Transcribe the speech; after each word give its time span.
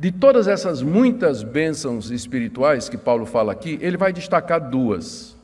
De 0.00 0.10
todas 0.10 0.48
essas 0.48 0.80
muitas 0.80 1.42
bênçãos 1.42 2.10
espirituais 2.10 2.88
que 2.88 2.96
Paulo 2.96 3.26
fala 3.26 3.52
aqui, 3.52 3.78
ele 3.82 3.98
vai 3.98 4.14
destacar 4.14 4.70
duas, 4.70 5.36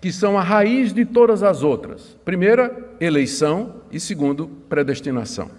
que 0.00 0.10
são 0.10 0.38
a 0.38 0.40
raiz 0.40 0.94
de 0.94 1.04
todas 1.04 1.42
as 1.42 1.62
outras. 1.62 2.16
Primeira, 2.24 2.74
eleição, 2.98 3.74
e 3.92 4.00
segundo, 4.00 4.48
predestinação. 4.66 5.50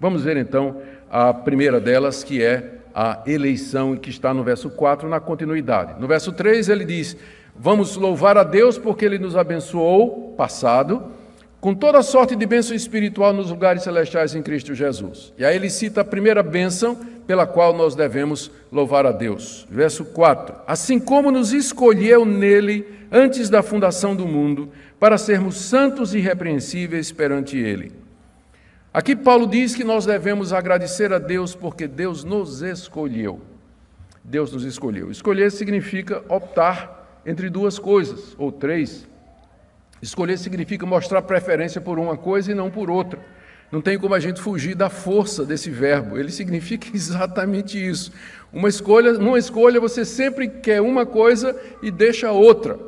Vamos 0.00 0.24
ver 0.24 0.36
então 0.36 0.78
a 1.08 1.32
primeira 1.32 1.80
delas, 1.80 2.24
que 2.24 2.42
é 2.42 2.80
a 2.92 3.22
eleição, 3.24 3.94
que 3.94 4.10
está 4.10 4.34
no 4.34 4.42
verso 4.42 4.68
4, 4.70 5.08
na 5.08 5.20
continuidade. 5.20 5.94
No 6.00 6.08
verso 6.08 6.32
3, 6.32 6.68
ele 6.68 6.84
diz: 6.84 7.16
Vamos 7.54 7.94
louvar 7.94 8.36
a 8.36 8.42
Deus 8.42 8.78
porque 8.78 9.04
ele 9.04 9.16
nos 9.16 9.36
abençoou, 9.36 10.34
passado, 10.36 11.12
com 11.60 11.74
toda 11.74 12.02
sorte 12.02 12.34
de 12.34 12.46
bênção 12.46 12.74
espiritual 12.74 13.32
nos 13.32 13.50
lugares 13.50 13.82
celestiais 13.82 14.34
em 14.34 14.42
Cristo 14.42 14.74
Jesus. 14.74 15.32
E 15.36 15.44
aí 15.44 15.54
ele 15.54 15.68
cita 15.68 16.00
a 16.00 16.04
primeira 16.04 16.42
bênção 16.42 16.96
pela 17.26 17.46
qual 17.46 17.76
nós 17.76 17.94
devemos 17.94 18.50
louvar 18.72 19.04
a 19.04 19.12
Deus. 19.12 19.66
Verso 19.70 20.04
4: 20.06 20.54
Assim 20.66 20.98
como 20.98 21.30
nos 21.30 21.52
escolheu 21.52 22.24
nele 22.24 22.86
antes 23.12 23.50
da 23.50 23.62
fundação 23.62 24.16
do 24.16 24.26
mundo, 24.26 24.70
para 24.98 25.18
sermos 25.18 25.56
santos 25.56 26.14
e 26.14 26.18
irrepreensíveis 26.18 27.12
perante 27.12 27.58
ele. 27.58 27.92
Aqui 28.92 29.14
Paulo 29.14 29.46
diz 29.46 29.74
que 29.74 29.84
nós 29.84 30.06
devemos 30.06 30.52
agradecer 30.52 31.12
a 31.12 31.18
Deus 31.18 31.54
porque 31.54 31.86
Deus 31.86 32.24
nos 32.24 32.62
escolheu. 32.62 33.40
Deus 34.24 34.52
nos 34.52 34.64
escolheu. 34.64 35.10
Escolher 35.10 35.50
significa 35.52 36.24
optar 36.28 37.20
entre 37.24 37.50
duas 37.50 37.78
coisas, 37.78 38.34
ou 38.38 38.50
três. 38.50 39.06
Escolher 40.02 40.38
significa 40.38 40.86
mostrar 40.86 41.22
preferência 41.22 41.80
por 41.80 41.98
uma 41.98 42.16
coisa 42.16 42.52
e 42.52 42.54
não 42.54 42.70
por 42.70 42.90
outra. 42.90 43.20
Não 43.70 43.80
tem 43.80 43.98
como 43.98 44.14
a 44.14 44.20
gente 44.20 44.40
fugir 44.40 44.74
da 44.74 44.88
força 44.88 45.44
desse 45.44 45.70
verbo. 45.70 46.18
Ele 46.18 46.30
significa 46.30 46.88
exatamente 46.94 47.78
isso. 47.78 48.12
Uma 48.52 48.68
escolha, 48.68 49.12
numa 49.12 49.38
escolha 49.38 49.80
você 49.80 50.04
sempre 50.04 50.48
quer 50.48 50.80
uma 50.80 51.06
coisa 51.06 51.54
e 51.82 51.90
deixa 51.90 52.32
outra. 52.32 52.78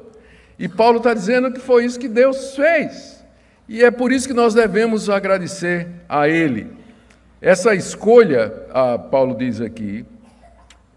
E 0.58 0.68
Paulo 0.68 0.98
está 0.98 1.14
dizendo 1.14 1.52
que 1.52 1.60
foi 1.60 1.84
isso 1.84 1.98
que 1.98 2.08
Deus 2.08 2.54
fez. 2.56 3.24
E 3.68 3.82
é 3.84 3.90
por 3.90 4.10
isso 4.12 4.26
que 4.26 4.34
nós 4.34 4.54
devemos 4.54 5.08
agradecer 5.08 5.88
a 6.08 6.28
Ele. 6.28 6.66
Essa 7.40 7.74
escolha, 7.74 8.52
a 8.72 8.98
Paulo 8.98 9.36
diz 9.36 9.60
aqui, 9.60 10.04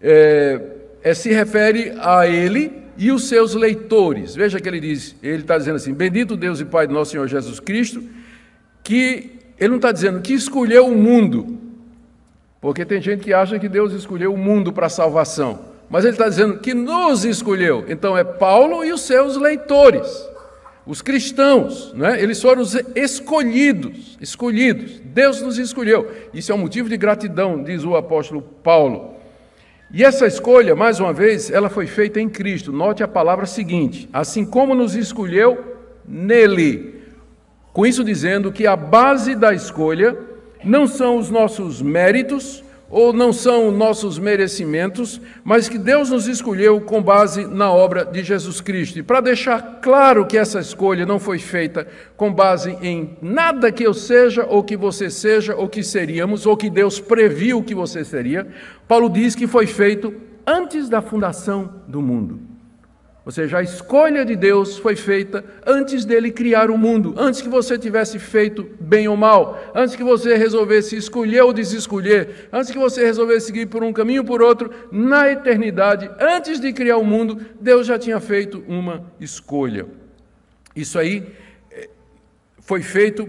é, 0.02 0.61
é, 1.03 1.13
se 1.13 1.31
refere 1.31 1.94
a 2.00 2.27
Ele 2.27 2.84
e 2.97 3.11
os 3.11 3.27
seus 3.27 3.53
leitores. 3.53 4.35
Veja 4.35 4.59
que 4.59 4.67
ele 4.67 4.79
diz, 4.79 5.15
ele 5.21 5.41
está 5.41 5.57
dizendo 5.57 5.75
assim: 5.75 5.93
Bendito 5.93 6.35
Deus 6.35 6.59
e 6.59 6.65
Pai 6.65 6.88
do 6.88 6.93
nosso 6.93 7.11
Senhor 7.11 7.27
Jesus 7.27 7.59
Cristo, 7.59 8.03
que 8.83 9.31
ele 9.57 9.69
não 9.69 9.77
está 9.77 9.91
dizendo 9.91 10.21
que 10.21 10.33
escolheu 10.33 10.88
o 10.88 10.95
mundo, 10.95 11.57
porque 12.59 12.85
tem 12.85 13.01
gente 13.01 13.23
que 13.23 13.33
acha 13.33 13.59
que 13.59 13.69
Deus 13.69 13.93
escolheu 13.93 14.33
o 14.33 14.38
mundo 14.38 14.73
para 14.73 14.89
salvação, 14.89 15.59
mas 15.89 16.03
ele 16.03 16.13
está 16.13 16.27
dizendo 16.27 16.59
que 16.59 16.73
nos 16.73 17.25
escolheu. 17.25 17.85
Então 17.88 18.17
é 18.17 18.23
Paulo 18.23 18.83
e 18.83 18.91
os 18.91 19.01
seus 19.01 19.38
leitores, 19.38 20.07
os 20.85 21.01
cristãos, 21.01 21.93
né? 21.93 22.21
eles 22.21 22.41
foram 22.41 22.61
os 22.61 22.75
escolhidos, 22.95 24.17
escolhidos. 24.21 25.01
Deus 25.03 25.41
nos 25.41 25.57
escolheu. 25.57 26.11
Isso 26.33 26.51
é 26.51 26.55
um 26.55 26.59
motivo 26.59 26.89
de 26.89 26.97
gratidão, 26.97 27.63
diz 27.63 27.83
o 27.83 27.95
apóstolo 27.95 28.41
Paulo. 28.41 29.14
E 29.94 30.03
essa 30.03 30.25
escolha, 30.25 30.75
mais 30.75 31.00
uma 31.00 31.14
vez, 31.14 31.50
ela 31.50 31.69
foi 31.69 31.88
feita 31.88 32.19
em 32.19 32.28
Cristo. 32.28 32.72
Note 32.72 33.03
a 33.03 33.08
palavra 33.08 33.45
seguinte: 33.45 34.09
assim 34.11 34.45
como 34.45 34.73
nos 34.73 34.95
escolheu 34.95 35.78
nele. 36.08 37.02
Com 37.72 37.86
isso 37.86 38.03
dizendo 38.03 38.52
que 38.52 38.66
a 38.66 38.75
base 38.75 39.36
da 39.36 39.53
escolha 39.53 40.17
não 40.63 40.88
são 40.88 41.17
os 41.17 41.30
nossos 41.30 41.81
méritos, 41.81 42.63
ou 42.89 43.11
não 43.11 43.33
são 43.33 43.72
nossos 43.72 44.19
merecimentos, 44.19 45.19
mas 45.44 45.67
que 45.67 45.78
Deus 45.78 46.11
nos 46.11 46.28
escolheu 46.28 46.80
com 46.81 47.02
base 47.02 47.45
na 47.45 47.72
obra 47.72 48.05
de 48.05 48.23
Jesus 48.23 48.61
Cristo. 48.61 49.00
E 49.00 49.03
para 49.03 49.22
deixar 49.22 49.79
claro 49.81 50.25
que 50.25 50.38
essa 50.38 50.59
escolha 50.59 51.06
não 51.06 51.19
foi 51.19 51.40
feita 51.40 51.88
com 52.16 52.34
base 52.34 52.78
em 52.81 53.18
nada 53.22 53.72
que 53.72 53.84
eu 53.84 53.94
seja, 53.94 54.46
ou 54.46 54.63
que 54.63 54.78
você 54.78 55.09
seja, 55.09 55.56
ou 55.56 55.68
que 55.68 55.84
seríamos, 55.84 56.46
ou 56.46 56.56
que 56.56 56.69
Deus 56.69 57.00
previu 57.00 57.63
que 57.63 57.73
você 57.73 58.06
seria, 58.06 58.47
Paulo 58.88 59.09
diz 59.09 59.35
que 59.35 59.47
foi 59.47 59.66
feito 59.66 60.13
antes 60.46 60.88
da 60.88 61.02
fundação 61.02 61.81
do 61.88 62.02
mundo. 62.02 62.54
Ou 63.25 63.31
seja, 63.31 63.58
a 63.58 63.63
escolha 63.63 64.24
de 64.24 64.36
Deus 64.36 64.78
foi 64.78 64.96
feita 64.96 65.44
antes 65.66 66.06
dele 66.06 66.30
criar 66.30 66.69
o 66.69 66.78
mundo, 66.78 67.16
antes 67.18 67.41
que 67.41 67.50
você 67.50 67.75
tivesse 67.75 68.19
feito 68.19 68.69
bem 68.80 69.08
ou 69.08 69.18
mal, 69.18 69.59
antes 69.74 69.96
que 69.96 70.03
você 70.03 70.38
resolvesse 70.38 70.96
escolher 70.96 71.41
ou 71.41 71.52
desescolher, 71.52 72.47
antes 72.53 72.69
que 72.69 72.78
você 72.78 73.03
resolvesse 73.03 73.47
seguir 73.47 73.66
por 73.66 73.84
um 73.84 73.91
caminho 73.91 74.22
ou 74.22 74.28
por 74.28 74.44
outro, 74.44 74.69
na 74.91 75.31
eternidade, 75.31 76.08
antes 76.19 76.59
de 76.59 76.72
criar 76.72 76.97
o 76.97 77.03
mundo, 77.03 77.44
Deus 77.59 77.88
já 77.88 77.97
tinha 77.97 78.19
feito 78.19 78.64
uma 78.68 79.12
escolha. 79.19 79.88
Isso 80.75 81.00
aí 81.00 81.25
eh, 81.72 81.90
foi 82.59 82.84
feito, 82.84 83.28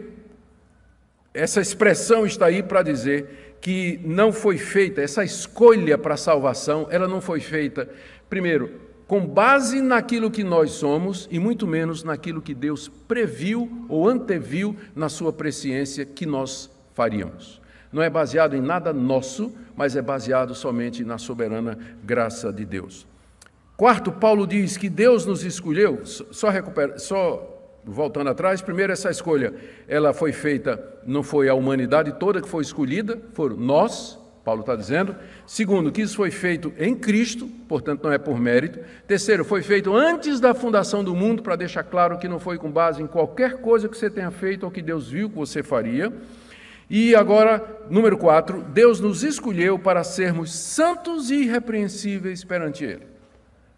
essa 1.32 1.58
expressão 1.58 2.26
está 2.26 2.46
aí 2.46 2.62
para 2.62 2.82
dizer 2.82 3.56
que 3.62 3.98
não 4.04 4.30
foi 4.30 4.58
feita, 4.58 5.00
essa 5.00 5.24
escolha 5.24 5.96
para 5.96 6.14
a 6.14 6.18
salvação, 6.18 6.86
ela 6.90 7.08
não 7.08 7.22
foi 7.22 7.40
feita, 7.40 7.88
primeiro, 8.28 8.85
com 9.06 9.24
base 9.24 9.80
naquilo 9.80 10.30
que 10.30 10.42
nós 10.42 10.72
somos 10.72 11.28
e 11.30 11.38
muito 11.38 11.66
menos 11.66 12.02
naquilo 12.02 12.42
que 12.42 12.54
Deus 12.54 12.88
previu 13.06 13.86
ou 13.88 14.08
anteviu 14.08 14.76
na 14.94 15.08
sua 15.08 15.32
presciência 15.32 16.04
que 16.04 16.26
nós 16.26 16.70
faríamos. 16.94 17.60
Não 17.92 18.02
é 18.02 18.10
baseado 18.10 18.56
em 18.56 18.60
nada 18.60 18.92
nosso, 18.92 19.54
mas 19.76 19.94
é 19.94 20.02
baseado 20.02 20.54
somente 20.54 21.04
na 21.04 21.18
soberana 21.18 21.78
graça 22.02 22.52
de 22.52 22.64
Deus. 22.64 23.06
Quarto, 23.76 24.10
Paulo 24.10 24.46
diz 24.46 24.76
que 24.76 24.88
Deus 24.88 25.24
nos 25.24 25.44
escolheu, 25.44 26.00
só, 26.04 26.48
recupera, 26.48 26.98
só 26.98 27.52
voltando 27.84 28.30
atrás, 28.30 28.60
primeiro 28.60 28.92
essa 28.92 29.10
escolha, 29.10 29.54
ela 29.86 30.12
foi 30.12 30.32
feita, 30.32 30.82
não 31.06 31.22
foi 31.22 31.48
a 31.48 31.54
humanidade 31.54 32.12
toda 32.18 32.40
que 32.40 32.48
foi 32.48 32.62
escolhida, 32.62 33.20
foram 33.34 33.56
nós, 33.56 34.18
Paulo 34.46 34.60
está 34.60 34.76
dizendo. 34.76 35.16
Segundo, 35.44 35.90
que 35.90 36.00
isso 36.00 36.14
foi 36.14 36.30
feito 36.30 36.72
em 36.78 36.94
Cristo, 36.94 37.48
portanto 37.66 38.04
não 38.04 38.12
é 38.12 38.16
por 38.16 38.38
mérito. 38.38 38.78
Terceiro, 39.04 39.44
foi 39.44 39.60
feito 39.60 39.92
antes 39.92 40.38
da 40.38 40.54
fundação 40.54 41.02
do 41.02 41.16
mundo, 41.16 41.42
para 41.42 41.56
deixar 41.56 41.82
claro 41.82 42.16
que 42.16 42.28
não 42.28 42.38
foi 42.38 42.56
com 42.56 42.70
base 42.70 43.02
em 43.02 43.08
qualquer 43.08 43.60
coisa 43.60 43.88
que 43.88 43.98
você 43.98 44.08
tenha 44.08 44.30
feito 44.30 44.62
ou 44.62 44.70
que 44.70 44.80
Deus 44.80 45.10
viu 45.10 45.28
que 45.28 45.34
você 45.34 45.64
faria. 45.64 46.12
E 46.88 47.12
agora, 47.16 47.80
número 47.90 48.16
quatro, 48.16 48.62
Deus 48.62 49.00
nos 49.00 49.24
escolheu 49.24 49.80
para 49.80 50.04
sermos 50.04 50.54
santos 50.54 51.28
e 51.28 51.42
irrepreensíveis 51.42 52.44
perante 52.44 52.84
Ele. 52.84 53.04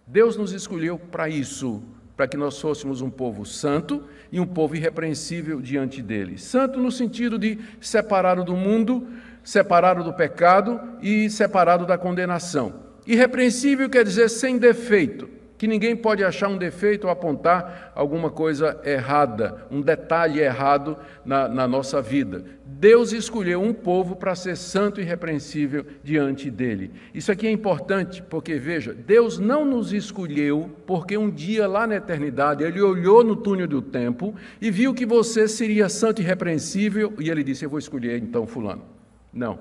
Deus 0.07 0.37
nos 0.37 0.53
escolheu 0.53 0.99
para 0.99 1.31
isso, 1.31 1.83
para 2.15 2.29
que 2.29 2.37
nós 2.37 2.61
fôssemos 2.61 3.01
um 3.01 3.09
povo 3.09 3.47
santo 3.47 4.03
e 4.31 4.39
um 4.39 4.47
povo 4.47 4.77
irrepreensível 4.77 5.63
diante 5.63 6.03
dele. 6.03 6.37
Santo 6.37 6.79
no 6.79 6.93
sentido 6.93 7.39
de 7.39 7.59
separado 7.81 8.45
do 8.45 8.55
mundo, 8.55 9.07
separado 9.49 10.05
do 10.05 10.13
pecado 10.13 10.79
e 11.01 11.31
separado 11.31 11.87
da 11.87 11.97
condenação. 11.97 12.75
Irrepreensível 13.07 13.89
quer 13.89 14.05
dizer 14.05 14.29
sem 14.29 14.59
defeito, 14.59 15.27
que 15.57 15.67
ninguém 15.67 15.97
pode 15.97 16.23
achar 16.23 16.49
um 16.49 16.59
defeito 16.59 17.05
ou 17.05 17.11
apontar 17.11 17.91
alguma 17.95 18.31
coisa 18.31 18.79
errada, 18.85 19.65
um 19.71 19.81
detalhe 19.81 20.39
errado 20.39 20.99
na, 21.25 21.49
na 21.49 21.67
nossa 21.67 22.03
vida. 22.03 22.45
Deus 22.63 23.15
escolheu 23.15 23.63
um 23.63 23.73
povo 23.73 24.17
para 24.17 24.35
ser 24.35 24.55
santo 24.55 25.01
e 25.01 25.05
irrepreensível 25.05 25.87
diante 26.05 26.51
dele. 26.51 26.93
Isso 27.15 27.33
aqui 27.33 27.47
é 27.47 27.51
importante 27.51 28.23
porque, 28.23 28.57
veja, 28.57 28.93
Deus 28.93 29.39
não 29.39 29.65
nos 29.65 29.95
escolheu 29.95 30.71
porque 30.87 31.17
um 31.17 31.31
dia 31.31 31.67
lá 31.67 31.87
na 31.87 31.97
eternidade 31.97 32.63
ele 32.63 32.83
olhou 32.83 33.25
no 33.25 33.35
túnel 33.35 33.67
do 33.67 33.81
tempo 33.81 34.35
e 34.61 34.71
viu 34.71 34.93
que 34.93 35.07
você 35.07 35.49
seria 35.49 35.89
santo 35.89 36.21
e 36.21 36.23
irrepreensível 36.23 37.15
e 37.19 37.31
ele 37.31 37.43
disse: 37.43 37.65
Eu 37.65 37.71
vou 37.71 37.79
escolher 37.79 38.19
então 38.19 38.47
Fulano. 38.47 38.98
Não. 39.33 39.59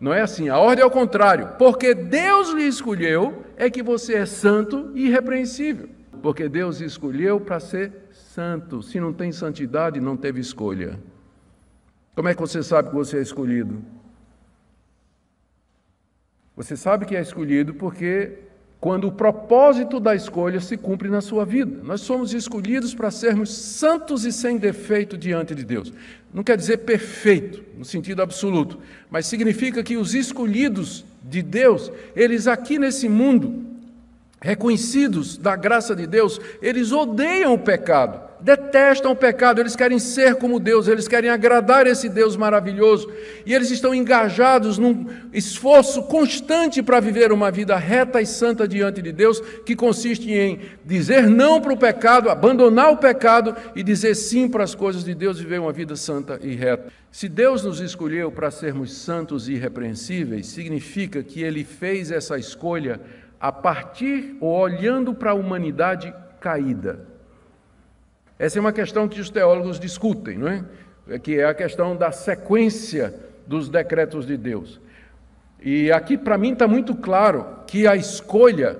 Não 0.00 0.12
é 0.12 0.20
assim. 0.20 0.48
A 0.48 0.58
ordem 0.58 0.82
é 0.82 0.86
o 0.86 0.90
contrário. 0.90 1.50
Porque 1.58 1.94
Deus 1.94 2.50
lhe 2.50 2.64
escolheu, 2.64 3.44
é 3.56 3.70
que 3.70 3.82
você 3.82 4.14
é 4.14 4.26
santo 4.26 4.90
e 4.94 5.06
irrepreensível. 5.06 5.88
Porque 6.22 6.48
Deus 6.48 6.80
escolheu 6.80 7.40
para 7.40 7.60
ser 7.60 7.92
santo. 8.12 8.82
Se 8.82 8.98
não 8.98 9.12
tem 9.12 9.32
santidade, 9.32 10.00
não 10.00 10.16
teve 10.16 10.40
escolha. 10.40 10.98
Como 12.14 12.28
é 12.28 12.34
que 12.34 12.40
você 12.40 12.62
sabe 12.62 12.90
que 12.90 12.94
você 12.94 13.18
é 13.18 13.22
escolhido? 13.22 13.82
Você 16.54 16.76
sabe 16.76 17.06
que 17.06 17.16
é 17.16 17.20
escolhido 17.20 17.74
porque 17.74 18.38
quando 18.82 19.06
o 19.06 19.12
propósito 19.12 20.00
da 20.00 20.12
escolha 20.12 20.60
se 20.60 20.76
cumpre 20.76 21.08
na 21.08 21.20
sua 21.20 21.44
vida. 21.44 21.84
Nós 21.84 22.00
somos 22.00 22.34
escolhidos 22.34 22.92
para 22.92 23.12
sermos 23.12 23.54
santos 23.54 24.24
e 24.24 24.32
sem 24.32 24.58
defeito 24.58 25.16
diante 25.16 25.54
de 25.54 25.64
Deus. 25.64 25.92
Não 26.32 26.42
quer 26.42 26.56
dizer 26.56 26.78
perfeito, 26.78 27.62
no 27.76 27.84
sentido 27.84 28.22
absoluto, 28.22 28.78
mas 29.10 29.26
significa 29.26 29.82
que 29.82 29.96
os 29.96 30.14
escolhidos 30.14 31.04
de 31.22 31.42
Deus, 31.42 31.92
eles 32.16 32.46
aqui 32.46 32.78
nesse 32.78 33.08
mundo, 33.08 33.64
reconhecidos 34.40 35.36
da 35.36 35.54
graça 35.54 35.94
de 35.94 36.06
Deus, 36.06 36.40
eles 36.60 36.90
odeiam 36.90 37.54
o 37.54 37.58
pecado 37.58 38.31
detestam 38.42 39.12
o 39.12 39.16
pecado, 39.16 39.60
eles 39.60 39.76
querem 39.76 39.98
ser 39.98 40.34
como 40.34 40.58
Deus, 40.58 40.88
eles 40.88 41.06
querem 41.06 41.30
agradar 41.30 41.86
esse 41.86 42.08
Deus 42.08 42.36
maravilhoso, 42.36 43.10
e 43.46 43.54
eles 43.54 43.70
estão 43.70 43.94
engajados 43.94 44.78
num 44.78 45.06
esforço 45.32 46.02
constante 46.02 46.82
para 46.82 46.98
viver 46.98 47.32
uma 47.32 47.50
vida 47.50 47.76
reta 47.76 48.20
e 48.20 48.26
santa 48.26 48.66
diante 48.66 49.00
de 49.00 49.12
Deus, 49.12 49.40
que 49.64 49.76
consiste 49.76 50.32
em 50.32 50.60
dizer 50.84 51.28
não 51.28 51.60
para 51.60 51.72
o 51.72 51.76
pecado, 51.76 52.28
abandonar 52.28 52.92
o 52.92 52.96
pecado 52.96 53.54
e 53.76 53.82
dizer 53.82 54.14
sim 54.16 54.48
para 54.48 54.64
as 54.64 54.74
coisas 54.74 55.04
de 55.04 55.14
Deus, 55.14 55.38
viver 55.38 55.60
uma 55.60 55.72
vida 55.72 55.94
santa 55.94 56.38
e 56.42 56.54
reta. 56.54 56.92
Se 57.12 57.28
Deus 57.28 57.62
nos 57.62 57.78
escolheu 57.78 58.32
para 58.32 58.50
sermos 58.50 58.92
santos 58.92 59.48
e 59.48 59.52
irrepreensíveis, 59.52 60.46
significa 60.46 61.22
que 61.22 61.42
Ele 61.42 61.62
fez 61.62 62.10
essa 62.10 62.38
escolha 62.38 63.00
a 63.38 63.52
partir 63.52 64.36
ou 64.40 64.50
olhando 64.50 65.14
para 65.14 65.30
a 65.30 65.34
humanidade 65.34 66.12
caída. 66.40 67.11
Essa 68.42 68.58
é 68.58 68.60
uma 68.60 68.72
questão 68.72 69.06
que 69.06 69.20
os 69.20 69.30
teólogos 69.30 69.78
discutem, 69.78 70.36
não 70.36 70.48
é? 70.48 70.64
é 71.10 71.16
que 71.16 71.38
é 71.38 71.44
a 71.44 71.54
questão 71.54 71.94
da 71.94 72.10
sequência 72.10 73.14
dos 73.46 73.68
decretos 73.68 74.26
de 74.26 74.36
Deus. 74.36 74.80
E 75.62 75.92
aqui, 75.92 76.18
para 76.18 76.36
mim, 76.36 76.52
está 76.52 76.66
muito 76.66 76.92
claro 76.92 77.46
que 77.68 77.86
a 77.86 77.94
escolha, 77.94 78.76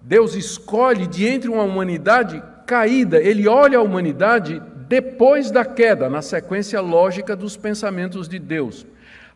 Deus 0.00 0.34
escolhe 0.34 1.06
de 1.06 1.26
entre 1.26 1.50
uma 1.50 1.64
humanidade 1.64 2.42
caída, 2.66 3.20
Ele 3.20 3.46
olha 3.46 3.76
a 3.76 3.82
humanidade 3.82 4.62
depois 4.88 5.50
da 5.50 5.66
queda, 5.66 6.08
na 6.08 6.22
sequência 6.22 6.80
lógica 6.80 7.36
dos 7.36 7.58
pensamentos 7.58 8.26
de 8.26 8.38
Deus. 8.38 8.86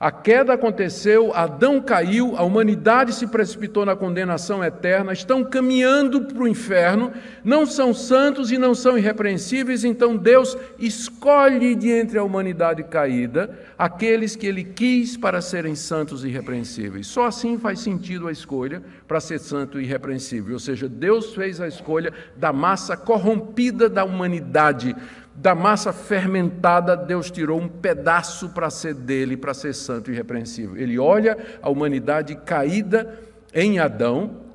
A 0.00 0.12
queda 0.12 0.52
aconteceu, 0.52 1.34
Adão 1.34 1.80
caiu, 1.80 2.36
a 2.36 2.44
humanidade 2.44 3.12
se 3.12 3.26
precipitou 3.26 3.84
na 3.84 3.96
condenação 3.96 4.62
eterna, 4.62 5.12
estão 5.12 5.42
caminhando 5.42 6.20
para 6.20 6.44
o 6.44 6.46
inferno, 6.46 7.12
não 7.42 7.66
são 7.66 7.92
santos 7.92 8.52
e 8.52 8.58
não 8.58 8.76
são 8.76 8.96
irrepreensíveis, 8.96 9.82
então 9.82 10.16
Deus 10.16 10.56
escolhe 10.78 11.74
de 11.74 11.90
entre 11.90 12.16
a 12.16 12.22
humanidade 12.22 12.84
caída 12.84 13.58
aqueles 13.76 14.36
que 14.36 14.46
ele 14.46 14.62
quis 14.62 15.16
para 15.16 15.40
serem 15.40 15.74
santos 15.74 16.24
e 16.24 16.28
irrepreensíveis. 16.28 17.08
Só 17.08 17.26
assim 17.26 17.58
faz 17.58 17.80
sentido 17.80 18.28
a 18.28 18.32
escolha 18.32 18.80
para 19.08 19.18
ser 19.18 19.40
santo 19.40 19.80
e 19.80 19.84
irrepreensível, 19.84 20.52
ou 20.52 20.60
seja, 20.60 20.88
Deus 20.88 21.34
fez 21.34 21.60
a 21.60 21.66
escolha 21.66 22.12
da 22.36 22.52
massa 22.52 22.96
corrompida 22.96 23.88
da 23.88 24.04
humanidade 24.04 24.94
da 25.40 25.55
massa 25.55 25.93
fermentada, 25.93 26.96
Deus 26.96 27.31
tirou 27.31 27.61
um 27.61 27.69
pedaço 27.69 28.49
para 28.49 28.69
ser 28.70 28.93
dele, 28.93 29.37
para 29.37 29.55
ser 29.55 29.73
santo 29.73 30.11
e 30.11 30.14
irrepreensível. 30.14 30.76
Ele 30.76 30.99
olha 30.99 31.38
a 31.62 31.70
humanidade 31.70 32.35
caída 32.35 33.20
em 33.55 33.79
Adão 33.79 34.49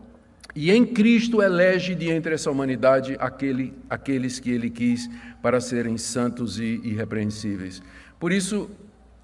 e 0.53 0.71
em 0.71 0.85
Cristo 0.85 1.41
elege 1.41 1.95
de 1.95 2.09
entre 2.09 2.35
essa 2.35 2.51
humanidade 2.51 3.15
aquele, 3.17 3.73
aqueles 3.89 4.39
que 4.41 4.51
ele 4.51 4.69
quis 4.69 5.09
para 5.41 5.61
serem 5.61 5.97
santos 5.97 6.59
e 6.59 6.81
irrepreensíveis. 6.83 7.81
Por 8.19 8.33
isso, 8.33 8.69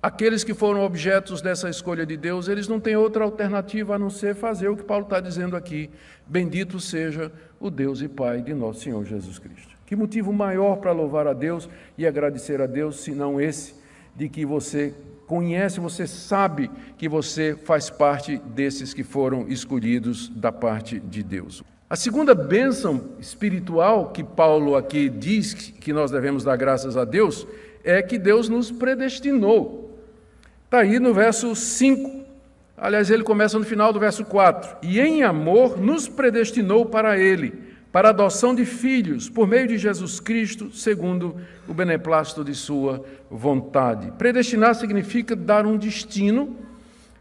aqueles 0.02 0.46
que 0.46 0.54
foram 0.54 0.86
objetos 0.86 1.42
dessa 1.42 1.70
escolha 1.70 2.06
de 2.06 2.16
Deus, 2.16 2.48
eles 2.48 2.70
não 2.70 2.80
têm 2.80 2.96
outra 2.96 3.26
alternativa 3.26 3.96
a 3.96 4.00
não 4.00 4.10
ser 4.10 4.34
fazer 4.34 4.70
o 4.70 4.78
que 4.78 4.84
Paulo 4.84 5.04
está 5.04 5.20
dizendo 5.20 5.58
aqui: 5.58 5.90
Bendito 6.26 6.80
seja 6.80 7.30
o 7.60 7.70
Deus 7.70 8.02
e 8.02 8.08
Pai 8.08 8.42
de 8.42 8.54
nosso 8.54 8.80
Senhor 8.80 9.04
Jesus 9.04 9.38
Cristo. 9.38 9.69
Que 9.90 9.96
motivo 9.96 10.32
maior 10.32 10.76
para 10.76 10.92
louvar 10.92 11.26
a 11.26 11.34
Deus 11.34 11.68
e 11.98 12.06
agradecer 12.06 12.62
a 12.62 12.68
Deus, 12.68 12.98
senão 12.98 13.42
esse 13.42 13.74
de 14.16 14.30
que 14.30 14.46
você 14.46 14.94
conhece, 15.26 15.80
você 15.80 16.06
sabe 16.06 16.70
que 16.96 17.10
você 17.10 17.58
faz 17.66 17.90
parte 17.90 18.38
desses 18.54 18.94
que 18.94 19.04
foram 19.04 19.48
escolhidos 19.48 20.30
da 20.30 20.52
parte 20.52 21.00
de 21.00 21.24
Deus. 21.24 21.64
A 21.90 21.96
segunda 21.96 22.36
bênção 22.36 23.16
espiritual 23.20 24.12
que 24.12 24.24
Paulo 24.24 24.76
aqui 24.76 25.10
diz 25.10 25.56
que 25.56 25.92
nós 25.92 26.12
devemos 26.12 26.44
dar 26.44 26.56
graças 26.56 26.96
a 26.96 27.04
Deus 27.04 27.48
é 27.84 28.00
que 28.04 28.20
Deus 28.20 28.48
nos 28.48 28.70
predestinou. 28.70 30.00
Está 30.66 30.82
aí 30.82 31.00
no 31.00 31.16
verso 31.16 31.56
5. 31.56 32.26
Aliás, 32.78 33.10
ele 33.10 33.24
começa 33.24 33.58
no 33.58 33.66
final 33.66 33.92
do 33.92 34.00
verso 34.00 34.24
4. 34.24 34.88
E 34.88 35.00
em 35.00 35.24
amor 35.24 35.80
nos 35.80 36.08
predestinou 36.08 36.86
para 36.86 37.18
Ele 37.18 37.69
para 37.92 38.10
adoção 38.10 38.54
de 38.54 38.66
filhos 38.66 39.30
por 39.30 39.48
meio 39.48 39.68
de 39.68 39.78
Jesus 39.78 40.20
Cristo, 40.20 40.72
segundo 40.72 41.36
o 41.68 41.74
beneplácito 41.74 42.44
de 42.44 42.54
Sua 42.54 43.04
vontade. 43.30 44.12
Predestinar 44.18 44.76
significa 44.76 45.36
dar 45.36 45.66
um 45.66 45.78
destino, 45.78 46.56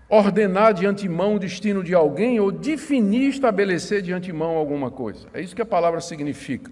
ordenar 0.08 0.74
de 0.74 0.86
antemão 0.86 1.36
o 1.36 1.38
destino 1.38 1.82
de 1.82 1.94
alguém 1.94 2.38
ou 2.38 2.50
definir, 2.50 3.30
estabelecer 3.30 4.02
de 4.02 4.12
antemão 4.12 4.56
alguma 4.56 4.90
coisa. 4.90 5.26
É 5.32 5.40
isso 5.40 5.56
que 5.56 5.62
a 5.62 5.66
palavra 5.66 6.00
significa. 6.00 6.70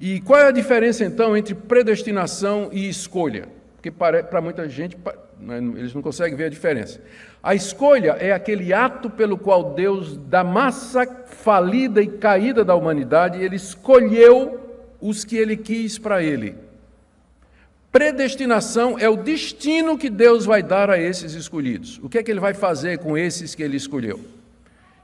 E 0.00 0.20
qual 0.22 0.40
é 0.40 0.46
a 0.46 0.50
diferença 0.50 1.04
então 1.04 1.36
entre 1.36 1.54
predestinação 1.54 2.70
e 2.72 2.88
escolha? 2.88 3.48
Porque 3.76 3.90
para 3.90 4.40
muita 4.40 4.66
gente 4.66 4.96
eles 5.76 5.94
não 5.94 6.02
conseguem 6.02 6.36
ver 6.36 6.44
a 6.44 6.48
diferença. 6.50 7.00
A 7.42 7.54
escolha 7.54 8.16
é 8.20 8.32
aquele 8.32 8.72
ato 8.72 9.08
pelo 9.08 9.38
qual 9.38 9.74
Deus, 9.74 10.16
da 10.16 10.44
massa 10.44 11.06
falida 11.26 12.02
e 12.02 12.06
caída 12.06 12.64
da 12.64 12.74
humanidade, 12.74 13.42
ele 13.42 13.56
escolheu 13.56 14.60
os 15.00 15.24
que 15.24 15.36
ele 15.36 15.56
quis 15.56 15.98
para 15.98 16.22
ele. 16.22 16.54
Predestinação 17.90 18.98
é 18.98 19.08
o 19.08 19.16
destino 19.16 19.98
que 19.98 20.08
Deus 20.08 20.44
vai 20.44 20.62
dar 20.62 20.90
a 20.90 21.00
esses 21.00 21.34
escolhidos. 21.34 21.98
O 22.02 22.08
que 22.08 22.18
é 22.18 22.22
que 22.22 22.30
ele 22.30 22.38
vai 22.38 22.54
fazer 22.54 22.98
com 22.98 23.18
esses 23.18 23.54
que 23.54 23.62
ele 23.62 23.76
escolheu? 23.76 24.20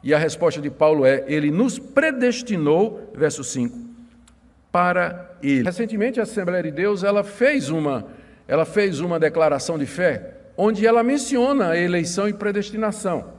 E 0.07 0.15
a 0.15 0.19
resposta 0.19 0.61
de 0.61 0.71
Paulo 0.71 1.05
é: 1.05 1.25
Ele 1.27 1.51
nos 1.51 1.81
predestinou, 1.81 3.11
verso 3.13 3.43
5, 3.43 3.77
para 4.71 5.37
Ele. 5.43 5.65
Recentemente 5.65 6.21
a 6.21 6.23
Assembleia 6.23 6.63
de 6.63 6.71
Deus 6.71 7.03
ela 7.03 7.25
fez 7.25 7.71
uma, 7.71 8.07
ela 8.47 8.65
fez 8.65 9.01
uma 9.01 9.19
declaração 9.19 9.79
de 9.79 9.87
fé 9.87 10.35
onde 10.57 10.87
ela 10.87 11.03
menciona 11.03 11.71
a 11.71 11.77
eleição 11.77 12.29
e 12.29 12.33
predestinação. 12.33 13.35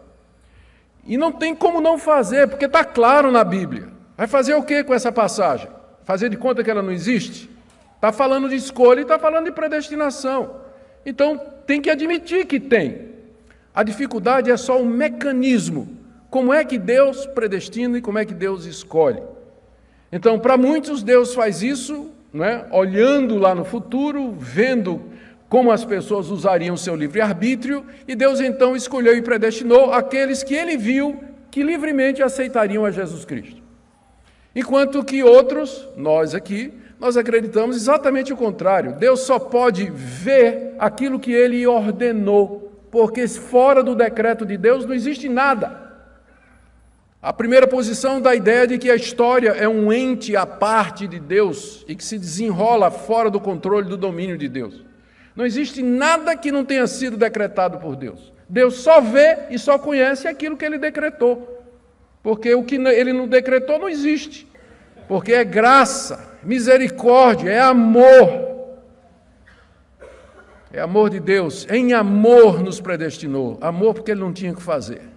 E 1.05 1.17
não 1.17 1.31
tem 1.31 1.55
como 1.55 1.81
não 1.81 1.97
fazer, 1.97 2.47
porque 2.47 2.65
está 2.65 2.83
claro 2.83 3.31
na 3.31 3.43
Bíblia. 3.43 3.87
Vai 4.15 4.27
fazer 4.27 4.53
o 4.53 4.63
que 4.63 4.83
com 4.83 4.93
essa 4.93 5.11
passagem? 5.11 5.69
Fazer 6.03 6.29
de 6.29 6.37
conta 6.37 6.63
que 6.63 6.69
ela 6.69 6.81
não 6.81 6.91
existe? 6.91 7.49
Está 7.95 8.11
falando 8.11 8.49
de 8.49 8.55
escolha 8.55 8.99
e 8.99 9.03
está 9.03 9.17
falando 9.17 9.45
de 9.45 9.51
predestinação. 9.51 10.61
Então 11.05 11.37
tem 11.65 11.81
que 11.81 11.89
admitir 11.89 12.45
que 12.45 12.59
tem. 12.59 13.07
A 13.73 13.83
dificuldade 13.83 14.51
é 14.51 14.57
só 14.57 14.81
o 14.81 14.85
mecanismo. 14.85 15.97
Como 16.29 16.53
é 16.53 16.65
que 16.65 16.77
Deus 16.77 17.25
predestina 17.25 17.97
e 17.97 18.01
como 18.01 18.17
é 18.17 18.25
que 18.25 18.33
Deus 18.33 18.65
escolhe? 18.65 19.21
Então, 20.11 20.39
para 20.39 20.57
muitos, 20.57 21.03
Deus 21.03 21.33
faz 21.33 21.61
isso, 21.61 22.11
é? 22.33 22.65
olhando 22.71 23.37
lá 23.37 23.55
no 23.55 23.63
futuro, 23.63 24.35
vendo 24.37 25.01
como 25.49 25.71
as 25.71 25.85
pessoas 25.85 26.29
usariam 26.29 26.75
seu 26.75 26.95
livre-arbítrio, 26.95 27.85
e 28.07 28.15
Deus 28.15 28.39
então 28.39 28.75
escolheu 28.75 29.15
e 29.15 29.21
predestinou 29.21 29.93
aqueles 29.93 30.43
que 30.43 30.53
ele 30.53 30.75
viu 30.75 31.23
que 31.49 31.63
livremente 31.63 32.21
aceitariam 32.21 32.85
a 32.85 32.91
Jesus 32.91 33.23
Cristo. 33.23 33.61
Enquanto 34.55 35.03
que 35.03 35.23
outros, 35.23 35.87
nós 35.95 36.35
aqui, 36.35 36.73
nós 36.99 37.15
acreditamos 37.15 37.75
exatamente 37.75 38.33
o 38.33 38.37
contrário. 38.37 38.93
Deus 38.93 39.21
só 39.21 39.39
pode 39.39 39.89
ver 39.89 40.75
aquilo 40.79 41.19
que 41.19 41.31
ele 41.31 41.65
ordenou, 41.65 42.71
porque 42.91 43.27
fora 43.27 43.83
do 43.83 43.95
decreto 43.95 44.45
de 44.45 44.57
Deus 44.57 44.85
não 44.85 44.93
existe 44.93 45.29
nada. 45.29 45.86
A 47.21 47.33
primeira 47.33 47.67
posição 47.67 48.21
da 48.21 48.35
ideia 48.35 48.67
de 48.67 48.77
que 48.77 48.91
a 48.91 48.95
história 48.95 49.49
é 49.49 49.67
um 49.67 49.91
ente 49.91 50.35
à 50.35 50.45
parte 50.45 51.07
de 51.07 51.19
Deus 51.19 51.83
e 51.87 51.95
que 51.95 52.03
se 52.03 52.17
desenrola 52.17 52.91
fora 52.91 53.29
do 53.29 53.39
controle 53.39 53.89
do 53.89 53.97
domínio 53.97 54.37
de 54.37 54.47
Deus. 54.47 54.85
Não 55.35 55.45
existe 55.45 55.81
nada 55.81 56.35
que 56.35 56.51
não 56.51 56.63
tenha 56.63 56.85
sido 56.85 57.17
decretado 57.17 57.79
por 57.79 57.95
Deus. 57.95 58.31
Deus 58.47 58.75
só 58.75 59.01
vê 59.01 59.39
e 59.49 59.57
só 59.57 59.77
conhece 59.79 60.27
aquilo 60.27 60.55
que 60.55 60.63
ele 60.63 60.77
decretou. 60.77 61.65
Porque 62.21 62.53
o 62.53 62.63
que 62.63 62.75
ele 62.75 63.13
não 63.13 63.27
decretou 63.27 63.79
não 63.79 63.89
existe. 63.89 64.47
Porque 65.07 65.33
é 65.33 65.43
graça, 65.43 66.37
misericórdia, 66.43 67.49
é 67.49 67.59
amor. 67.59 68.47
É 70.71 70.79
amor 70.81 71.09
de 71.09 71.19
Deus. 71.19 71.65
Em 71.69 71.93
amor 71.93 72.61
nos 72.61 72.79
predestinou. 72.79 73.57
Amor 73.59 73.95
porque 73.95 74.11
ele 74.11 74.21
não 74.21 74.33
tinha 74.33 74.53
que 74.53 74.61
fazer. 74.61 75.16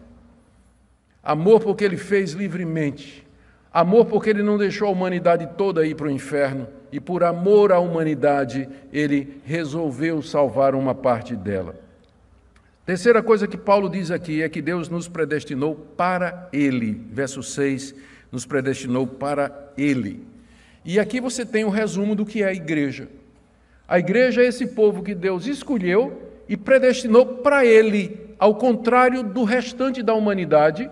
Amor 1.31 1.61
porque 1.61 1.85
ele 1.85 1.97
fez 1.97 2.33
livremente. 2.33 3.25
Amor 3.73 4.07
porque 4.07 4.31
ele 4.31 4.43
não 4.43 4.59
deixou 4.59 4.89
a 4.89 4.91
humanidade 4.91 5.49
toda 5.57 5.87
ir 5.87 5.95
para 5.95 6.09
o 6.09 6.11
inferno 6.11 6.67
e 6.91 6.99
por 6.99 7.23
amor 7.23 7.71
à 7.71 7.79
humanidade, 7.79 8.69
ele 8.93 9.41
resolveu 9.45 10.21
salvar 10.23 10.75
uma 10.75 10.93
parte 10.93 11.37
dela. 11.37 11.77
Terceira 12.85 13.23
coisa 13.23 13.47
que 13.47 13.57
Paulo 13.57 13.89
diz 13.89 14.11
aqui 14.11 14.43
é 14.43 14.49
que 14.49 14.61
Deus 14.61 14.89
nos 14.89 15.07
predestinou 15.07 15.77
para 15.77 16.49
ele. 16.53 17.01
Verso 17.13 17.45
6, 17.45 17.95
nos 18.33 18.45
predestinou 18.45 19.07
para 19.07 19.71
ele. 19.79 20.27
E 20.85 20.99
aqui 20.99 21.21
você 21.21 21.47
tem 21.47 21.63
o 21.63 21.69
um 21.69 21.71
resumo 21.71 22.17
do 22.17 22.27
que 22.27 22.43
é 22.43 22.47
a 22.47 22.53
igreja. 22.53 23.07
A 23.87 24.01
igreja 24.01 24.43
é 24.43 24.47
esse 24.47 24.67
povo 24.67 25.01
que 25.01 25.15
Deus 25.15 25.47
escolheu 25.47 26.29
e 26.49 26.57
predestinou 26.57 27.25
para 27.25 27.65
ele, 27.65 28.19
ao 28.37 28.57
contrário 28.57 29.23
do 29.23 29.45
restante 29.45 30.03
da 30.03 30.13
humanidade, 30.13 30.91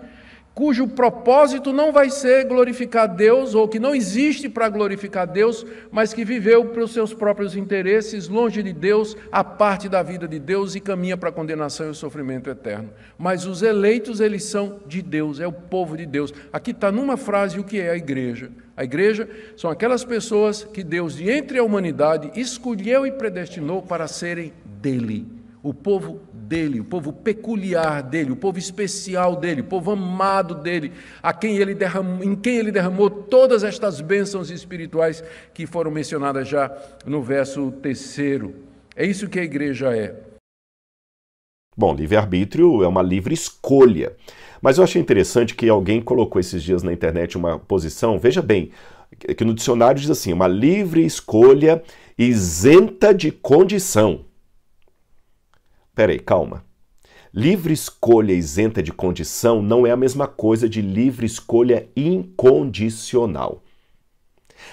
cujo 0.59 0.89
propósito 0.89 1.71
não 1.71 1.93
vai 1.93 2.09
ser 2.09 2.43
glorificar 2.43 3.07
Deus, 3.07 3.55
ou 3.55 3.65
que 3.65 3.79
não 3.79 3.95
existe 3.95 4.49
para 4.49 4.67
glorificar 4.67 5.25
Deus, 5.25 5.65
mas 5.89 6.13
que 6.13 6.25
viveu 6.25 6.65
para 6.65 6.83
os 6.83 6.91
seus 6.91 7.13
próprios 7.13 7.55
interesses, 7.55 8.27
longe 8.27 8.61
de 8.61 8.73
Deus, 8.73 9.15
a 9.31 9.41
parte 9.41 9.87
da 9.87 10.03
vida 10.03 10.27
de 10.27 10.37
Deus 10.37 10.75
e 10.75 10.81
caminha 10.81 11.15
para 11.15 11.29
a 11.29 11.31
condenação 11.31 11.87
e 11.87 11.91
o 11.91 11.95
sofrimento 11.95 12.49
eterno. 12.49 12.89
Mas 13.17 13.45
os 13.45 13.61
eleitos, 13.61 14.19
eles 14.19 14.43
são 14.43 14.81
de 14.85 15.01
Deus, 15.01 15.39
é 15.39 15.47
o 15.47 15.53
povo 15.53 15.95
de 15.95 16.05
Deus. 16.05 16.33
Aqui 16.51 16.71
está 16.71 16.91
numa 16.91 17.15
frase 17.15 17.57
o 17.57 17.63
que 17.63 17.79
é 17.79 17.91
a 17.91 17.95
igreja. 17.95 18.51
A 18.75 18.83
igreja 18.83 19.29
são 19.55 19.71
aquelas 19.71 20.03
pessoas 20.03 20.65
que 20.65 20.83
Deus, 20.83 21.15
de 21.15 21.31
entre 21.31 21.57
a 21.57 21.63
humanidade, 21.63 22.31
escolheu 22.35 23.07
e 23.07 23.13
predestinou 23.13 23.81
para 23.81 24.09
serem 24.09 24.51
dele, 24.65 25.25
o 25.63 25.73
povo 25.73 26.19
dele, 26.49 26.79
o 26.79 26.83
povo 26.83 27.13
peculiar 27.13 28.01
dele, 28.01 28.31
o 28.31 28.35
povo 28.35 28.57
especial 28.57 29.35
dele, 29.35 29.61
o 29.61 29.65
povo 29.65 29.91
amado 29.91 30.55
dele, 30.55 30.91
a 31.21 31.31
quem 31.31 31.57
ele 31.57 31.75
derramou, 31.75 32.23
em 32.23 32.35
quem 32.35 32.57
ele 32.57 32.71
derramou 32.71 33.07
todas 33.07 33.63
estas 33.63 34.01
bênçãos 34.01 34.49
espirituais 34.49 35.23
que 35.53 35.67
foram 35.67 35.91
mencionadas 35.91 36.47
já 36.47 36.75
no 37.05 37.21
verso 37.21 37.71
terceiro. 37.83 38.55
É 38.95 39.05
isso 39.05 39.29
que 39.29 39.39
a 39.39 39.43
igreja 39.43 39.95
é. 39.95 40.15
Bom, 41.77 41.93
livre-arbítrio 41.93 42.83
é 42.83 42.87
uma 42.87 43.03
livre 43.03 43.33
escolha. 43.33 44.13
Mas 44.59 44.77
eu 44.77 44.83
achei 44.83 44.99
interessante 44.99 45.53
que 45.53 45.69
alguém 45.69 46.01
colocou 46.01 46.39
esses 46.39 46.63
dias 46.63 46.81
na 46.81 46.91
internet 46.91 47.37
uma 47.37 47.59
posição, 47.59 48.17
veja 48.17 48.41
bem, 48.41 48.71
que 49.37 49.45
no 49.45 49.53
dicionário 49.53 50.01
diz 50.01 50.09
assim: 50.09 50.33
uma 50.33 50.47
livre 50.47 51.05
escolha 51.05 51.81
isenta 52.17 53.13
de 53.13 53.31
condição. 53.31 54.25
Peraí, 55.99 56.17
calma. 56.17 56.63
Livre 57.33 57.73
escolha 57.73 58.31
isenta 58.31 58.81
de 58.81 58.93
condição 58.93 59.61
não 59.61 59.85
é 59.85 59.91
a 59.91 59.97
mesma 59.97 60.27
coisa 60.27 60.69
de 60.69 60.81
livre 60.81 61.25
escolha 61.25 61.89
incondicional. 61.93 63.61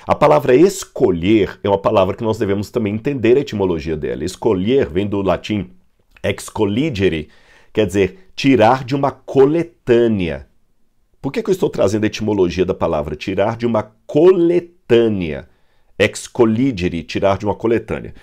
A 0.07 0.15
palavra 0.15 0.55
escolher 0.55 1.59
é 1.65 1.69
uma 1.69 1.81
palavra 1.81 2.15
que 2.15 2.23
nós 2.23 2.39
devemos 2.39 2.71
também 2.71 2.95
entender 2.95 3.37
a 3.37 3.41
etimologia 3.41 3.97
dela. 3.97 4.23
Escolher 4.23 4.89
vem 4.89 5.05
do 5.05 5.21
latim 5.21 5.73
excolligere, 6.23 7.29
quer 7.73 7.87
dizer 7.89 8.31
tirar 8.37 8.85
de 8.85 8.95
uma 8.95 9.11
coletânea. 9.11 10.47
Por 11.21 11.33
que, 11.33 11.43
que 11.43 11.51
eu 11.51 11.55
estou 11.55 11.69
trazendo 11.69 12.05
a 12.05 12.07
etimologia 12.07 12.65
da 12.65 12.73
palavra 12.73 13.17
tirar 13.17 13.57
de 13.57 13.67
uma 13.67 13.83
coletânea? 14.07 15.49
Excolligere, 15.99 17.03
tirar 17.03 17.39
de 17.39 17.45
uma 17.45 17.55
coletânea. 17.55 18.15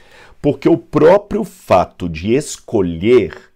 Porque 0.42 0.68
o 0.68 0.78
próprio 0.78 1.44
fato 1.44 2.10
de 2.10 2.34
escolher 2.34 3.54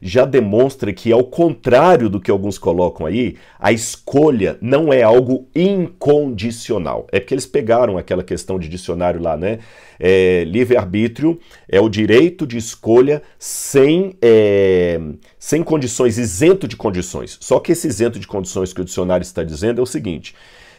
já 0.00 0.24
demonstra 0.24 0.92
que, 0.92 1.12
ao 1.12 1.24
contrário 1.24 2.08
do 2.08 2.20
que 2.20 2.30
alguns 2.30 2.58
colocam 2.58 3.06
aí, 3.06 3.36
a 3.58 3.72
escolha 3.72 4.56
não 4.60 4.92
é 4.92 5.02
algo 5.02 5.48
incondicional. 5.54 7.06
É 7.10 7.20
porque 7.20 7.34
eles 7.34 7.46
pegaram 7.46 7.98
aquela 7.98 8.22
questão 8.22 8.58
de 8.58 8.68
dicionário 8.68 9.20
lá, 9.20 9.36
né? 9.36 9.58
É, 9.98 10.44
Livre-arbítrio 10.44 11.40
é 11.68 11.80
o 11.80 11.88
direito 11.88 12.46
de 12.46 12.56
escolha 12.56 13.22
sem, 13.38 14.14
é, 14.22 15.00
sem 15.38 15.62
condições, 15.62 16.18
isento 16.18 16.68
de 16.68 16.76
condições. 16.76 17.36
Só 17.40 17.58
que 17.58 17.72
esse 17.72 17.88
isento 17.88 18.18
de 18.18 18.26
condições 18.26 18.72
que 18.72 18.80
o 18.80 18.84
dicionário 18.84 19.24
está 19.24 19.42
dizendo 19.42 19.80
é 19.80 19.82
o 19.82 19.86
seguinte: 19.86 20.34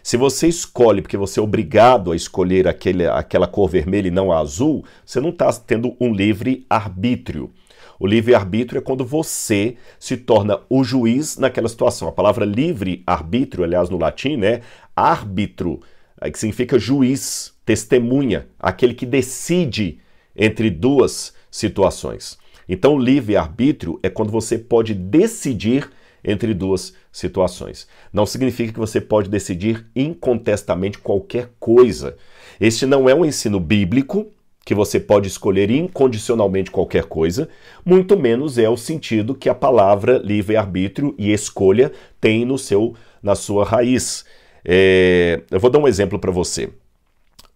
se 0.10 0.18
você 0.18 0.48
escolhe 0.48 1.04
porque 1.04 1.16
você 1.16 1.40
é 1.40 1.44
obrigado 1.44 2.12
a 2.12 2.16
escolher 2.16 2.68
aquele, 2.68 3.06
aquela 3.06 3.46
cor 3.46 3.70
vermelha 3.70 4.08
e 4.08 4.12
não 4.12 4.32
a 4.32 4.40
azul, 4.40 4.84
você 5.06 5.20
não 5.20 5.30
está 5.30 5.54
tendo 5.54 5.96
um 6.02 6.12
livre 6.12 6.66
arbítrio. 6.68 7.52
O 8.00 8.08
livre-arbítrio 8.08 8.80
é 8.80 8.82
quando 8.82 9.06
você 9.06 9.78
se 10.00 10.18
torna 10.18 10.62
o 10.68 10.84
juiz 10.84 11.38
naquela 11.38 11.70
situação. 11.70 12.08
A 12.08 12.12
palavra 12.12 12.44
livre-arbítrio, 12.44 13.64
aliás, 13.64 13.88
no 13.92 14.00
latim, 14.00 14.36
né? 14.36 14.62
Árbitro, 14.96 15.80
que 16.20 16.40
significa 16.40 16.80
juiz, 16.80 17.54
testemunha, 17.64 18.48
aquele 18.60 18.96
que 18.96 19.06
decide 19.06 20.00
entre 20.36 20.72
duas 20.72 21.36
situações. 21.52 22.36
Então, 22.68 22.98
livre-arbítrio 22.98 24.00
é 24.02 24.10
quando 24.10 24.32
você 24.32 24.58
pode 24.58 24.96
decidir 24.96 25.88
entre 26.24 26.54
duas 26.54 26.94
situações. 27.12 27.88
Não 28.12 28.26
significa 28.26 28.74
que 28.74 28.80
você 28.80 29.00
pode 29.00 29.30
decidir 29.30 29.86
incontestamente 29.96 30.98
qualquer 31.00 31.52
coisa. 31.60 32.18
Este 32.60 32.86
não 32.86 33.10
é 33.10 33.16
um 33.16 33.26
ensino 33.26 33.60
bíblico, 33.60 34.32
que 34.70 34.76
você 34.76 35.00
pode 35.00 35.28
escolher 35.28 35.72
incondicionalmente 35.72 36.70
qualquer 36.70 37.06
coisa, 37.06 37.50
muito 37.84 38.16
menos 38.16 38.60
é 38.60 38.70
o 38.70 38.78
sentido 38.78 39.34
que 39.34 39.50
a 39.50 39.56
palavra 39.56 40.20
livre-arbítrio 40.20 41.16
e 41.18 41.32
escolha 41.34 41.92
tem 42.22 42.46
no 42.46 42.56
seu, 42.56 42.94
na 43.20 43.34
sua 43.34 43.66
raiz. 43.66 44.26
É, 44.64 45.42
eu 45.50 45.60
vou 45.60 45.72
dar 45.72 45.80
um 45.80 45.88
exemplo 45.88 46.20
para 46.20 46.30
você. 46.30 46.70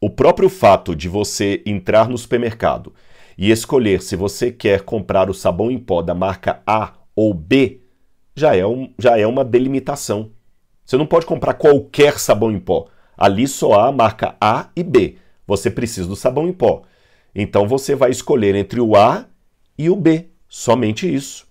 O 0.02 0.10
próprio 0.10 0.50
fato 0.50 0.96
de 0.96 1.08
você 1.08 1.62
entrar 1.68 2.10
no 2.10 2.18
supermercado 2.18 2.92
e 3.38 3.52
escolher 3.52 4.02
se 4.02 4.16
você 4.16 4.52
quer 4.52 4.82
comprar 4.82 5.30
o 5.30 5.36
sabão 5.36 5.70
em 5.70 5.78
pó 5.78 6.02
da 6.02 6.16
marca 6.16 6.64
A 6.66 6.94
ou 7.16 7.32
B 7.32 7.83
já 8.36 8.56
é, 8.56 8.66
um, 8.66 8.92
já 8.98 9.18
é 9.18 9.26
uma 9.26 9.44
delimitação. 9.44 10.32
Você 10.86 10.98
não 10.98 11.06
pode 11.06 11.26
comprar 11.26 11.54
qualquer 11.54 12.20
sabão 12.20 12.52
em 12.52 12.60
pó. 12.60 12.88
Ali 13.18 13.48
só 13.48 13.74
há 13.74 13.88
a 13.88 13.92
marca 13.92 14.36
A 14.42 14.70
e 14.76 14.84
B. 14.84 15.18
Você 15.48 15.70
precisa 15.70 16.08
do 16.08 16.16
sabão 16.16 16.48
em 16.48 16.54
pó. 16.54 16.84
Então 17.34 17.68
você 17.68 17.96
vai 17.96 18.12
escolher 18.12 18.56
entre 18.56 18.82
o 18.82 18.96
A 18.96 19.26
e 19.78 19.90
o 19.90 19.96
B. 19.96 20.30
Somente 20.48 21.12
isso. 21.12 21.48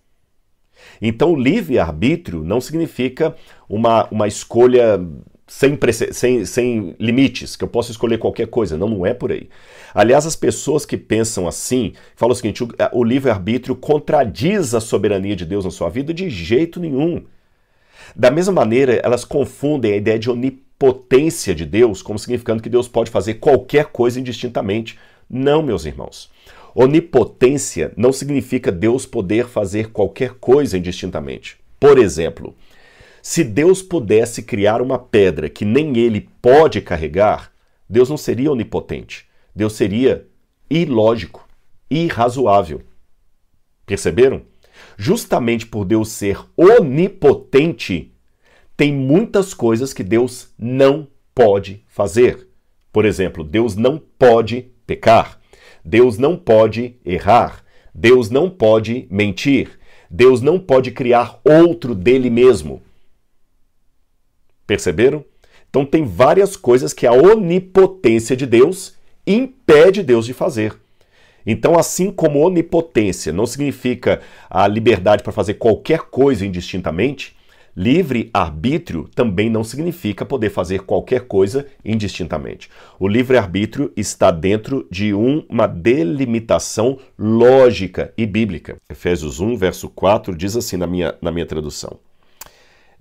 Então, 1.01 1.37
livre-arbítrio 1.37 2.45
não 2.45 2.61
significa 2.61 3.35
uma, 3.69 4.09
uma 4.11 4.29
escolha 4.29 5.01
sem, 5.53 5.79
sem, 6.13 6.45
sem 6.47 6.97
limites, 6.99 7.55
que 7.57 7.63
eu 7.63 7.69
posso 7.69 7.91
escolher 7.91 8.19
qualquer 8.19 8.47
coisa. 8.47 8.77
Não, 8.79 8.89
não 8.89 9.05
é 9.05 9.13
por 9.13 9.31
aí. 9.31 9.51
Aliás, 9.95 10.27
as 10.27 10.35
pessoas 10.35 10.87
que 10.87 10.97
pensam 10.97 11.47
assim 11.47 11.93
falam 12.17 12.33
o 12.33 12.35
seguinte: 12.35 12.65
o, 12.65 12.69
o 12.93 13.05
livre-arbítrio 13.05 13.77
contradiz 13.77 14.75
a 14.75 14.81
soberania 14.81 15.37
de 15.37 15.45
Deus 15.45 15.65
na 15.65 15.71
sua 15.71 15.91
vida 15.91 16.13
de 16.15 16.31
jeito 16.31 16.81
nenhum. 16.81 17.23
Da 18.17 18.31
mesma 18.31 18.53
maneira, 18.53 18.95
elas 19.05 19.25
confundem 19.27 19.93
a 19.93 19.97
ideia 19.97 20.19
de 20.19 20.31
onipotência 20.31 21.55
de 21.55 21.67
Deus 21.67 22.01
como 22.03 22.19
significando 22.19 22.63
que 22.63 22.71
Deus 22.71 22.89
pode 22.89 23.11
fazer 23.11 23.35
qualquer 23.35 23.87
coisa 23.87 24.19
indistintamente. 24.19 24.99
Não, 25.29 25.63
meus 25.63 25.85
irmãos. 25.85 26.31
Onipotência 26.75 27.93
não 27.97 28.13
significa 28.13 28.73
Deus 28.73 29.05
poder 29.05 29.47
fazer 29.47 29.91
qualquer 29.91 30.33
coisa 30.41 30.79
indistintamente. 30.79 31.59
Por 31.79 31.99
exemplo, 31.99 32.55
se 33.23 33.45
Deus 33.45 33.81
pudesse 33.81 34.43
criar 34.43 34.83
uma 34.83 34.99
pedra 34.99 35.49
que 35.49 35.65
nem 35.65 35.97
ele 35.97 36.29
pode 36.43 36.81
carregar, 36.81 37.53
Deus 37.89 38.11
não 38.11 38.17
seria 38.17 38.51
onipotente. 38.51 39.27
Deus 39.55 39.75
seria 39.75 40.27
ilógico, 40.69 41.49
irrazoável. 41.89 42.83
Perceberam? 43.87 44.43
Justamente 44.97 45.67
por 45.67 45.85
Deus 45.85 46.09
ser 46.09 46.41
onipotente, 46.57 48.13
tem 48.77 48.93
muitas 48.93 49.55
coisas 49.55 49.93
que 49.93 50.03
Deus 50.03 50.49
não 50.59 51.07
pode 51.33 51.85
fazer. 51.87 52.49
Por 52.93 53.05
exemplo, 53.05 53.45
Deus 53.45 53.77
não 53.77 54.03
pode 54.19 54.67
pecar, 54.85 55.39
Deus 55.85 56.19
não 56.19 56.37
pode 56.37 56.97
errar, 57.05 57.63
Deus 57.95 58.31
não 58.31 58.51
pode 58.51 59.07
mentir, 59.11 59.79
Deus 60.11 60.41
não 60.43 60.59
pode 60.59 60.91
criar 60.91 61.41
outro 61.45 61.95
dele 61.95 62.29
mesmo. 62.29 62.83
Perceberam? 64.67 65.25
Então 65.69 65.85
tem 65.85 66.05
várias 66.05 66.57
coisas 66.57 66.93
que 66.93 67.07
a 67.07 67.13
onipotência 67.13 68.37
de 68.37 68.47
Deus 68.47 68.95
impede 69.27 70.03
Deus 70.03 70.27
de 70.27 70.35
fazer. 70.35 70.77
Então, 71.47 71.79
assim 71.79 72.11
como 72.11 72.41
onipotência 72.41 73.33
não 73.33 73.47
significa 73.47 74.21
a 74.49 74.67
liberdade 74.69 75.23
para 75.23 75.33
fazer 75.33 75.55
qualquer 75.55 76.03
coisa 76.03 76.47
indistintamente, 76.47 77.37
livre 77.77 78.31
arbítrio 78.33 79.09
também 79.15 79.49
não 79.49 79.65
significa 79.65 80.25
poder 80.25 80.51
fazer 80.51 80.81
qualquer 80.83 81.23
coisa 81.23 81.67
indistintamente. 81.85 82.71
O 82.99 83.09
livre 83.09 83.39
arbítrio 83.39 83.93
está 83.97 84.31
dentro 84.31 84.87
de 84.91 85.13
uma 85.15 85.67
delimitação 85.67 86.99
lógica 87.19 88.13
e 88.17 88.27
bíblica. 88.27 88.77
Efésios 88.91 89.41
1, 89.41 89.57
verso 89.57 89.89
4 89.89 90.37
diz 90.37 90.55
assim 90.57 90.77
na 90.77 90.87
minha, 90.87 91.15
na 91.21 91.33
minha 91.33 91.47
tradução. 91.47 91.99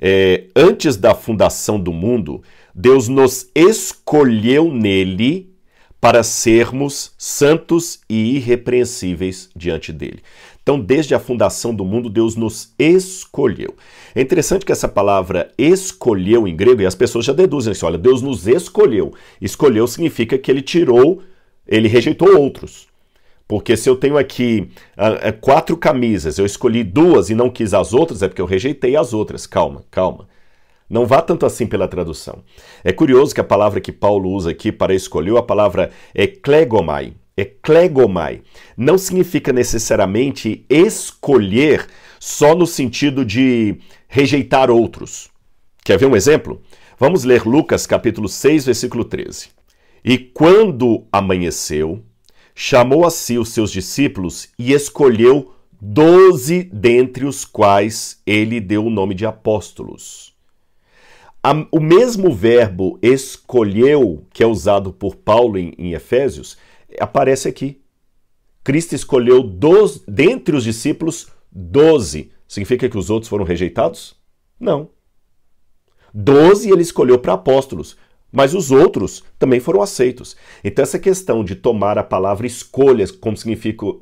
É, 0.01 0.45
antes 0.55 0.97
da 0.97 1.13
fundação 1.13 1.79
do 1.79 1.93
mundo, 1.93 2.41
Deus 2.73 3.07
nos 3.07 3.47
escolheu 3.53 4.73
nele 4.73 5.51
para 6.01 6.23
sermos 6.23 7.11
santos 7.15 7.99
e 8.09 8.37
irrepreensíveis 8.37 9.49
diante 9.55 9.93
dele. 9.93 10.23
Então, 10.63 10.79
desde 10.79 11.13
a 11.13 11.19
fundação 11.19 11.73
do 11.73 11.85
mundo, 11.85 12.09
Deus 12.09 12.35
nos 12.35 12.73
escolheu. 12.77 13.75
É 14.15 14.21
interessante 14.21 14.65
que 14.65 14.71
essa 14.71 14.87
palavra 14.87 15.51
escolheu 15.57 16.47
em 16.47 16.55
grego, 16.55 16.81
e 16.81 16.85
as 16.85 16.95
pessoas 16.95 17.25
já 17.25 17.33
deduzem 17.33 17.71
assim: 17.71 17.85
olha, 17.85 17.97
Deus 17.97 18.21
nos 18.21 18.47
escolheu. 18.47 19.13
Escolheu 19.39 19.85
significa 19.87 20.37
que 20.37 20.49
ele 20.49 20.61
tirou, 20.61 21.21
ele 21.67 21.87
rejeitou 21.87 22.35
outros. 22.39 22.90
Porque 23.51 23.75
se 23.75 23.89
eu 23.89 23.97
tenho 23.97 24.17
aqui 24.17 24.69
uh, 24.97 25.37
quatro 25.41 25.75
camisas, 25.75 26.37
eu 26.37 26.45
escolhi 26.45 26.85
duas 26.85 27.29
e 27.29 27.35
não 27.35 27.49
quis 27.49 27.73
as 27.73 27.93
outras, 27.93 28.23
é 28.23 28.29
porque 28.29 28.41
eu 28.41 28.45
rejeitei 28.45 28.95
as 28.95 29.13
outras. 29.13 29.45
Calma, 29.45 29.83
calma. 29.91 30.29
Não 30.89 31.05
vá 31.05 31.21
tanto 31.21 31.45
assim 31.45 31.67
pela 31.67 31.85
tradução. 31.85 32.45
É 32.81 32.93
curioso 32.93 33.35
que 33.35 33.41
a 33.41 33.43
palavra 33.43 33.81
que 33.81 33.91
Paulo 33.91 34.29
usa 34.29 34.51
aqui 34.51 34.71
para 34.71 34.95
escolher, 34.95 35.35
a 35.35 35.43
palavra 35.43 35.91
eklegomai. 36.15 37.15
Eklegomai 37.35 38.41
não 38.77 38.97
significa 38.97 39.51
necessariamente 39.51 40.65
escolher 40.69 41.87
só 42.21 42.55
no 42.55 42.65
sentido 42.65 43.25
de 43.25 43.79
rejeitar 44.07 44.71
outros. 44.71 45.29
Quer 45.83 45.97
ver 45.97 46.05
um 46.05 46.15
exemplo? 46.15 46.61
Vamos 46.97 47.25
ler 47.25 47.45
Lucas 47.45 47.85
capítulo 47.85 48.29
6, 48.29 48.67
versículo 48.67 49.03
13. 49.03 49.49
E 50.05 50.17
quando 50.17 51.05
amanheceu, 51.11 52.01
chamou 52.53 53.05
a 53.05 53.09
si 53.09 53.37
os 53.37 53.49
seus 53.49 53.71
discípulos 53.71 54.49
e 54.57 54.73
escolheu 54.73 55.53
doze 55.79 56.63
dentre 56.63 57.25
os 57.25 57.45
quais 57.45 58.21
ele 58.25 58.59
deu 58.59 58.85
o 58.85 58.89
nome 58.89 59.15
de 59.15 59.25
apóstolos 59.25 60.31
o 61.71 61.79
mesmo 61.79 62.31
verbo 62.31 62.99
escolheu, 63.01 64.25
que 64.31 64.43
é 64.43 64.47
usado 64.47 64.93
por 64.93 65.15
Paulo 65.15 65.57
em, 65.57 65.73
em 65.77 65.93
Efésios, 65.93 66.57
aparece 66.99 67.47
aqui. 67.47 67.81
Cristo 68.63 68.93
escolheu 68.93 69.41
dos, 69.41 70.03
dentre 70.07 70.55
os 70.55 70.63
discípulos 70.63 71.27
doze. 71.51 72.31
Significa 72.47 72.87
que 72.87 72.97
os 72.97 73.09
outros 73.09 73.29
foram 73.29 73.43
rejeitados? 73.43 74.15
Não. 74.59 74.89
Doze 76.13 76.69
ele 76.69 76.83
escolheu 76.83 77.17
para 77.17 77.33
apóstolos, 77.33 77.97
mas 78.31 78.53
os 78.53 78.71
outros 78.71 79.23
também 79.37 79.59
foram 79.59 79.81
aceitos. 79.81 80.35
Então, 80.63 80.83
essa 80.83 80.97
questão 80.97 81.43
de 81.43 81.55
tomar 81.55 81.97
a 81.97 82.03
palavra 82.03 82.47
escolhas 82.47 83.11
como, 83.11 83.35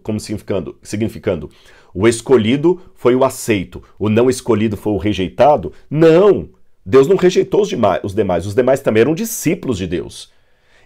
como 0.04 0.20
significando, 0.20 0.78
significando 0.84 1.50
o 1.94 2.08
escolhido 2.08 2.80
foi 2.94 3.16
o 3.16 3.24
aceito, 3.24 3.82
o 3.98 4.10
não 4.10 4.30
escolhido 4.30 4.78
foi 4.78 4.94
o 4.94 4.98
rejeitado, 4.98 5.74
não. 5.90 6.50
Deus 6.86 7.08
não 7.08 7.16
rejeitou 7.16 7.62
os 7.62 7.70
demais, 7.70 8.02
os 8.04 8.14
demais, 8.14 8.46
os 8.46 8.56
demais 8.56 8.80
também 8.80 9.02
eram 9.02 9.16
discípulos 9.16 9.78
de 9.78 9.88
Deus. 9.88 10.32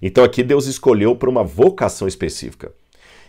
Então 0.01 0.23
aqui 0.23 0.43
Deus 0.43 0.65
escolheu 0.65 1.15
para 1.15 1.29
uma 1.29 1.43
vocação 1.43 2.07
específica. 2.07 2.71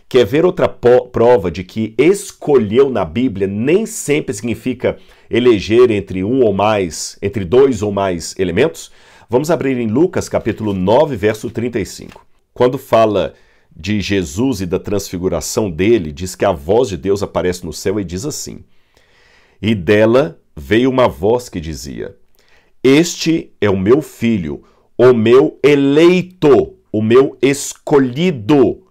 Quer 0.07 0.25
ver 0.25 0.45
outra 0.45 0.67
prova 0.67 1.49
de 1.49 1.63
que 1.63 1.95
escolheu 1.97 2.89
na 2.89 3.03
Bíblia 3.03 3.47
nem 3.47 3.85
sempre 3.85 4.33
significa 4.33 4.97
eleger 5.29 5.89
entre 5.89 6.23
um 6.23 6.43
ou 6.43 6.53
mais, 6.53 7.17
entre 7.21 7.43
dois 7.43 7.81
ou 7.81 7.91
mais 7.91 8.35
elementos? 8.37 8.91
Vamos 9.29 9.49
abrir 9.49 9.77
em 9.77 9.87
Lucas 9.87 10.29
capítulo 10.29 10.73
9, 10.73 11.15
verso 11.15 11.49
35. 11.49 12.25
Quando 12.53 12.77
fala 12.77 13.33
de 13.75 13.99
Jesus 13.99 14.61
e 14.61 14.65
da 14.65 14.79
transfiguração 14.79 15.69
dele, 15.69 16.11
diz 16.11 16.35
que 16.35 16.45
a 16.45 16.51
voz 16.51 16.89
de 16.89 16.97
Deus 16.97 17.23
aparece 17.23 17.65
no 17.65 17.73
céu 17.73 17.99
e 17.99 18.03
diz 18.03 18.25
assim: 18.25 18.63
E 19.61 19.73
dela 19.73 20.39
veio 20.55 20.89
uma 20.89 21.07
voz 21.07 21.49
que 21.49 21.59
dizia: 21.59 22.15
este 22.87 23.51
é 23.59 23.67
o 23.67 23.75
meu 23.75 23.99
filho, 23.99 24.63
o 24.95 25.11
meu 25.11 25.59
eleito, 25.63 26.77
o 26.91 27.01
meu 27.01 27.35
escolhido. 27.41 28.85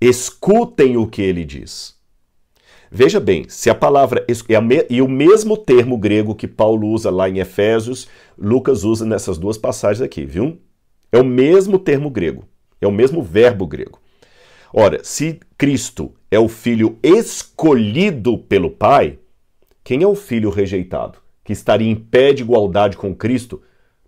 Escutem 0.00 0.96
o 0.96 1.06
que 1.06 1.20
ele 1.20 1.44
diz. 1.44 1.96
Veja 2.90 3.18
bem, 3.18 3.46
se 3.48 3.68
a 3.68 3.74
palavra 3.74 4.24
e 4.88 5.02
o 5.02 5.08
mesmo 5.08 5.56
termo 5.56 5.98
grego 5.98 6.34
que 6.34 6.46
Paulo 6.46 6.88
usa 6.88 7.10
lá 7.10 7.28
em 7.28 7.38
Efésios, 7.38 8.08
Lucas 8.38 8.84
usa 8.84 9.04
nessas 9.04 9.38
duas 9.38 9.58
passagens 9.58 10.02
aqui, 10.02 10.24
viu? 10.24 10.58
É 11.10 11.18
o 11.18 11.24
mesmo 11.24 11.78
termo 11.78 12.10
grego, 12.10 12.44
é 12.80 12.86
o 12.86 12.92
mesmo 12.92 13.22
verbo 13.22 13.66
grego. 13.66 14.00
Ora, 14.72 15.00
se 15.02 15.40
Cristo 15.56 16.12
é 16.30 16.38
o 16.38 16.48
filho 16.48 16.98
escolhido 17.02 18.38
pelo 18.38 18.70
Pai, 18.70 19.18
quem 19.82 20.02
é 20.02 20.06
o 20.06 20.14
filho 20.14 20.50
rejeitado? 20.50 21.24
que 21.44 21.52
estaria 21.52 21.88
em 21.88 21.94
pé 21.94 22.32
de 22.32 22.42
igualdade 22.42 22.96
com 22.96 23.14
Cristo 23.14 23.62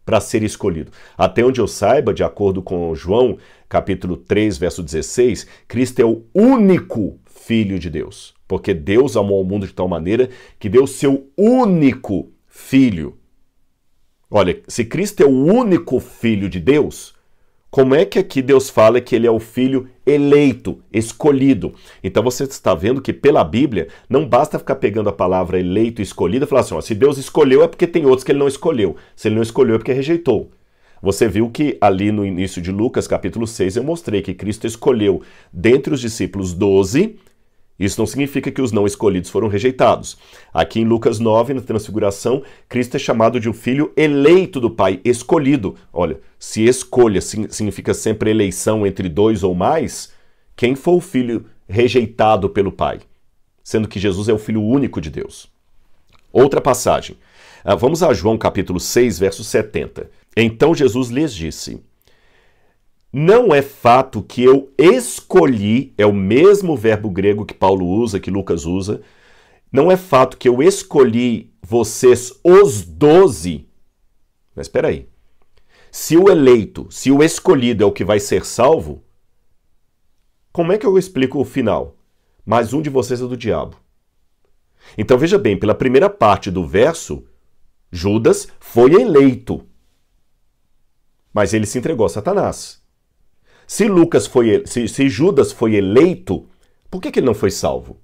para 0.04 0.20
ser 0.20 0.42
escolhido. 0.42 0.90
Até 1.18 1.44
onde 1.44 1.60
eu 1.60 1.68
saiba, 1.68 2.14
de 2.14 2.24
acordo 2.24 2.62
com 2.62 2.94
João, 2.94 3.36
capítulo 3.68 4.16
3, 4.16 4.56
verso 4.56 4.82
16, 4.82 5.46
Cristo 5.68 6.00
é 6.00 6.04
o 6.04 6.24
único 6.34 7.18
filho 7.46 7.78
de 7.78 7.88
Deus, 7.88 8.34
porque 8.48 8.74
Deus 8.74 9.16
amou 9.16 9.40
o 9.40 9.44
mundo 9.44 9.68
de 9.68 9.72
tal 9.72 9.86
maneira 9.86 10.28
que 10.58 10.68
deu 10.68 10.84
seu 10.84 11.30
único 11.38 12.28
filho. 12.48 13.16
Olha, 14.28 14.60
se 14.66 14.84
Cristo 14.84 15.22
é 15.22 15.26
o 15.26 15.44
único 15.44 16.00
filho 16.00 16.48
de 16.48 16.58
Deus, 16.58 17.14
como 17.70 17.94
é 17.94 18.04
que 18.04 18.18
aqui 18.18 18.42
Deus 18.42 18.68
fala 18.68 19.00
que 19.00 19.14
ele 19.14 19.28
é 19.28 19.30
o 19.30 19.38
filho 19.38 19.88
eleito, 20.04 20.82
escolhido? 20.92 21.72
Então 22.02 22.20
você 22.20 22.42
está 22.42 22.74
vendo 22.74 23.00
que 23.00 23.12
pela 23.12 23.44
Bíblia 23.44 23.86
não 24.08 24.28
basta 24.28 24.58
ficar 24.58 24.74
pegando 24.76 25.08
a 25.08 25.12
palavra 25.12 25.60
eleito, 25.60 26.02
escolhido 26.02 26.46
e 26.46 26.48
falar 26.48 26.62
assim: 26.62 26.74
ó, 26.74 26.80
se 26.80 26.96
Deus 26.96 27.16
escolheu 27.16 27.62
é 27.62 27.68
porque 27.68 27.86
tem 27.86 28.06
outros 28.06 28.24
que 28.24 28.32
ele 28.32 28.40
não 28.40 28.48
escolheu. 28.48 28.96
Se 29.14 29.28
ele 29.28 29.36
não 29.36 29.42
escolheu 29.42 29.76
é 29.76 29.78
porque 29.78 29.92
rejeitou. 29.92 30.50
Você 31.00 31.28
viu 31.28 31.48
que 31.48 31.78
ali 31.80 32.10
no 32.10 32.26
início 32.26 32.60
de 32.60 32.72
Lucas, 32.72 33.06
capítulo 33.06 33.46
6, 33.46 33.76
eu 33.76 33.84
mostrei 33.84 34.22
que 34.22 34.34
Cristo 34.34 34.66
escolheu 34.66 35.22
dentre 35.52 35.94
os 35.94 36.00
discípulos 36.00 36.52
12 36.52 37.20
isso 37.78 38.00
não 38.00 38.06
significa 38.06 38.50
que 38.50 38.62
os 38.62 38.72
não 38.72 38.86
escolhidos 38.86 39.30
foram 39.30 39.48
rejeitados. 39.48 40.16
Aqui 40.52 40.80
em 40.80 40.84
Lucas 40.84 41.18
9, 41.18 41.54
na 41.54 41.60
Transfiguração, 41.60 42.42
Cristo 42.68 42.96
é 42.96 42.98
chamado 42.98 43.38
de 43.38 43.48
um 43.48 43.52
filho 43.52 43.92
eleito 43.96 44.60
do 44.60 44.70
Pai, 44.70 45.00
escolhido. 45.04 45.74
Olha, 45.92 46.18
se 46.38 46.64
escolha 46.64 47.20
significa 47.20 47.92
sempre 47.92 48.30
eleição 48.30 48.86
entre 48.86 49.08
dois 49.08 49.42
ou 49.42 49.54
mais, 49.54 50.12
quem 50.56 50.74
foi 50.74 50.94
o 50.94 51.00
filho 51.00 51.44
rejeitado 51.68 52.48
pelo 52.48 52.72
Pai? 52.72 53.00
Sendo 53.62 53.88
que 53.88 54.00
Jesus 54.00 54.28
é 54.28 54.32
o 54.32 54.38
filho 54.38 54.62
único 54.62 55.00
de 55.00 55.10
Deus. 55.10 55.48
Outra 56.32 56.60
passagem. 56.60 57.16
Ah, 57.62 57.74
vamos 57.74 58.02
a 58.02 58.14
João 58.14 58.38
capítulo 58.38 58.80
6, 58.80 59.18
verso 59.18 59.44
70. 59.44 60.08
Então 60.36 60.74
Jesus 60.74 61.08
lhes 61.08 61.34
disse: 61.34 61.80
não 63.18 63.54
é 63.54 63.62
fato 63.62 64.22
que 64.22 64.44
eu 64.44 64.70
escolhi, 64.76 65.94
é 65.96 66.04
o 66.04 66.12
mesmo 66.12 66.76
verbo 66.76 67.08
grego 67.08 67.46
que 67.46 67.54
Paulo 67.54 67.86
usa, 67.86 68.20
que 68.20 68.30
Lucas 68.30 68.66
usa. 68.66 69.00
Não 69.72 69.90
é 69.90 69.96
fato 69.96 70.36
que 70.36 70.46
eu 70.46 70.62
escolhi 70.62 71.50
vocês, 71.62 72.38
os 72.44 72.82
doze. 72.82 73.66
Mas 74.54 74.66
espera 74.66 74.88
aí. 74.88 75.08
Se 75.90 76.14
o 76.18 76.28
eleito, 76.28 76.88
se 76.90 77.10
o 77.10 77.22
escolhido 77.22 77.82
é 77.82 77.86
o 77.86 77.90
que 77.90 78.04
vai 78.04 78.20
ser 78.20 78.44
salvo, 78.44 79.02
como 80.52 80.72
é 80.72 80.76
que 80.76 80.84
eu 80.84 80.98
explico 80.98 81.40
o 81.40 81.44
final? 81.44 81.96
Mais 82.44 82.74
um 82.74 82.82
de 82.82 82.90
vocês 82.90 83.22
é 83.22 83.26
do 83.26 83.34
diabo. 83.34 83.78
Então 84.98 85.16
veja 85.16 85.38
bem, 85.38 85.58
pela 85.58 85.74
primeira 85.74 86.10
parte 86.10 86.50
do 86.50 86.66
verso, 86.66 87.24
Judas 87.90 88.46
foi 88.60 88.92
eleito. 88.92 89.64
Mas 91.32 91.54
ele 91.54 91.64
se 91.64 91.78
entregou 91.78 92.04
a 92.04 92.10
Satanás. 92.10 92.84
Se 93.66 93.88
Lucas 93.88 94.26
foi, 94.26 94.62
se, 94.66 94.86
se 94.86 95.08
Judas 95.08 95.52
foi 95.52 95.74
eleito, 95.74 96.46
por 96.90 97.00
que, 97.00 97.10
que 97.10 97.18
ele 97.18 97.26
não 97.26 97.34
foi 97.34 97.50
salvo? 97.50 97.98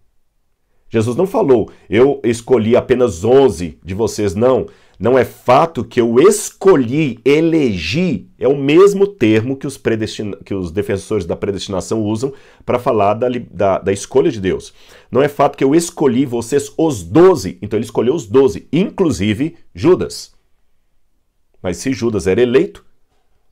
Jesus 0.88 1.16
não 1.16 1.27
falou, 1.27 1.70
eu 1.88 2.20
escolhi 2.22 2.77
apenas 2.77 3.25
11 3.25 3.79
de 3.83 3.94
vocês, 3.94 4.35
não. 4.35 4.66
Não 4.98 5.18
é 5.18 5.25
fato 5.25 5.83
que 5.83 6.01
eu 6.01 6.20
escolhi, 6.20 7.18
elegi, 7.25 8.29
é 8.38 8.46
o 8.46 8.57
mesmo 8.57 9.07
termo 9.07 9.57
que 9.57 9.66
os, 9.66 9.79
predestina, 9.79 10.37
que 10.44 10.55
os 10.55 10.70
defensores 10.70 11.25
da 11.25 11.35
predestinação 11.35 12.03
usam 12.03 12.33
para 12.64 12.79
falar 12.79 13.14
da, 13.14 13.27
da, 13.51 13.79
da, 13.79 13.92
escolha 13.92 14.31
de 14.31 14.40
Deus. 14.40 14.72
Não 15.11 15.22
é 15.22 15.29
fato 15.29 15.57
que 15.57 15.64
eu 15.64 15.75
escolhi 15.75 16.27
vocês 16.27 16.72
os 16.77 17.03
12, 17.03 17.59
então 17.62 17.79
ele 17.79 17.85
escolheu 17.85 18.14
os 18.14 18.27
12, 18.27 18.68
inclusive 18.72 19.57
Judas. 19.75 20.35
Mas 21.62 21.79
se 21.79 21.92
Judas 21.92 22.27
era 22.27 22.42
eleito, 22.42 22.85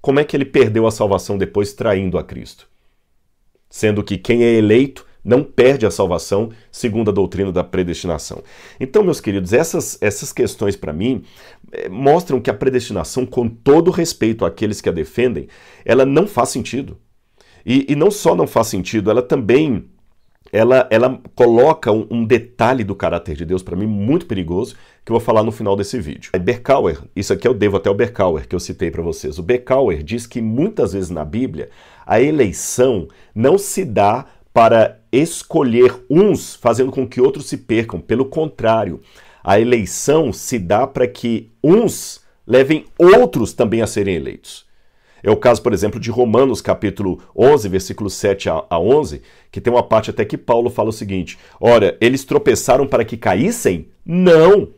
como 0.01 0.21
é 0.21 0.25
que 0.25 0.37
ele 0.37 0.45
perdeu 0.45 0.87
a 0.87 0.91
salvação 0.91 1.37
depois 1.37 1.73
traindo 1.73 2.19
a 2.19 2.25
Cristo? 2.25 2.69
Sendo 3.69 4.03
que 4.03 4.19
quem 4.19 4.43
é 4.43 4.55
eleito 4.55 5.07
não 5.23 5.45
perde 5.45 5.85
a 5.85 5.91
salvação, 5.91 6.51
segundo 6.73 7.11
a 7.11 7.15
doutrina 7.15 7.53
da 7.53 7.63
predestinação. 7.63 8.43
Então, 8.79 9.05
meus 9.05 9.21
queridos, 9.21 9.53
essas, 9.53 9.99
essas 10.01 10.33
questões 10.33 10.77
para 10.77 10.93
mim 10.93 11.23
é, 11.71 11.89
mostram 11.89 12.41
que 12.41 12.51
a 12.51 12.55
predestinação, 12.55 13.27
com 13.27 13.49
todo 13.49 13.91
respeito 13.91 14.45
àqueles 14.45 14.81
que 14.81 14.89
a 14.89 14.93
defendem, 14.93 15.47
ela 15.85 16.07
não 16.07 16.27
faz 16.27 16.49
sentido. 16.49 16.97
E, 17.65 17.93
e 17.93 17.95
não 17.95 18.11
só 18.11 18.35
não 18.35 18.47
faz 18.47 18.69
sentido, 18.69 19.11
ela 19.11 19.23
também 19.23 19.91
ela, 20.53 20.87
ela 20.91 21.21
coloca 21.35 21.93
um, 21.93 22.07
um 22.11 22.25
detalhe 22.25 22.85
do 22.85 22.95
caráter 22.95 23.37
de 23.37 23.45
Deus 23.45 23.63
para 23.63 23.77
mim 23.77 23.87
muito 23.87 24.27
perigoso, 24.27 24.75
que 25.05 25.13
eu 25.13 25.15
vou 25.15 25.21
falar 25.21 25.43
no 25.43 25.53
final 25.53 25.77
desse 25.77 25.99
vídeo. 26.01 26.31
Berkauer, 26.41 26.99
isso 27.15 27.33
aqui 27.33 27.47
eu 27.47 27.55
devo 27.55 27.77
até 27.77 27.89
o 27.91 27.95
Berkauer, 27.95 28.47
que 28.49 28.55
eu 28.55 28.61
citei 28.61 28.91
para 28.91 29.03
vocês. 29.03 29.39
O 29.39 29.43
Berkauer 29.43 30.03
diz 30.03 30.27
que 30.27 30.41
muitas 30.41 30.93
vezes 30.93 31.11
na 31.11 31.25
Bíblia 31.25 31.71
a 32.07 32.21
eleição 32.21 33.09
não 33.35 33.57
se 33.57 33.85
dá 33.85 34.27
para 34.53 34.99
escolher 35.13 35.95
uns 36.11 36.57
fazendo 36.57 36.91
com 36.91 37.07
que 37.07 37.21
outros 37.21 37.49
se 37.49 37.57
percam. 37.57 38.01
Pelo 38.01 38.25
contrário, 38.25 39.01
a 39.45 39.61
eleição 39.61 40.33
se 40.33 40.59
dá 40.59 40.87
para 40.87 41.07
que 41.07 41.51
uns 41.63 42.21
levem 42.47 42.85
outros 42.99 43.53
também 43.53 43.81
a 43.81 43.87
serem 43.87 44.17
eleitos. 44.17 44.67
É 45.23 45.31
o 45.31 45.37
caso, 45.37 45.63
por 45.63 45.73
exemplo, 45.73 46.01
de 46.01 46.11
Romanos, 46.11 46.61
capítulo 46.61 47.23
11, 47.37 47.69
versículo 47.69 48.09
7 48.09 48.49
a 48.49 48.79
11, 48.79 49.23
que 49.51 49.61
tem 49.61 49.73
uma 49.73 49.83
parte 49.83 50.11
até 50.11 50.25
que 50.25 50.39
Paulo 50.39 50.71
fala 50.71 50.91
o 50.91 50.93
seguinte: 50.93 51.39
Ora, 51.61 51.97
eles 52.01 52.25
tropeçaram 52.25 52.87
para 52.87 53.05
que 53.05 53.17
caíssem? 53.17 53.89
Não! 54.05 54.69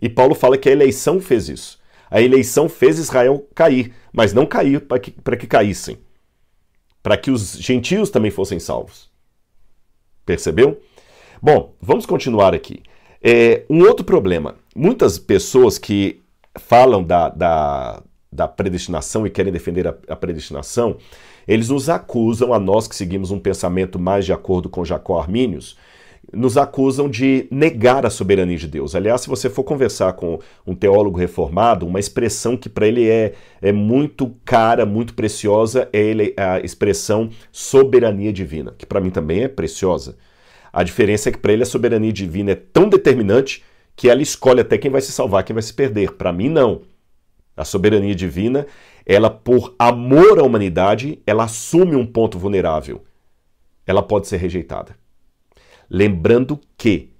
E 0.00 0.08
Paulo 0.08 0.34
fala 0.34 0.56
que 0.56 0.68
a 0.68 0.72
eleição 0.72 1.20
fez 1.20 1.48
isso. 1.48 1.78
A 2.10 2.20
eleição 2.20 2.68
fez 2.68 2.98
Israel 2.98 3.46
cair, 3.54 3.92
mas 4.12 4.32
não 4.32 4.44
cair 4.44 4.80
para 4.80 4.98
que, 4.98 5.12
que 5.12 5.46
caíssem. 5.46 5.98
Para 7.02 7.16
que 7.16 7.30
os 7.30 7.56
gentios 7.58 8.10
também 8.10 8.30
fossem 8.30 8.58
salvos. 8.58 9.08
Percebeu? 10.26 10.80
Bom, 11.40 11.74
vamos 11.80 12.04
continuar 12.06 12.54
aqui. 12.54 12.82
É, 13.22 13.64
um 13.70 13.82
outro 13.82 14.04
problema. 14.04 14.56
Muitas 14.74 15.18
pessoas 15.18 15.78
que 15.78 16.20
falam 16.58 17.02
da, 17.02 17.28
da, 17.28 18.02
da 18.32 18.46
predestinação 18.46 19.26
e 19.26 19.30
querem 19.30 19.52
defender 19.52 19.88
a, 19.88 19.94
a, 20.08 20.16
predestinação, 20.16 20.96
eles 21.48 21.68
nos 21.68 21.88
acusam, 21.88 22.54
a 22.54 22.58
nós 22.58 22.86
que 22.86 22.94
seguimos 22.94 23.30
um 23.30 23.38
pensamento 23.38 23.98
mais 23.98 24.24
de 24.24 24.32
acordo 24.32 24.68
com 24.68 24.84
Jacó 24.84 25.18
Armínios, 25.18 25.76
nos 26.32 26.56
acusam 26.56 27.08
de 27.08 27.48
negar 27.50 28.06
a 28.06 28.10
soberania 28.10 28.56
de 28.56 28.68
Deus. 28.68 28.94
Aliás, 28.94 29.22
se 29.22 29.28
você 29.28 29.50
for 29.50 29.64
conversar 29.64 30.12
com 30.12 30.38
um 30.64 30.74
teólogo 30.74 31.18
reformado, 31.18 31.86
uma 31.86 31.98
expressão 31.98 32.56
que 32.56 32.68
para 32.68 32.86
ele 32.86 33.08
é, 33.08 33.32
é 33.60 33.72
muito 33.72 34.32
cara, 34.44 34.86
muito 34.86 35.14
preciosa, 35.14 35.88
é 35.92 36.00
ele, 36.00 36.34
a 36.36 36.60
expressão 36.60 37.30
soberania 37.50 38.32
divina, 38.32 38.74
que 38.78 38.86
para 38.86 39.00
mim 39.00 39.10
também 39.10 39.42
é 39.42 39.48
preciosa. 39.48 40.16
A 40.72 40.84
diferença 40.84 41.28
é 41.28 41.32
que 41.32 41.38
para 41.38 41.52
ele 41.52 41.64
a 41.64 41.66
soberania 41.66 42.12
divina 42.12 42.52
é 42.52 42.54
tão 42.54 42.88
determinante 42.88 43.64
que 43.96 44.08
ela 44.08 44.22
escolhe 44.22 44.60
até 44.60 44.78
quem 44.78 44.90
vai 44.90 45.00
se 45.00 45.10
salvar, 45.10 45.42
quem 45.42 45.54
vai 45.54 45.62
se 45.62 45.74
perder. 45.74 46.12
Para 46.12 46.32
mim, 46.32 46.48
não. 46.48 46.82
A 47.56 47.64
soberania 47.64 48.14
divina, 48.14 48.66
ela, 49.04 49.30
por 49.30 49.74
amor 49.78 50.38
à 50.38 50.42
humanidade, 50.42 51.20
ela 51.26 51.44
assume 51.44 51.96
um 51.96 52.06
ponto 52.06 52.38
vulnerável. 52.38 53.04
Ela 53.86 54.02
pode 54.02 54.28
ser 54.28 54.36
rejeitada. 54.36 54.96
Lembrando 55.88 56.60
que, 56.78 57.10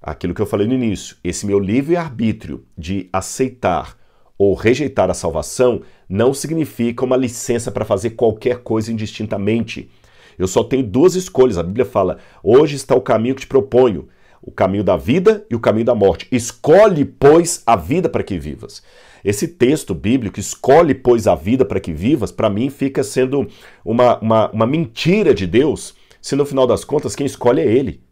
aquilo 0.00 0.34
que 0.34 0.40
eu 0.40 0.46
falei 0.46 0.66
no 0.66 0.74
início, 0.74 1.16
esse 1.24 1.44
meu 1.44 1.58
livre-arbítrio 1.58 2.64
de 2.78 3.08
aceitar 3.12 3.98
ou 4.38 4.54
rejeitar 4.54 5.10
a 5.10 5.14
salvação 5.14 5.82
não 6.08 6.32
significa 6.32 7.04
uma 7.04 7.16
licença 7.16 7.70
para 7.70 7.84
fazer 7.84 8.10
qualquer 8.10 8.60
coisa 8.62 8.90
indistintamente. 8.90 9.90
Eu 10.38 10.48
só 10.48 10.64
tenho 10.64 10.82
duas 10.82 11.14
escolhas. 11.14 11.58
A 11.58 11.62
Bíblia 11.62 11.84
fala: 11.84 12.16
hoje 12.42 12.74
está 12.74 12.94
o 12.94 13.02
caminho 13.02 13.34
que 13.34 13.42
te 13.42 13.46
proponho, 13.46 14.08
o 14.40 14.50
caminho 14.50 14.82
da 14.82 14.96
vida 14.96 15.44
e 15.50 15.54
o 15.54 15.60
caminho 15.60 15.84
da 15.84 15.94
morte. 15.94 16.26
Escolhe, 16.32 17.04
pois, 17.04 17.62
a 17.66 17.76
vida 17.76 18.08
para 18.08 18.22
que 18.22 18.38
vivas. 18.38 18.82
Esse 19.24 19.48
texto 19.48 19.94
bíblico, 19.94 20.40
escolhe, 20.40 20.94
pois, 20.94 21.26
a 21.26 21.34
vida 21.34 21.64
para 21.64 21.80
que 21.80 21.92
vivas, 21.92 22.32
para 22.32 22.50
mim 22.50 22.70
fica 22.70 23.02
sendo 23.02 23.46
uma, 23.84 24.18
uma, 24.20 24.50
uma 24.50 24.66
mentira 24.66 25.34
de 25.34 25.46
Deus, 25.46 25.94
se 26.20 26.34
no 26.36 26.46
final 26.46 26.66
das 26.66 26.84
contas 26.84 27.14
quem 27.14 27.26
escolhe 27.26 27.60
é 27.60 27.66
Ele. 27.66 28.02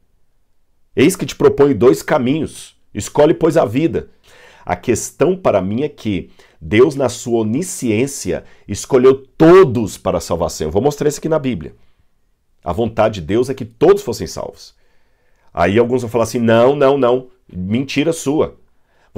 Eis 0.94 1.16
que 1.16 1.26
te 1.26 1.36
propõe 1.36 1.74
dois 1.74 2.02
caminhos. 2.02 2.76
Escolhe, 2.92 3.32
pois, 3.32 3.56
a 3.56 3.64
vida. 3.64 4.10
A 4.64 4.76
questão 4.76 5.36
para 5.36 5.62
mim 5.62 5.82
é 5.82 5.88
que 5.88 6.30
Deus, 6.60 6.94
na 6.94 7.08
sua 7.08 7.40
onisciência, 7.40 8.44
escolheu 8.66 9.14
todos 9.14 9.96
para 9.96 10.18
a 10.18 10.20
salvação. 10.20 10.66
Eu 10.66 10.70
vou 10.70 10.82
mostrar 10.82 11.08
isso 11.08 11.18
aqui 11.18 11.28
na 11.28 11.38
Bíblia. 11.38 11.74
A 12.62 12.72
vontade 12.72 13.20
de 13.20 13.26
Deus 13.26 13.48
é 13.48 13.54
que 13.54 13.64
todos 13.64 14.02
fossem 14.02 14.26
salvos. 14.26 14.74
Aí 15.54 15.78
alguns 15.78 16.02
vão 16.02 16.10
falar 16.10 16.24
assim: 16.24 16.38
não, 16.38 16.76
não, 16.76 16.98
não, 16.98 17.28
mentira 17.50 18.12
sua. 18.12 18.56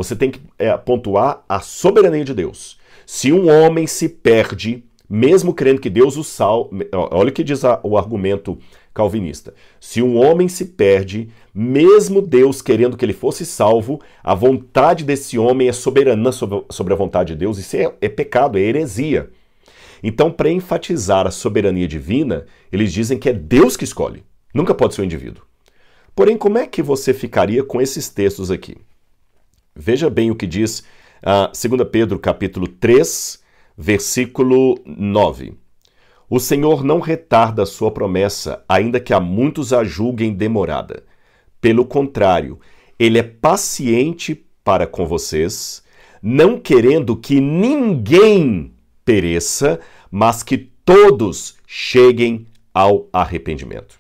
Você 0.01 0.17
tem 0.17 0.31
que 0.31 0.41
é, 0.59 0.75
pontuar 0.79 1.45
a 1.47 1.61
soberania 1.61 2.25
de 2.25 2.33
Deus. 2.33 2.79
Se 3.05 3.31
um 3.35 3.51
homem 3.51 3.87
se 3.87 4.09
perde, 4.09 4.83
mesmo 5.07 5.53
crendo 5.53 5.79
que 5.79 5.91
Deus 5.91 6.17
o 6.17 6.25
salva, 6.25 6.71
olha 6.91 7.29
o 7.29 7.33
que 7.33 7.45
diz 7.45 7.67
a, 7.67 7.79
o 7.83 7.99
argumento 7.99 8.57
calvinista. 8.95 9.53
Se 9.79 10.01
um 10.01 10.17
homem 10.17 10.49
se 10.49 10.65
perde, 10.65 11.29
mesmo 11.55 12.23
Deus 12.23 12.63
querendo 12.63 12.97
que 12.97 13.05
ele 13.05 13.13
fosse 13.13 13.45
salvo, 13.45 14.01
a 14.25 14.35
vontade 14.35 15.05
desse 15.05 15.39
homem 15.39 15.69
é 15.69 15.73
soberana 15.73 16.33
sobre, 16.33 16.65
sobre 16.71 16.95
a 16.95 16.97
vontade 16.97 17.35
de 17.35 17.39
Deus. 17.41 17.59
Isso 17.59 17.77
é, 17.77 17.93
é 18.01 18.09
pecado, 18.09 18.57
é 18.57 18.63
heresia. 18.63 19.29
Então, 20.03 20.33
para 20.33 20.49
enfatizar 20.51 21.27
a 21.27 21.31
soberania 21.31 21.87
divina, 21.87 22.47
eles 22.73 22.91
dizem 22.91 23.19
que 23.19 23.29
é 23.29 23.35
Deus 23.35 23.77
que 23.77 23.85
escolhe, 23.85 24.25
nunca 24.55 24.75
pode 24.75 24.95
ser 24.95 25.03
o 25.03 25.05
um 25.05 25.05
indivíduo. 25.05 25.45
Porém, 26.17 26.39
como 26.39 26.57
é 26.57 26.67
que 26.67 26.83
você 26.83 27.13
ficaria 27.13 27.63
com 27.63 27.83
esses 27.83 28.09
textos 28.09 28.51
aqui? 28.51 28.79
Veja 29.75 30.11
bem 30.11 30.31
o 30.31 30.37
que 30.37 30.47
diz 30.47 30.81
uh, 31.23 31.69
2 31.69 31.89
Pedro 31.91 32.19
capítulo 32.19 32.67
3, 32.67 33.43
versículo 33.77 34.79
9. 34.85 35.55
O 36.29 36.39
Senhor 36.39 36.85
não 36.85 37.01
retarda 37.01 37.63
a 37.63 37.67
sua 37.67 37.91
promessa, 37.91 38.65
ainda 38.69 39.01
que 39.01 39.13
a 39.13 39.21
muitos 39.21 39.73
a 39.73 39.83
julguem 39.83 40.33
demorada. 40.33 41.03
Pelo 41.61 41.85
contrário, 41.85 42.59
ele 42.99 43.19
é 43.19 43.23
paciente 43.23 44.47
para 44.63 44.87
com 44.87 45.07
vocês, 45.07 45.83
não 46.23 46.59
querendo 46.59 47.17
que 47.17 47.41
ninguém 47.41 48.73
pereça, 49.05 49.81
mas 50.11 50.43
que 50.43 50.59
todos 50.85 51.57
cheguem 51.67 52.47
ao 52.73 53.09
arrependimento. 53.13 53.99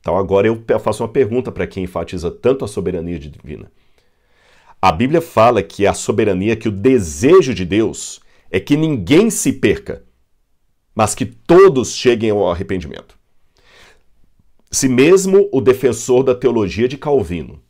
Então 0.00 0.16
agora 0.16 0.46
eu 0.46 0.62
faço 0.78 1.02
uma 1.02 1.08
pergunta 1.08 1.50
para 1.50 1.66
quem 1.66 1.84
enfatiza 1.84 2.30
tanto 2.30 2.64
a 2.64 2.68
soberania 2.68 3.18
divina. 3.18 3.70
A 4.84 4.92
Bíblia 4.92 5.22
fala 5.22 5.62
que 5.62 5.86
a 5.86 5.94
soberania, 5.94 6.54
que 6.54 6.68
o 6.68 6.70
desejo 6.70 7.54
de 7.54 7.64
Deus 7.64 8.20
é 8.50 8.60
que 8.60 8.76
ninguém 8.76 9.30
se 9.30 9.50
perca, 9.50 10.04
mas 10.94 11.14
que 11.14 11.24
todos 11.24 11.94
cheguem 11.94 12.28
ao 12.28 12.50
arrependimento. 12.50 13.18
Se 14.70 14.86
mesmo 14.86 15.48
o 15.50 15.62
defensor 15.62 16.22
da 16.22 16.34
teologia 16.34 16.86
de 16.86 16.98
Calvino 16.98 17.62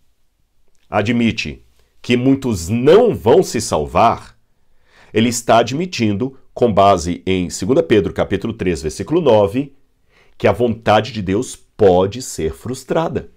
admite 0.91 1.65
que 2.03 2.17
muitos 2.17 2.69
não 2.69 3.15
vão 3.15 3.45
se 3.45 3.61
salvar, 3.61 4.37
ele 5.13 5.29
está 5.29 5.59
admitindo, 5.59 6.37
com 6.53 6.73
base 6.75 7.23
em 7.25 7.47
2 7.47 7.87
Pedro 7.87 8.13
capítulo 8.13 8.53
3, 8.55 8.83
versículo 8.83 9.21
9, 9.21 9.73
que 10.37 10.49
a 10.49 10.53
vontade 10.53 11.13
de 11.13 11.23
Deus 11.23 11.55
pode 11.55 12.21
ser 12.21 12.53
frustrada. 12.53 13.31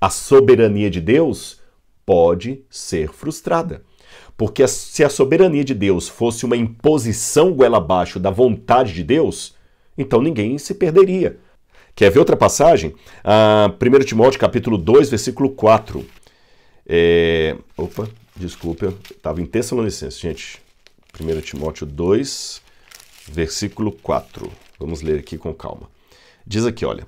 A 0.00 0.08
soberania 0.08 0.88
de 0.88 1.00
Deus 1.00 1.57
pode 2.08 2.62
ser 2.70 3.12
frustrada. 3.12 3.82
Porque 4.34 4.66
se 4.66 5.04
a 5.04 5.10
soberania 5.10 5.62
de 5.62 5.74
Deus 5.74 6.08
fosse 6.08 6.46
uma 6.46 6.56
imposição 6.56 7.52
goela 7.52 7.76
abaixo 7.76 8.18
da 8.18 8.30
vontade 8.30 8.94
de 8.94 9.04
Deus, 9.04 9.54
então 9.96 10.22
ninguém 10.22 10.56
se 10.56 10.72
perderia. 10.72 11.38
Quer 11.94 12.10
ver 12.10 12.18
outra 12.18 12.34
passagem? 12.34 12.94
Ah, 13.22 13.70
1 13.78 14.04
Timóteo 14.06 14.40
capítulo 14.40 14.78
2, 14.78 15.10
versículo 15.10 15.50
4. 15.50 16.02
É... 16.86 17.54
Opa, 17.76 18.08
Desculpa, 18.34 18.86
eu 18.86 18.98
estava 19.14 19.42
em 19.42 19.46
Tessalonicenses, 19.46 20.18
gente. 20.18 20.62
1 21.20 21.40
Timóteo 21.42 21.84
2, 21.84 22.62
versículo 23.30 23.92
4. 23.92 24.50
Vamos 24.78 25.02
ler 25.02 25.18
aqui 25.18 25.36
com 25.36 25.52
calma. 25.52 25.90
Diz 26.46 26.64
aqui, 26.64 26.86
olha. 26.86 27.06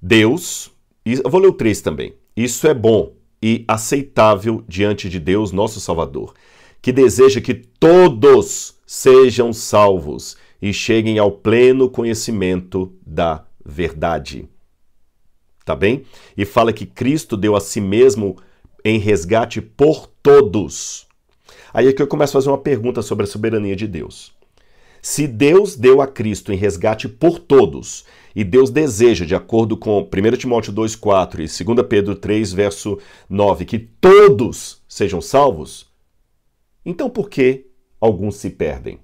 Deus, 0.00 0.70
eu 1.04 1.28
vou 1.28 1.40
ler 1.40 1.48
o 1.48 1.52
3 1.52 1.80
também. 1.80 2.14
Isso 2.36 2.68
é 2.68 2.74
bom 2.74 3.17
e 3.42 3.64
aceitável 3.68 4.64
diante 4.66 5.08
de 5.08 5.20
Deus, 5.20 5.52
nosso 5.52 5.80
Salvador, 5.80 6.34
que 6.82 6.92
deseja 6.92 7.40
que 7.40 7.54
todos 7.54 8.76
sejam 8.86 9.52
salvos 9.52 10.36
e 10.60 10.72
cheguem 10.72 11.18
ao 11.18 11.30
pleno 11.30 11.88
conhecimento 11.88 12.92
da 13.06 13.44
verdade. 13.64 14.48
Tá 15.64 15.76
bem? 15.76 16.04
E 16.36 16.44
fala 16.44 16.72
que 16.72 16.86
Cristo 16.86 17.36
deu 17.36 17.54
a 17.54 17.60
si 17.60 17.80
mesmo 17.80 18.36
em 18.84 18.98
resgate 18.98 19.60
por 19.60 20.06
todos. 20.22 21.06
Aí 21.72 21.86
é 21.86 21.92
que 21.92 22.00
eu 22.00 22.06
começo 22.06 22.36
a 22.36 22.40
fazer 22.40 22.48
uma 22.48 22.58
pergunta 22.58 23.02
sobre 23.02 23.24
a 23.24 23.28
soberania 23.28 23.76
de 23.76 23.86
Deus. 23.86 24.32
Se 25.00 25.26
Deus 25.26 25.76
deu 25.76 26.00
a 26.00 26.06
Cristo 26.06 26.52
em 26.52 26.56
resgate 26.56 27.08
por 27.08 27.38
todos, 27.38 28.04
e 28.34 28.44
Deus 28.44 28.70
deseja, 28.70 29.24
de 29.24 29.34
acordo 29.34 29.76
com 29.76 30.00
1 30.00 30.36
Timóteo 30.36 30.72
2,4 30.72 31.34
e 31.34 31.64
2 31.64 31.86
Pedro 31.88 32.14
3, 32.14 32.52
verso 32.52 32.98
9, 33.28 33.64
que 33.64 33.78
todos 33.78 34.82
sejam 34.88 35.20
salvos, 35.20 35.86
então 36.84 37.10
por 37.10 37.28
que 37.28 37.66
alguns 38.00 38.36
se 38.36 38.50
perdem? 38.50 39.00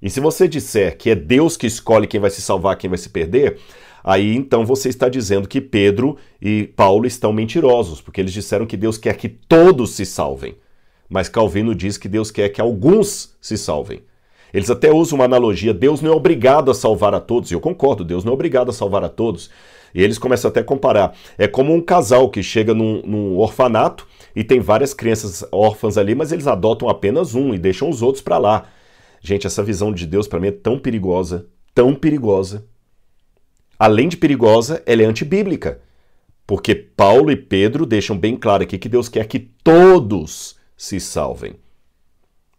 E 0.00 0.10
se 0.10 0.20
você 0.20 0.48
disser 0.48 0.96
que 0.96 1.10
é 1.10 1.14
Deus 1.14 1.56
que 1.56 1.66
escolhe 1.66 2.06
quem 2.06 2.20
vai 2.20 2.30
se 2.30 2.42
salvar, 2.42 2.76
quem 2.76 2.90
vai 2.90 2.98
se 2.98 3.08
perder, 3.08 3.58
Aí 4.04 4.34
então 4.34 4.66
você 4.66 4.88
está 4.88 5.08
dizendo 5.08 5.46
que 5.46 5.60
Pedro 5.60 6.16
e 6.40 6.66
Paulo 6.76 7.06
estão 7.06 7.32
mentirosos, 7.32 8.00
porque 8.00 8.20
eles 8.20 8.32
disseram 8.32 8.66
que 8.66 8.76
Deus 8.76 8.98
quer 8.98 9.16
que 9.16 9.28
todos 9.28 9.92
se 9.92 10.04
salvem. 10.04 10.56
Mas 11.12 11.28
Calvino 11.28 11.74
diz 11.74 11.98
que 11.98 12.08
Deus 12.08 12.30
quer 12.30 12.48
que 12.48 12.60
alguns 12.60 13.36
se 13.40 13.58
salvem. 13.58 14.02
Eles 14.52 14.70
até 14.70 14.90
usam 14.90 15.18
uma 15.18 15.26
analogia: 15.26 15.74
Deus 15.74 16.00
não 16.00 16.12
é 16.12 16.14
obrigado 16.14 16.70
a 16.70 16.74
salvar 16.74 17.14
a 17.14 17.20
todos. 17.20 17.50
E 17.50 17.54
eu 17.54 17.60
concordo, 17.60 18.04
Deus 18.04 18.24
não 18.24 18.32
é 18.32 18.34
obrigado 18.34 18.70
a 18.70 18.72
salvar 18.72 19.04
a 19.04 19.08
todos. 19.08 19.50
E 19.94 20.02
eles 20.02 20.18
começam 20.18 20.48
até 20.48 20.60
a 20.60 20.64
comparar. 20.64 21.14
É 21.36 21.46
como 21.46 21.74
um 21.74 21.80
casal 21.80 22.30
que 22.30 22.42
chega 22.42 22.72
num, 22.72 23.02
num 23.04 23.36
orfanato 23.36 24.06
e 24.34 24.42
tem 24.42 24.58
várias 24.58 24.94
crianças 24.94 25.44
órfãs 25.52 25.98
ali, 25.98 26.14
mas 26.14 26.32
eles 26.32 26.46
adotam 26.46 26.88
apenas 26.88 27.34
um 27.34 27.52
e 27.52 27.58
deixam 27.58 27.90
os 27.90 28.00
outros 28.00 28.22
para 28.22 28.38
lá. 28.38 28.64
Gente, 29.20 29.46
essa 29.46 29.62
visão 29.62 29.92
de 29.92 30.06
Deus 30.06 30.26
para 30.26 30.40
mim 30.40 30.48
é 30.48 30.52
tão 30.52 30.78
perigosa, 30.78 31.46
tão 31.74 31.94
perigosa 31.94 32.64
além 33.82 34.08
de 34.08 34.16
perigosa, 34.16 34.80
ela 34.86 35.02
é 35.02 35.04
antibíblica. 35.04 35.80
Porque 36.46 36.72
Paulo 36.72 37.32
e 37.32 37.36
Pedro 37.36 37.84
deixam 37.84 38.16
bem 38.16 38.36
claro 38.36 38.62
aqui 38.62 38.78
que 38.78 38.88
Deus 38.88 39.08
quer 39.08 39.26
que 39.26 39.40
todos 39.40 40.54
se 40.82 40.98
salvem. 40.98 41.54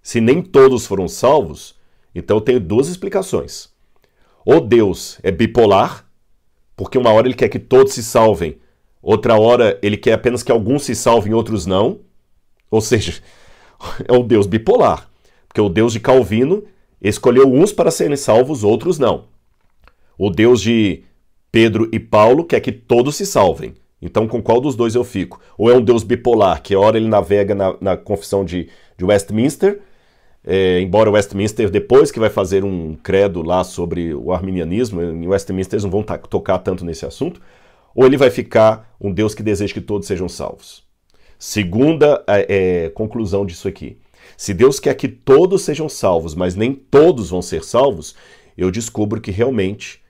Se 0.02 0.22
nem 0.22 0.42
todos 0.42 0.86
foram 0.86 1.10
salvos, 1.10 1.76
então 2.16 2.38
eu 2.38 2.42
tenho 2.42 2.58
duas 2.58 2.88
explicações. 2.88 3.68
Ou 4.46 4.62
Deus 4.62 5.20
é 5.24 5.30
bipolar, 5.30 6.10
porque 6.74 6.98
uma 6.98 7.12
hora 7.12 7.28
ele 7.28 7.36
quer 7.36 7.50
que 7.50 7.60
todos 7.60 7.92
se 7.92 8.02
salvem, 8.02 8.58
outra 9.02 9.38
hora 9.38 9.78
ele 9.84 9.98
quer 9.98 10.14
apenas 10.14 10.42
que 10.42 10.54
alguns 10.54 10.84
se 10.84 10.96
salvem, 10.96 11.34
outros 11.34 11.66
não. 11.66 12.00
Ou 12.72 12.80
seja, 12.80 13.22
é 14.08 14.14
um 14.14 14.26
Deus 14.26 14.48
bipolar, 14.48 15.10
porque 15.46 15.60
o 15.60 15.68
Deus 15.68 15.92
de 15.92 16.00
Calvino 16.00 16.64
escolheu 17.02 17.46
uns 17.46 17.74
para 17.74 17.92
serem 17.92 18.16
salvos, 18.16 18.64
outros 18.64 18.98
não. 18.98 19.26
O 20.18 20.30
Deus 20.30 20.62
de 20.62 21.04
Pedro 21.52 21.90
e 21.92 22.00
Paulo 22.00 22.46
quer 22.46 22.62
que 22.62 22.72
todos 22.72 23.18
se 23.18 23.26
salvem. 23.26 23.76
Então, 24.06 24.28
com 24.28 24.42
qual 24.42 24.60
dos 24.60 24.76
dois 24.76 24.96
eu 24.96 25.04
fico? 25.06 25.40
Ou 25.58 25.72
é 25.72 25.78
um 25.78 25.82
Deus 25.82 26.04
bipolar, 26.04 26.62
que 26.62 26.76
hora 26.76 26.98
ele 26.98 27.08
navega 27.08 27.56
na, 27.56 27.74
na 27.80 27.96
confissão 27.96 28.44
de, 28.44 28.68
de 28.98 29.06
Westminster, 29.06 29.80
é, 30.46 30.82
embora 30.82 31.10
Westminster, 31.10 31.70
depois 31.70 32.12
que 32.12 32.20
vai 32.20 32.30
fazer 32.30 32.66
um 32.66 32.96
credo 32.96 33.42
lá 33.42 33.64
sobre 33.64 34.14
o 34.14 34.34
arminianismo, 34.34 35.02
em 35.02 35.26
Westminster 35.26 35.78
eles 35.78 35.86
não 35.86 35.90
vão 35.90 36.04
tocar 36.04 36.60
tanto 36.60 36.84
nesse 36.84 37.06
assunto, 37.06 37.42
ou 37.96 38.06
ele 38.06 38.18
vai 38.18 38.30
ficar 38.30 38.94
um 39.00 39.10
Deus 39.10 39.34
que 39.34 39.42
deseja 39.42 39.74
que 39.74 39.80
todos 39.80 40.06
sejam 40.06 40.28
salvos. 40.28 40.84
Segunda 41.40 42.22
é, 42.28 42.86
é, 42.86 42.90
conclusão 42.90 43.46
disso 43.46 43.70
aqui. 43.70 43.98
Se 44.36 44.54
Deus 44.54 44.82
quer 44.82 44.96
que 44.96 45.08
todos 45.08 45.62
sejam 45.62 45.88
salvos, 45.88 46.36
mas 46.36 46.56
nem 46.56 46.74
todos 46.74 47.30
vão 47.30 47.42
ser 47.42 47.64
salvos, 47.64 48.16
eu 48.58 48.70
descubro 48.70 49.22
que 49.22 49.32
realmente 49.32 50.02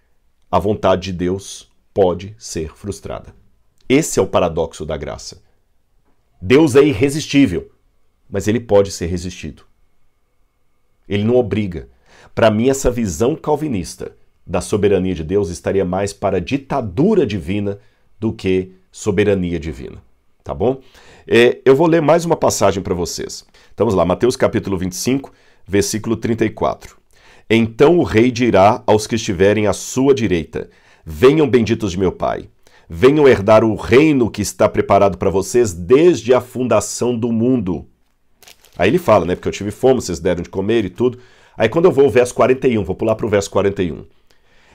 a 0.49 0.57
vontade 0.57 1.11
de 1.11 1.13
Deus 1.13 1.71
pode 1.93 2.33
ser 2.39 2.75
frustrada. 2.75 3.42
Esse 3.93 4.19
é 4.19 4.23
o 4.23 4.25
paradoxo 4.25 4.87
da 4.87 4.97
graça. 4.97 5.43
Deus 6.41 6.75
é 6.75 6.83
irresistível, 6.83 7.69
mas 8.27 8.47
ele 8.47 8.59
pode 8.59 8.89
ser 8.89 9.05
resistido. 9.05 9.65
Ele 11.07 11.23
não 11.23 11.35
obriga. 11.35 11.89
Para 12.33 12.49
mim, 12.49 12.69
essa 12.69 12.89
visão 12.89 13.35
calvinista 13.35 14.15
da 14.47 14.61
soberania 14.61 15.13
de 15.13 15.23
Deus 15.23 15.49
estaria 15.49 15.85
mais 15.85 16.11
para 16.11 16.41
ditadura 16.41 17.23
divina 17.23 17.77
do 18.19 18.33
que 18.33 18.71
soberania 18.91 19.59
divina. 19.59 20.01
Tá 20.43 20.55
bom? 20.55 20.81
É, 21.27 21.61
eu 21.63 21.75
vou 21.75 21.85
ler 21.85 22.01
mais 22.01 22.25
uma 22.25 22.35
passagem 22.35 22.81
para 22.81 22.95
vocês. 22.95 23.45
Então, 23.75 23.85
vamos 23.85 23.93
lá, 23.93 24.03
Mateus 24.03 24.35
capítulo 24.35 24.75
25, 24.75 25.31
versículo 25.67 26.17
34. 26.17 26.97
Então 27.47 27.99
o 27.99 28.03
rei 28.03 28.31
dirá 28.31 28.81
aos 28.87 29.05
que 29.05 29.13
estiverem 29.13 29.67
à 29.67 29.73
sua 29.73 30.15
direita: 30.15 30.67
Venham 31.05 31.47
benditos 31.47 31.91
de 31.91 31.99
meu 31.99 32.11
Pai. 32.11 32.49
Venham 32.95 33.27
herdar 33.27 33.63
o 33.63 33.73
reino 33.73 34.29
que 34.29 34.43
está 34.43 34.69
preparado 34.69 35.17
para 35.17 35.31
vocês 35.31 35.73
desde 35.73 36.31
a 36.31 36.39
fundação 36.39 37.17
do 37.17 37.31
mundo. 37.31 37.87
Aí 38.77 38.87
ele 38.87 38.99
fala, 38.99 39.25
né? 39.25 39.33
Porque 39.33 39.47
eu 39.47 39.51
tive 39.51 39.71
fome, 39.71 39.99
vocês 39.99 40.19
deram 40.19 40.43
de 40.43 40.49
comer 40.49 40.85
e 40.85 40.91
tudo. 40.91 41.17
Aí 41.57 41.67
quando 41.67 41.85
eu 41.85 41.91
vou 41.91 42.05
ao 42.05 42.11
verso 42.11 42.35
41, 42.35 42.83
vou 42.83 42.95
pular 42.95 43.15
para 43.15 43.25
o 43.25 43.29
verso 43.29 43.49
41. 43.49 44.05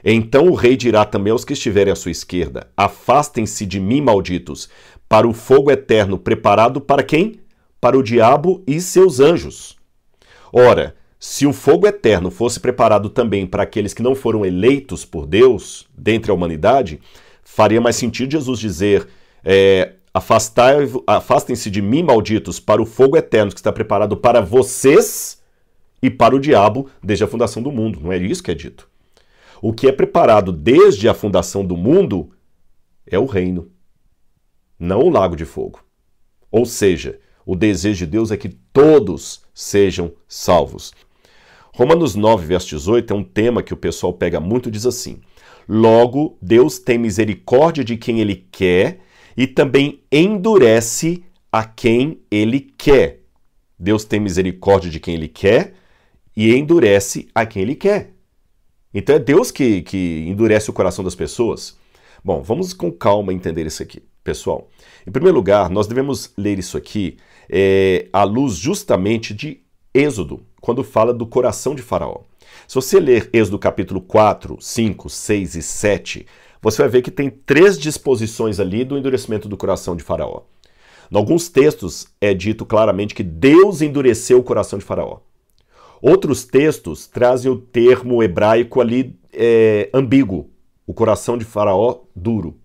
Então 0.05 0.49
o 0.49 0.55
rei 0.55 0.77
dirá 0.77 1.05
também 1.05 1.31
aos 1.31 1.45
que 1.45 1.53
estiverem 1.53 1.93
à 1.93 1.95
sua 1.95 2.11
esquerda: 2.11 2.67
Afastem-se 2.77 3.65
de 3.65 3.79
mim, 3.79 4.01
malditos, 4.01 4.69
para 5.09 5.29
o 5.29 5.33
fogo 5.33 5.71
eterno 5.71 6.19
preparado 6.19 6.81
para 6.81 7.05
quem? 7.05 7.39
Para 7.81 7.97
o 7.97 8.03
diabo 8.03 8.65
e 8.67 8.81
seus 8.81 9.21
anjos. 9.21 9.77
Ora, 10.53 10.97
se 11.21 11.47
o 11.47 11.53
fogo 11.53 11.87
eterno 11.87 12.33
fosse 12.33 12.59
preparado 12.59 13.11
também 13.11 13.47
para 13.47 13.63
aqueles 13.63 13.95
que 13.95 14.03
não 14.03 14.17
foram 14.17 14.45
eleitos 14.45 15.05
por 15.05 15.25
Deus 15.25 15.87
dentre 15.97 16.33
a 16.33 16.35
humanidade, 16.35 17.01
faria 17.49 17.81
mais 17.81 17.97
sentido 17.97 18.33
Jesus 18.33 18.61
dizer: 18.61 19.09
é, 19.43 19.95
Afastem-se 20.13 21.71
de 21.71 21.81
mim, 21.81 22.03
malditos, 22.03 22.61
para 22.61 22.83
o 22.83 22.87
fogo 22.87 23.17
eterno 23.17 23.51
que 23.51 23.59
está 23.59 23.73
preparado 23.73 24.17
para 24.17 24.41
vocês 24.41 25.43
e 26.03 26.11
para 26.11 26.37
o 26.37 26.41
diabo 26.41 26.89
desde 27.03 27.25
a 27.25 27.29
fundação 27.29 27.63
do 27.63 27.73
mundo. 27.73 28.01
Não 28.01 28.13
é 28.13 28.19
isso 28.19 28.43
que 28.43 28.51
é 28.51 28.55
dito. 28.55 28.89
O 29.61 29.73
que 29.73 29.89
é 29.89 29.93
preparado 29.93 30.53
desde 30.53 31.09
a 31.09 31.15
fundação 31.15 31.65
do 31.65 31.77
mundo 31.77 32.31
é 33.07 33.19
o 33.19 33.25
reino, 33.25 33.71
não 34.79 35.01
o 35.01 35.11
lago 35.11 35.35
de 35.35 35.45
fogo. 35.45 35.81
Ou 36.51 36.65
seja, 36.65 37.19
o 37.45 37.57
desejo 37.57 38.05
de 38.05 38.13
Deus 38.13 38.31
é 38.31 38.37
que 38.37 38.51
todos 38.73 39.43
sejam 39.53 40.13
salvos. 40.29 40.93
Romanos 41.73 42.15
9, 42.15 42.47
verso 42.47 42.69
18 42.69 43.13
é 43.13 43.17
um 43.17 43.25
tema 43.25 43.63
que 43.63 43.75
o 43.75 43.77
pessoal 43.77 44.13
pega 44.13 44.39
muito, 44.39 44.71
diz 44.71 44.87
assim: 44.87 45.21
Logo, 45.69 46.39
Deus 46.41 46.79
tem 46.79 46.97
misericórdia 46.97 47.85
de 47.85 47.97
quem 47.97 48.21
ele 48.21 48.47
quer 48.51 49.01
e 49.37 49.47
também 49.47 50.03
endurece 50.11 51.23
a 51.53 51.65
quem 51.65 52.21
ele 52.31 52.61
quer. 52.61 53.21
Deus 53.79 54.05
tem 54.05 54.19
misericórdia 54.19 54.91
de 54.91 54.99
quem 54.99 55.15
ele 55.15 55.29
quer 55.29 55.75
e 56.35 56.55
endurece 56.55 57.29
a 57.35 57.45
quem 57.45 57.63
ele 57.63 57.75
quer. 57.75 58.13
Então 58.93 59.15
é 59.15 59.19
Deus 59.19 59.51
que, 59.51 59.83
que 59.83 60.25
endurece 60.27 60.71
o 60.71 60.73
coração 60.73 61.05
das 61.05 61.15
pessoas. 61.15 61.77
Bom, 62.25 62.43
vamos 62.43 62.73
com 62.73 62.91
calma 62.91 63.33
entender 63.33 63.67
isso 63.67 63.83
aqui, 63.83 64.03
pessoal. 64.25 64.69
Em 65.07 65.11
primeiro 65.11 65.37
lugar, 65.37 65.71
nós 65.71 65.87
devemos 65.87 66.33
ler 66.37 66.59
isso 66.59 66.77
aqui 66.77 67.17
é, 67.49 68.09
à 68.13 68.25
luz 68.25 68.55
justamente 68.55 69.35
de 69.35 69.61
Êxodo, 69.95 70.45
quando 70.61 70.83
fala 70.83 71.15
do 71.15 71.27
coração 71.27 71.75
de 71.75 71.83
Faraó. 71.83 72.23
Se 72.67 72.75
você 72.75 72.99
ler 72.99 73.31
Êxodo 73.33 73.59
capítulo 73.59 74.01
4, 74.01 74.59
5, 74.61 75.09
6 75.09 75.55
e 75.55 75.63
7, 75.63 76.27
você 76.61 76.83
vai 76.83 76.89
ver 76.89 77.03
que 77.03 77.11
tem 77.11 77.31
três 77.31 77.79
disposições 77.79 78.59
ali 78.59 78.85
do 78.85 78.99
endurecimento 78.99 79.49
do 79.49 79.57
coração 79.57 79.95
de 79.95 80.03
Faraó. 80.03 80.43
Em 81.11 81.17
alguns 81.17 81.49
textos 81.49 82.09
é 82.21 82.35
dito 82.35 82.67
claramente 82.67 83.15
que 83.15 83.23
Deus 83.23 83.81
endureceu 83.81 84.39
o 84.39 84.43
coração 84.43 84.79
de 84.79 84.85
Faraó. 84.85 85.21
Outros 86.03 86.45
textos 86.45 87.07
trazem 87.07 87.51
o 87.51 87.57
termo 87.57 88.23
hebraico 88.23 88.81
ali 88.81 89.19
é, 89.33 89.89
ambíguo, 89.93 90.51
o 90.87 90.95
coração 90.95 91.37
de 91.37 91.45
Faraó 91.45 92.01
duro. 92.15 92.57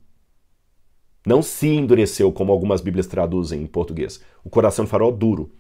Não 1.25 1.41
se 1.41 1.67
endureceu, 1.67 2.32
como 2.32 2.51
algumas 2.51 2.82
Bíblias 2.82 3.08
traduzem 3.08 3.62
em 3.62 3.65
português. 3.65 4.19
O 4.43 4.49
coração 4.49 4.84
de 4.84 4.91
Faraó 4.91 5.10
duro. 5.10 5.51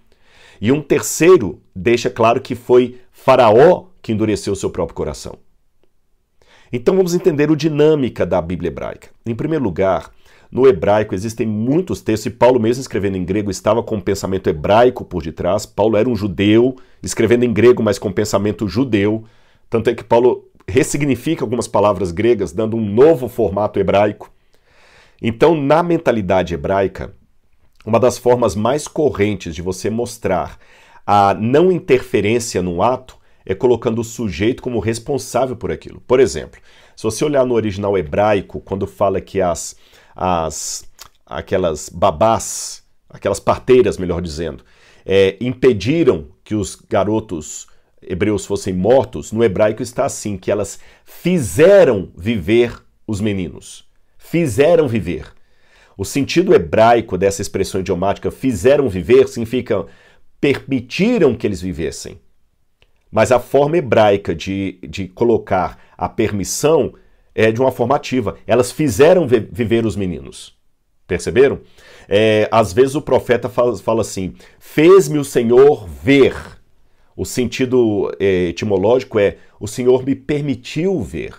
E 0.59 0.71
um 0.71 0.81
terceiro 0.81 1.61
deixa 1.75 2.09
claro 2.09 2.41
que 2.41 2.53
foi 2.53 2.99
Faraó 3.11 3.85
que 4.03 4.11
endureceu 4.11 4.53
seu 4.53 4.69
próprio 4.69 4.95
coração. 4.95 5.39
Então 6.71 6.95
vamos 6.95 7.15
entender 7.15 7.49
a 7.49 7.55
dinâmica 7.55 8.25
da 8.25 8.41
Bíblia 8.41 8.67
hebraica. 8.67 9.09
Em 9.25 9.33
primeiro 9.33 9.63
lugar, 9.63 10.11
no 10.51 10.67
hebraico 10.67 11.15
existem 11.15 11.47
muitos 11.47 12.01
textos, 12.01 12.27
e 12.27 12.35
Paulo, 12.35 12.59
mesmo 12.59 12.81
escrevendo 12.81 13.15
em 13.15 13.23
grego, 13.23 13.49
estava 13.49 13.81
com 13.81 13.95
um 13.95 14.01
pensamento 14.01 14.49
hebraico 14.49 15.05
por 15.05 15.23
detrás. 15.23 15.65
Paulo 15.65 15.97
era 15.97 16.09
um 16.09 16.15
judeu, 16.15 16.75
escrevendo 17.01 17.45
em 17.45 17.53
grego, 17.53 17.81
mas 17.81 17.97
com 17.97 18.11
pensamento 18.11 18.67
judeu. 18.67 19.23
Tanto 19.69 19.89
é 19.89 19.95
que 19.95 20.03
Paulo 20.03 20.47
ressignifica 20.67 21.43
algumas 21.43 21.67
palavras 21.67 22.11
gregas, 22.11 22.51
dando 22.51 22.75
um 22.75 22.85
novo 22.85 23.27
formato 23.27 23.79
hebraico. 23.79 24.31
Então, 25.21 25.55
na 25.55 25.81
mentalidade 25.81 26.53
hebraica, 26.53 27.13
uma 27.85 27.99
das 27.99 28.17
formas 28.17 28.55
mais 28.55 28.87
correntes 28.87 29.55
de 29.55 29.61
você 29.61 29.89
mostrar 29.89 30.57
a 31.05 31.33
não 31.33 31.71
interferência 31.71 32.61
no 32.61 32.81
ato 32.81 33.17
é 33.45 33.53
colocando 33.53 33.99
o 33.99 34.03
sujeito 34.03 34.61
como 34.61 34.79
responsável 34.79 35.55
por 35.55 35.71
aquilo. 35.71 36.01
Por 36.07 36.19
exemplo, 36.19 36.59
se 36.95 37.03
você 37.03 37.25
olhar 37.25 37.45
no 37.45 37.55
original 37.55 37.97
hebraico, 37.97 38.59
quando 38.61 38.87
fala 38.87 39.19
que 39.19 39.41
as, 39.41 39.75
as 40.15 40.85
aquelas 41.25 41.89
babás, 41.89 42.83
aquelas 43.09 43.39
parteiras, 43.39 43.97
melhor 43.97 44.21
dizendo, 44.21 44.63
é, 45.05 45.37
impediram 45.41 46.27
que 46.43 46.55
os 46.55 46.75
garotos 46.75 47.67
hebreus 48.01 48.45
fossem 48.45 48.73
mortos, 48.73 49.31
no 49.31 49.43
hebraico 49.43 49.81
está 49.81 50.05
assim, 50.05 50.37
que 50.37 50.51
elas 50.51 50.79
fizeram 51.05 52.11
viver 52.15 52.81
os 53.07 53.21
meninos. 53.21 53.85
Fizeram 54.17 54.87
viver. 54.87 55.31
O 55.97 56.03
sentido 56.03 56.53
hebraico 56.53 57.17
dessa 57.17 57.41
expressão 57.41 57.81
idiomática 57.81 58.31
fizeram 58.31 58.89
viver 58.89 59.27
significa 59.27 59.85
permitiram 60.41 61.35
que 61.35 61.45
eles 61.45 61.61
vivessem. 61.61 62.19
Mas 63.13 63.31
a 63.31 63.39
forma 63.39 63.77
hebraica 63.77 64.33
de, 64.33 64.79
de 64.89 65.07
colocar 65.07 65.77
a 65.95 66.09
permissão 66.09 66.95
é 67.35 67.51
de 67.51 67.61
uma 67.61 67.71
forma 67.71 67.95
ativa. 67.95 68.37
Elas 68.47 68.71
fizeram 68.71 69.27
viver 69.27 69.85
os 69.85 69.95
meninos. 69.95 70.57
Perceberam? 71.05 71.59
É, 72.09 72.49
às 72.51 72.73
vezes 72.73 72.95
o 72.95 73.01
profeta 73.03 73.47
fala, 73.47 73.77
fala 73.77 74.01
assim: 74.01 74.33
fez-me 74.57 75.19
o 75.19 75.23
Senhor 75.23 75.87
ver. 75.87 76.35
O 77.15 77.23
sentido 77.23 78.11
é, 78.19 78.47
etimológico 78.47 79.19
é: 79.19 79.37
o 79.59 79.67
Senhor 79.67 80.03
me 80.03 80.15
permitiu 80.15 80.99
ver. 80.99 81.35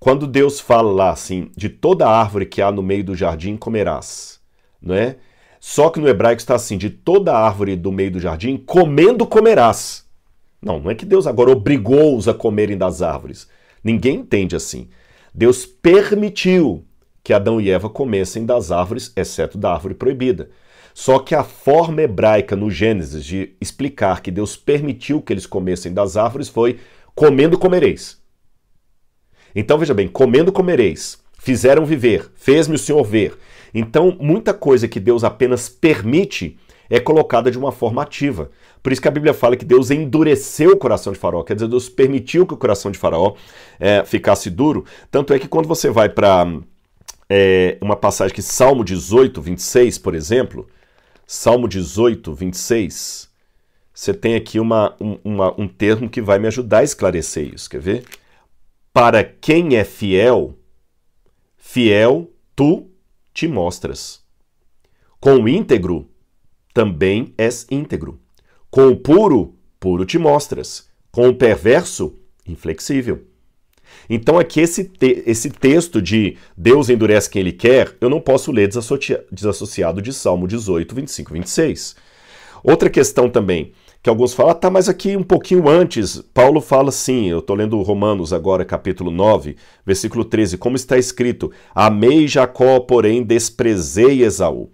Quando 0.00 0.26
Deus 0.26 0.58
fala 0.58 0.90
lá 0.90 1.10
assim: 1.10 1.52
de 1.56 1.68
toda 1.68 2.08
árvore 2.08 2.46
que 2.46 2.60
há 2.60 2.72
no 2.72 2.82
meio 2.82 3.04
do 3.04 3.14
jardim 3.14 3.56
comerás, 3.56 4.40
não 4.82 4.96
é? 4.96 5.16
Só 5.60 5.88
que 5.88 6.00
no 6.00 6.08
hebraico 6.08 6.40
está 6.40 6.56
assim: 6.56 6.76
de 6.76 6.90
toda 6.90 7.32
árvore 7.32 7.76
do 7.76 7.92
meio 7.92 8.10
do 8.10 8.18
jardim 8.18 8.56
comendo 8.56 9.24
comerás. 9.24 10.05
Não, 10.60 10.80
não 10.80 10.90
é 10.90 10.94
que 10.94 11.06
Deus 11.06 11.26
agora 11.26 11.50
obrigou-os 11.50 12.28
a 12.28 12.34
comerem 12.34 12.76
das 12.76 13.02
árvores. 13.02 13.48
Ninguém 13.82 14.16
entende 14.16 14.56
assim. 14.56 14.88
Deus 15.32 15.66
permitiu 15.66 16.84
que 17.22 17.32
Adão 17.32 17.60
e 17.60 17.70
Eva 17.70 17.90
comessem 17.90 18.46
das 18.46 18.70
árvores, 18.70 19.12
exceto 19.16 19.58
da 19.58 19.72
árvore 19.72 19.94
proibida. 19.94 20.48
Só 20.94 21.18
que 21.18 21.34
a 21.34 21.44
forma 21.44 22.00
hebraica 22.02 22.56
no 22.56 22.70
Gênesis 22.70 23.24
de 23.24 23.54
explicar 23.60 24.22
que 24.22 24.30
Deus 24.30 24.56
permitiu 24.56 25.20
que 25.20 25.32
eles 25.32 25.44
comessem 25.44 25.92
das 25.92 26.16
árvores 26.16 26.48
foi 26.48 26.78
comendo 27.14 27.58
comereis. 27.58 28.18
Então 29.54 29.76
veja 29.76 29.92
bem, 29.92 30.08
comendo 30.08 30.52
comereis, 30.52 31.18
fizeram 31.38 31.84
viver, 31.84 32.30
fez-me 32.34 32.76
o 32.76 32.78
Senhor 32.78 33.02
ver. 33.04 33.36
Então 33.74 34.16
muita 34.18 34.54
coisa 34.54 34.88
que 34.88 34.98
Deus 34.98 35.22
apenas 35.22 35.68
permite 35.68 36.56
é 36.88 37.00
colocada 37.00 37.50
de 37.50 37.58
uma 37.58 37.72
forma 37.72 38.02
ativa. 38.02 38.50
Por 38.82 38.92
isso 38.92 39.02
que 39.02 39.08
a 39.08 39.10
Bíblia 39.10 39.34
fala 39.34 39.56
que 39.56 39.64
Deus 39.64 39.90
endureceu 39.90 40.72
o 40.72 40.76
coração 40.76 41.12
de 41.12 41.18
Faraó, 41.18 41.42
quer 41.42 41.54
dizer, 41.54 41.68
Deus 41.68 41.88
permitiu 41.88 42.46
que 42.46 42.54
o 42.54 42.56
coração 42.56 42.90
de 42.90 42.98
Faraó 42.98 43.34
é, 43.78 44.04
ficasse 44.04 44.50
duro. 44.50 44.84
Tanto 45.10 45.32
é 45.32 45.38
que 45.38 45.48
quando 45.48 45.66
você 45.66 45.90
vai 45.90 46.08
para 46.08 46.46
é, 47.28 47.76
uma 47.80 47.96
passagem 47.96 48.34
que 48.34 48.42
Salmo 48.42 48.84
18, 48.84 49.40
26, 49.40 49.98
por 49.98 50.14
exemplo, 50.14 50.68
Salmo 51.26 51.66
18, 51.66 52.32
26, 52.32 53.28
você 53.92 54.14
tem 54.14 54.36
aqui 54.36 54.60
uma, 54.60 54.94
um, 55.00 55.18
uma, 55.24 55.60
um 55.60 55.66
termo 55.66 56.08
que 56.08 56.20
vai 56.20 56.38
me 56.38 56.46
ajudar 56.46 56.78
a 56.78 56.84
esclarecer 56.84 57.52
isso. 57.54 57.68
Quer 57.68 57.80
ver? 57.80 58.04
Para 58.92 59.24
quem 59.24 59.76
é 59.76 59.84
fiel, 59.84 60.54
fiel 61.56 62.30
tu 62.54 62.90
te 63.32 63.48
mostras. 63.48 64.24
Com 65.18 65.36
o 65.36 65.48
íntegro, 65.48 66.08
também 66.76 67.32
és 67.38 67.66
íntegro. 67.70 68.20
Com 68.70 68.88
o 68.88 68.96
puro, 68.96 69.54
puro 69.80 70.04
te 70.04 70.18
mostras. 70.18 70.90
Com 71.10 71.30
o 71.30 71.34
perverso, 71.34 72.12
inflexível. 72.46 73.22
Então, 74.10 74.38
aqui 74.38 74.60
esse, 74.60 74.84
te 74.84 75.22
esse 75.24 75.48
texto 75.48 76.02
de 76.02 76.36
Deus 76.54 76.90
endurece 76.90 77.30
quem 77.30 77.40
ele 77.40 77.52
quer, 77.52 77.96
eu 77.98 78.10
não 78.10 78.20
posso 78.20 78.52
ler 78.52 78.68
desassociado 79.32 80.02
de 80.02 80.12
Salmo 80.12 80.46
18, 80.46 80.94
25, 80.94 81.32
26. 81.32 81.96
Outra 82.62 82.90
questão 82.90 83.30
também, 83.30 83.72
que 84.02 84.10
alguns 84.10 84.34
falam, 84.34 84.52
ah, 84.52 84.54
tá, 84.54 84.68
mas 84.68 84.86
aqui 84.86 85.16
um 85.16 85.22
pouquinho 85.22 85.70
antes, 85.70 86.20
Paulo 86.34 86.60
fala 86.60 86.90
assim, 86.90 87.30
eu 87.30 87.38
estou 87.38 87.56
lendo 87.56 87.80
Romanos 87.80 88.34
agora, 88.34 88.66
capítulo 88.66 89.10
9, 89.10 89.56
versículo 89.86 90.26
13, 90.26 90.58
como 90.58 90.76
está 90.76 90.98
escrito, 90.98 91.50
amei 91.74 92.28
Jacó, 92.28 92.80
porém 92.80 93.22
desprezei 93.22 94.22
Esaú. 94.22 94.68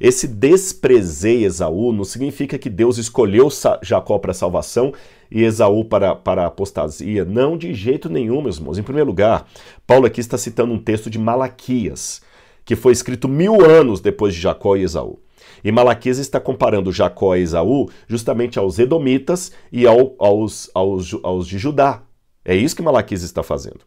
Esse 0.00 0.26
desprezei 0.26 1.44
Esaú 1.44 1.92
não 1.92 2.04
significa 2.04 2.58
que 2.58 2.68
Deus 2.68 2.98
escolheu 2.98 3.48
Jacó 3.82 4.18
para 4.18 4.32
a 4.32 4.34
salvação 4.34 4.92
e 5.30 5.42
Esaú 5.42 5.84
para, 5.84 6.14
para 6.14 6.42
a 6.42 6.46
apostasia. 6.46 7.24
Não, 7.24 7.56
de 7.56 7.74
jeito 7.74 8.08
nenhum, 8.08 8.42
meus 8.42 8.58
irmãos. 8.58 8.78
Em 8.78 8.82
primeiro 8.82 9.08
lugar, 9.08 9.46
Paulo 9.86 10.06
aqui 10.06 10.20
está 10.20 10.36
citando 10.36 10.72
um 10.72 10.78
texto 10.78 11.08
de 11.08 11.18
Malaquias, 11.18 12.20
que 12.64 12.76
foi 12.76 12.92
escrito 12.92 13.28
mil 13.28 13.64
anos 13.64 14.00
depois 14.00 14.34
de 14.34 14.40
Jacó 14.40 14.76
e 14.76 14.82
Esaú. 14.82 15.18
E 15.64 15.72
Malaquias 15.72 16.18
está 16.18 16.38
comparando 16.38 16.92
Jacó 16.92 17.34
e 17.34 17.42
Esaú 17.42 17.88
justamente 18.06 18.58
aos 18.58 18.78
Edomitas 18.78 19.52
e 19.72 19.86
ao, 19.86 20.14
aos, 20.18 20.70
aos, 20.74 21.16
aos 21.22 21.46
de 21.46 21.58
Judá. 21.58 22.02
É 22.44 22.54
isso 22.54 22.76
que 22.76 22.82
Malaquias 22.82 23.22
está 23.22 23.42
fazendo. 23.42 23.80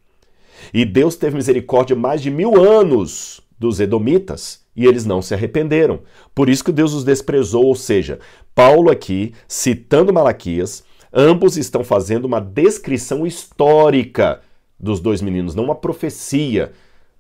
E 0.74 0.84
Deus 0.84 1.16
teve 1.16 1.38
misericórdia 1.38 1.96
mais 1.96 2.22
de 2.22 2.30
mil 2.30 2.62
anos 2.62 3.42
dos 3.58 3.80
Edomitas 3.80 4.62
e 4.80 4.86
eles 4.86 5.06
não 5.06 5.22
se 5.22 5.34
arrependeram. 5.34 6.00
Por 6.34 6.48
isso 6.48 6.64
que 6.64 6.72
Deus 6.72 6.94
os 6.94 7.04
desprezou, 7.04 7.66
ou 7.66 7.76
seja, 7.76 8.18
Paulo 8.56 8.90
aqui, 8.90 9.34
citando 9.46 10.14
Malaquias, 10.14 10.86
ambos 11.12 11.58
estão 11.58 11.84
fazendo 11.84 12.24
uma 12.24 12.40
descrição 12.40 13.28
histórica 13.28 14.40
dos 14.80 15.02
dois 15.02 15.22
meninos, 15.22 15.54
não 15.54 15.66
uma 15.66 15.76
profecia 15.76 16.72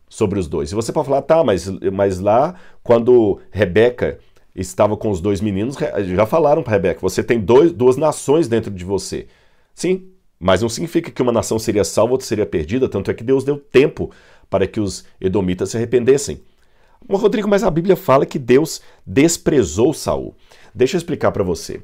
sobre 0.08 0.40
os 0.40 0.48
dois. 0.48 0.72
E 0.72 0.76
você 0.76 0.94
pode 0.94 1.10
falar, 1.10 1.22
tá, 1.22 1.44
mas, 1.44 1.70
mas 1.92 2.22
lá, 2.22 2.56
quando 2.82 3.42
Rebeca 3.52 4.20
estava 4.56 4.96
com 4.96 5.10
os 5.10 5.20
dois 5.20 5.42
meninos, 5.42 5.76
já 6.16 6.26
falaram 6.26 6.64
para 6.64 6.72
Rebeca, 6.72 7.02
você 7.02 7.22
tem 7.22 7.42
dois, 7.42 7.74
duas 7.74 7.98
nações 7.98 8.48
dentro 8.48 8.72
de 8.72 8.86
você. 8.86 9.28
Sim, 9.76 10.08
mas 10.40 10.62
não 10.62 10.70
significa 10.70 11.12
que 11.12 11.22
uma 11.22 11.34
nação 11.34 11.60
seria 11.60 11.84
salva, 11.84 12.14
outra 12.14 12.26
seria 12.26 12.46
perdida, 12.46 12.88
tanto 12.88 13.12
é 13.12 13.14
que 13.14 13.24
Deus 13.24 13.44
deu 13.44 13.58
tempo 13.58 14.12
para 14.50 14.66
que 14.66 14.80
os 14.80 15.04
edomitas 15.20 15.72
se 15.72 15.76
arrependessem. 15.76 16.40
Rodrigo, 17.08 17.48
mas 17.48 17.64
a 17.64 17.72
Bíblia 17.72 17.96
fala 17.96 18.26
que 18.26 18.38
Deus 18.38 18.82
desprezou 19.06 19.94
Saul. 19.94 20.36
Deixa 20.74 20.96
eu 20.96 21.00
explicar 21.00 21.32
para 21.32 21.44
você. 21.44 21.82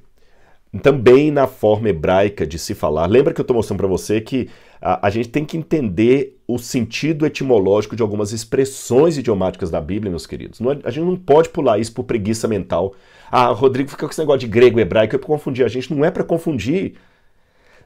Também 0.83 1.31
na 1.31 1.47
forma 1.47 1.89
hebraica 1.89 2.45
de 2.45 2.59
se 2.59 2.75
falar. 2.75 3.05
Lembra 3.05 3.33
que 3.33 3.39
eu 3.39 3.43
estou 3.43 3.55
mostrando 3.55 3.79
para 3.79 3.87
você 3.87 4.19
que 4.19 4.49
a, 4.81 5.07
a, 5.07 5.09
gente 5.09 5.29
tem 5.29 5.45
que 5.45 5.57
entender 5.57 6.37
o 6.45 6.57
sentido 6.57 7.25
etimológico 7.25 7.95
de 7.95 8.01
algumas 8.01 8.33
expressões 8.33 9.17
idiomáticas 9.17 9.71
da 9.71 9.79
Bíblia, 9.79 10.09
meus 10.09 10.27
queridos. 10.27 10.59
Não, 10.59 10.71
é, 10.71 10.79
a 10.83 10.91
gente 10.91 11.05
não 11.05 11.15
pode 11.15 11.49
pular 11.49 11.79
isso 11.79 11.93
por 11.93 12.03
preguiça 12.03 12.47
mental. 12.47 12.93
Ah, 13.31 13.47
Rodrigo 13.47 13.89
fica 13.89 14.05
com 14.05 14.11
esse 14.11 14.19
negócio 14.19 14.41
de 14.41 14.47
grego 14.47 14.77
e 14.77 14.81
hebraico 14.81 15.15
é 15.15 15.17
para 15.17 15.27
confundir 15.27 15.65
a 15.65 15.69
gente. 15.69 15.93
Não 15.93 16.03
é 16.03 16.11
para 16.11 16.23
confundir. 16.23 16.95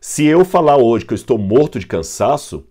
Se 0.02 0.26
eu 0.26 0.44
falar 0.44 0.78
hoje 0.78 1.06
que 1.06 1.13
eu 1.13 1.15
estou 1.15 1.38
morto 1.38 1.80
de 1.80 1.86
cansaço, 1.86 2.65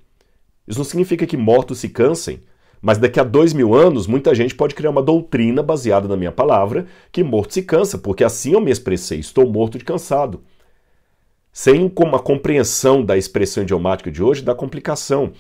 isso 0.66 0.79
não 0.79 0.85
significa 0.85 1.27
que 1.27 1.37
mortos 1.37 1.79
se 1.79 1.88
cansem. 1.88 2.40
Mas 2.81 2.99
daqui 2.99 3.19
a 3.19 3.25
dois 3.25 3.53
mil 3.53 3.75
anos, 3.75 4.07
muita 4.07 4.35
gente 4.35 4.55
pode 4.55 4.75
criar 4.75 4.91
uma 4.91 5.03
doutrina 5.03 5.62
baseada 5.62 6.07
na 6.07 6.17
minha 6.17 6.33
palavra 6.33 6.87
que 7.11 7.25
morto 7.25 7.55
se 7.55 7.62
cansa, 7.62 7.99
porque 7.99 8.23
assim 8.23 8.53
eu 8.53 8.61
me 8.61 8.71
expressei, 8.71 9.19
estou 9.19 9.51
morto 9.51 9.79
de 9.79 9.85
cansado. 9.85 10.43
Sem 11.53 11.93
uma 11.99 12.21
compreensão 12.21 13.05
da 13.05 13.17
expressão 13.17 13.62
idiomática 13.62 14.11
de 14.11 14.23
hoje, 14.23 14.43
da 14.43 14.55
complicação. 14.55 15.33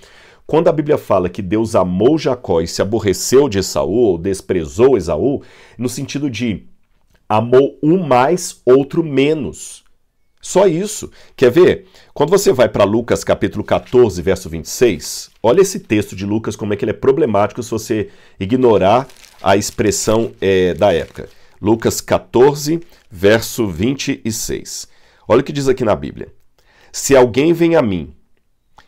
Quando 0.46 0.68
a 0.68 0.72
Bíblia 0.72 0.98
fala 0.98 1.28
que 1.28 1.42
Deus 1.42 1.74
amou 1.74 2.18
Jacó 2.18 2.60
e 2.60 2.66
se 2.66 2.80
aborreceu 2.80 3.48
de 3.48 3.58
Esaú, 3.58 3.92
ou 3.92 4.18
desprezou 4.18 4.96
Esaú, 4.96 5.42
no 5.76 5.88
sentido 5.88 6.30
de 6.30 6.66
amou 7.28 7.78
um 7.82 8.02
mais, 8.02 8.60
outro 8.64 9.04
menos. 9.04 9.84
Só 10.40 10.66
isso. 10.66 11.10
Quer 11.36 11.50
ver? 11.50 11.86
Quando 12.14 12.30
você 12.30 12.52
vai 12.52 12.68
para 12.68 12.84
Lucas 12.84 13.24
capítulo 13.24 13.64
14, 13.64 14.20
verso 14.22 14.48
26, 14.48 15.30
olha 15.42 15.60
esse 15.60 15.80
texto 15.80 16.14
de 16.14 16.24
Lucas, 16.24 16.56
como 16.56 16.72
é 16.72 16.76
que 16.76 16.84
ele 16.84 16.92
é 16.92 16.94
problemático 16.94 17.62
se 17.62 17.70
você 17.70 18.08
ignorar 18.38 19.06
a 19.42 19.56
expressão 19.56 20.32
é, 20.40 20.74
da 20.74 20.92
época. 20.92 21.28
Lucas 21.60 22.00
14, 22.00 22.80
verso 23.10 23.66
26. 23.66 24.88
Olha 25.26 25.40
o 25.40 25.44
que 25.44 25.52
diz 25.52 25.68
aqui 25.68 25.84
na 25.84 25.94
Bíblia. 25.94 26.32
Se 26.92 27.16
alguém 27.16 27.52
vem 27.52 27.76
a 27.76 27.82
mim 27.82 28.14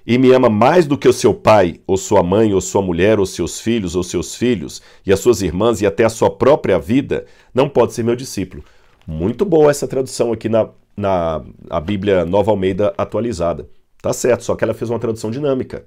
e 0.07 0.17
me 0.19 0.33
ama 0.33 0.49
mais 0.49 0.87
do 0.87 0.97
que 0.97 1.09
o 1.09 1.13
seu 1.13 1.35
pai, 1.35 1.81
ou 1.87 1.97
sua 1.97 2.23
mãe, 2.23 2.55
ou 2.55 2.61
sua 2.61 2.81
mulher, 2.81 3.19
ou 3.19 3.27
seus 3.27 3.61
filhos, 3.61 3.95
ou 3.95 4.03
seus 4.03 4.35
filhos, 4.35 4.81
e 5.05 5.13
as 5.13 5.21
suas 5.21 5.43
irmãs, 5.43 5.81
e 5.81 5.87
até 5.87 6.05
a 6.05 6.09
sua 6.09 6.31
própria 6.31 6.79
vida, 6.79 7.27
não 7.53 7.69
pode 7.69 7.93
ser 7.93 8.03
meu 8.03 8.17
discípulo. 8.17 8.65
Muito 9.07 9.45
boa 9.45 9.71
essa 9.71 9.89
tradução 9.89 10.33
aqui 10.33 10.49
na, 10.49 10.69
na 10.97 11.43
a 11.69 11.81
Bíblia 11.81 12.25
Nova 12.25 12.51
Almeida 12.51 12.95
atualizada. 12.97 13.69
Tá 14.03 14.13
certo, 14.13 14.45
só 14.45 14.55
que 14.55 14.65
ela 14.65 14.75
fez 14.75 14.91
uma 14.91 14.99
tradução 14.99 15.31
dinâmica. 15.31 15.85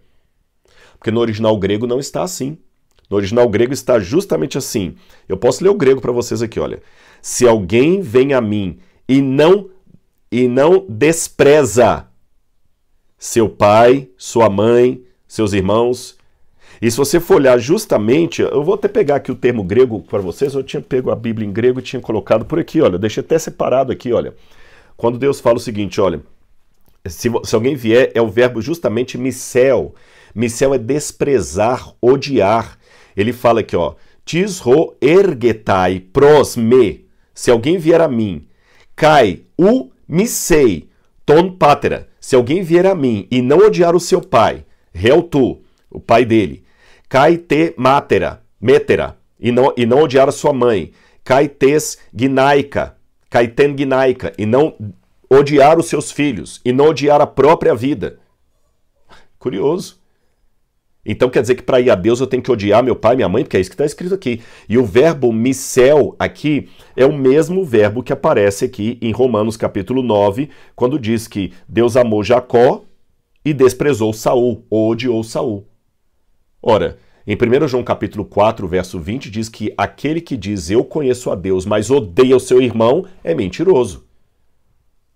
Porque 0.97 1.11
no 1.11 1.19
original 1.19 1.57
grego 1.57 1.87
não 1.87 1.99
está 1.99 2.23
assim. 2.23 2.57
No 3.09 3.17
original 3.17 3.47
grego 3.49 3.73
está 3.73 3.99
justamente 3.99 4.57
assim. 4.57 4.95
Eu 5.27 5.37
posso 5.37 5.63
ler 5.63 5.69
o 5.69 5.75
grego 5.75 6.01
para 6.01 6.11
vocês 6.11 6.41
aqui, 6.41 6.59
olha. 6.59 6.81
Se 7.21 7.47
alguém 7.47 8.01
vem 8.01 8.33
a 8.33 8.41
mim 8.41 8.79
e 9.07 9.21
não 9.21 9.69
e 10.31 10.47
não 10.47 10.85
despreza 10.89 12.07
seu 13.17 13.47
pai, 13.47 14.09
sua 14.17 14.49
mãe, 14.49 15.03
seus 15.27 15.53
irmãos. 15.53 16.17
E 16.83 16.91
se 16.91 16.97
você 16.97 17.17
for 17.17 17.35
olhar 17.35 17.57
justamente, 17.57 18.41
eu 18.41 18.61
vou 18.61 18.75
até 18.75 18.89
pegar 18.89 19.15
aqui 19.15 19.31
o 19.31 19.35
termo 19.35 19.63
grego 19.63 20.01
para 20.01 20.19
vocês, 20.19 20.53
eu 20.53 20.61
tinha 20.61 20.81
pego 20.81 21.11
a 21.11 21.15
Bíblia 21.15 21.47
em 21.47 21.51
grego 21.53 21.79
e 21.79 21.81
tinha 21.81 22.01
colocado 22.01 22.43
por 22.43 22.59
aqui, 22.59 22.81
olha, 22.81 22.99
deixei 22.99 23.23
até 23.23 23.39
separado 23.39 23.89
aqui, 23.89 24.11
olha. 24.11 24.33
Quando 24.97 25.17
Deus 25.17 25.39
fala 25.39 25.55
o 25.55 25.61
seguinte, 25.61 26.01
olha, 26.01 26.21
se, 27.07 27.31
se 27.45 27.55
alguém 27.55 27.73
vier, 27.73 28.11
é 28.13 28.21
o 28.21 28.27
verbo 28.27 28.61
justamente 28.61 29.17
micel. 29.17 29.95
Micel 30.35 30.73
é 30.73 30.77
desprezar, 30.77 31.89
odiar. 32.01 32.77
Ele 33.15 33.31
fala 33.31 33.61
aqui, 33.61 33.77
ó, 33.77 33.93
tisro 34.25 34.93
ergetai 34.99 36.01
pros 36.01 36.57
me. 36.57 37.05
Se 37.33 37.49
alguém 37.49 37.77
vier 37.77 38.01
a 38.01 38.09
mim, 38.09 38.45
cai 38.93 39.43
u 39.57 39.89
misei 40.05 40.89
ton 41.25 41.49
patera. 41.49 42.09
Se 42.19 42.35
alguém 42.35 42.61
vier 42.61 42.85
a 42.85 42.93
mim 42.93 43.25
e 43.31 43.41
não 43.41 43.59
odiar 43.59 43.95
o 43.95 44.01
seu 44.01 44.19
pai, 44.19 44.65
tu, 45.31 45.61
o 45.89 45.99
pai 46.01 46.25
dele, 46.25 46.62
cai 47.13 47.37
te 47.37 47.75
matera, 47.77 48.41
metera, 48.59 49.15
e 49.39 49.51
não, 49.51 49.71
e 49.77 49.85
não 49.85 49.99
odiar 49.99 50.27
a 50.27 50.31
sua 50.31 50.51
mãe, 50.51 50.93
cai 51.23 51.47
tes 51.47 51.99
gnaica, 52.11 52.97
Kaiten 53.29 53.75
Gnaika, 53.75 54.33
e 54.35 54.47
não 54.47 54.73
odiar 55.29 55.77
os 55.77 55.85
seus 55.85 56.11
filhos, 56.11 56.59
e 56.65 56.73
não 56.73 56.87
odiar 56.87 57.21
a 57.21 57.27
própria 57.27 57.75
vida. 57.75 58.17
Curioso. 59.37 60.01
Então 61.05 61.29
quer 61.29 61.41
dizer 61.41 61.53
que 61.53 61.61
para 61.61 61.79
ir 61.79 61.91
a 61.91 61.95
Deus 61.95 62.19
eu 62.19 62.25
tenho 62.25 62.41
que 62.41 62.51
odiar 62.51 62.83
meu 62.83 62.95
pai 62.95 63.13
e 63.13 63.17
minha 63.17 63.29
mãe, 63.29 63.43
porque 63.43 63.57
é 63.57 63.59
isso 63.59 63.69
que 63.69 63.75
está 63.75 63.85
escrito 63.85 64.15
aqui. 64.15 64.41
E 64.67 64.79
o 64.79 64.83
verbo 64.83 65.31
micel 65.31 66.15
aqui 66.17 66.67
é 66.95 67.05
o 67.05 67.13
mesmo 67.13 67.63
verbo 67.63 68.01
que 68.01 68.11
aparece 68.11 68.65
aqui 68.65 68.97
em 68.99 69.11
Romanos 69.11 69.55
capítulo 69.55 70.01
9, 70.01 70.49
quando 70.75 70.97
diz 70.97 71.27
que 71.27 71.53
Deus 71.67 71.95
amou 71.95 72.23
Jacó 72.23 72.81
e 73.45 73.53
desprezou 73.53 74.11
Saul, 74.13 74.65
ou 74.67 74.89
odiou 74.89 75.23
Saul. 75.23 75.67
Ora, 76.65 76.97
Em 77.25 77.37
1 77.37 77.67
João 77.69 77.85
capítulo 77.85 78.25
4, 78.25 78.67
verso 78.67 78.99
20, 78.99 79.31
diz 79.31 79.47
que 79.47 79.73
aquele 79.77 80.19
que 80.19 80.35
diz 80.35 80.69
eu 80.69 80.83
conheço 80.83 81.31
a 81.31 81.35
Deus, 81.35 81.65
mas 81.65 81.89
odeia 81.89 82.35
o 82.35 82.39
seu 82.39 82.61
irmão, 82.61 83.05
é 83.23 83.33
mentiroso. 83.33 84.03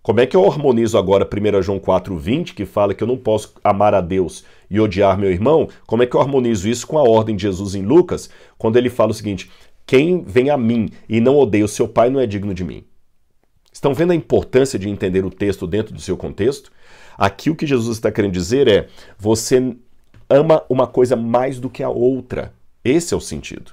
Como 0.00 0.18
é 0.18 0.24
que 0.24 0.34
eu 0.34 0.50
harmonizo 0.50 0.96
agora 0.96 1.28
1 1.30 1.60
João 1.60 1.78
4, 1.78 2.16
20, 2.16 2.54
que 2.54 2.64
fala 2.64 2.94
que 2.94 3.02
eu 3.02 3.06
não 3.06 3.18
posso 3.18 3.52
amar 3.62 3.92
a 3.92 4.00
Deus 4.00 4.42
e 4.70 4.80
odiar 4.80 5.18
meu 5.18 5.30
irmão? 5.30 5.68
Como 5.86 6.02
é 6.02 6.06
que 6.06 6.16
eu 6.16 6.20
harmonizo 6.22 6.66
isso 6.66 6.86
com 6.86 6.96
a 6.96 7.02
ordem 7.02 7.36
de 7.36 7.42
Jesus 7.42 7.74
em 7.74 7.82
Lucas, 7.82 8.30
quando 8.56 8.78
ele 8.78 8.88
fala 8.88 9.10
o 9.10 9.14
seguinte: 9.14 9.50
quem 9.84 10.24
vem 10.24 10.48
a 10.48 10.56
mim 10.56 10.88
e 11.10 11.20
não 11.20 11.36
odeia 11.36 11.66
o 11.66 11.68
seu 11.68 11.86
pai 11.86 12.08
não 12.08 12.20
é 12.20 12.26
digno 12.26 12.54
de 12.54 12.64
mim? 12.64 12.84
Estão 13.70 13.92
vendo 13.92 14.12
a 14.12 14.16
importância 14.16 14.78
de 14.78 14.88
entender 14.88 15.26
o 15.26 15.30
texto 15.30 15.66
dentro 15.66 15.92
do 15.92 16.00
seu 16.00 16.16
contexto? 16.16 16.72
Aqui 17.18 17.50
o 17.50 17.54
que 17.54 17.66
Jesus 17.66 17.98
está 17.98 18.10
querendo 18.10 18.32
dizer 18.32 18.66
é: 18.66 18.88
você 19.18 19.76
ama 20.28 20.62
uma 20.68 20.86
coisa 20.86 21.16
mais 21.16 21.58
do 21.58 21.70
que 21.70 21.82
a 21.82 21.88
outra. 21.88 22.52
Esse 22.84 23.14
é 23.14 23.16
o 23.16 23.20
sentido. 23.20 23.72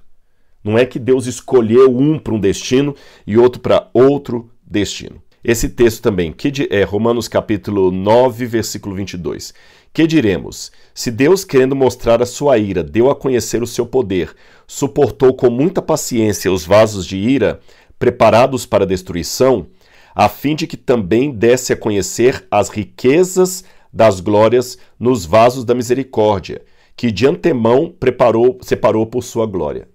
Não 0.64 0.78
é 0.78 0.86
que 0.86 0.98
Deus 0.98 1.28
escolheu 1.28 1.96
um 1.96 2.18
para 2.18 2.34
um 2.34 2.40
destino 2.40 2.96
e 3.26 3.38
outro 3.38 3.62
para 3.62 3.88
outro 3.94 4.50
destino. 4.66 5.22
Esse 5.44 5.70
texto 5.70 6.02
também, 6.02 6.32
que 6.32 6.52
é 6.72 6.84
Romanos 6.84 7.28
capítulo 7.28 7.92
9, 7.92 8.48
versículo 8.48 8.96
22. 8.96 9.54
Que 9.94 10.08
diremos? 10.08 10.72
Se 10.94 11.12
Deus, 11.12 11.46
querendo 11.46 11.76
mostrar 11.76 12.20
a 12.20 12.26
sua 12.26 12.58
ira, 12.58 12.84
deu 12.84 13.12
a 13.12 13.16
conhecer 13.16 13.62
o 13.62 13.68
seu 13.68 13.86
poder, 13.86 14.36
suportou 14.66 15.36
com 15.36 15.50
muita 15.52 15.84
paciência 15.84 16.52
os 16.52 16.66
vasos 16.66 17.06
de 17.06 17.16
ira, 17.16 17.60
preparados 18.00 18.66
para 18.66 18.88
destruição, 18.88 19.68
a 20.16 20.28
fim 20.28 20.56
de 20.56 20.66
que 20.66 20.76
também 20.76 21.32
desse 21.32 21.72
a 21.72 21.78
conhecer 21.78 22.46
as 22.50 22.70
riquezas 22.70 23.64
das 23.96 24.20
glórias 24.20 24.78
nos 25.00 25.26
vasos 25.26 25.64
da 25.64 25.74
misericórdia, 25.74 26.66
que 26.98 27.10
de 27.10 27.26
antemão 27.26 27.90
preparou, 27.90 28.60
separou 28.62 29.08
por 29.08 29.24
sua 29.24 29.46
glória. 29.46 29.88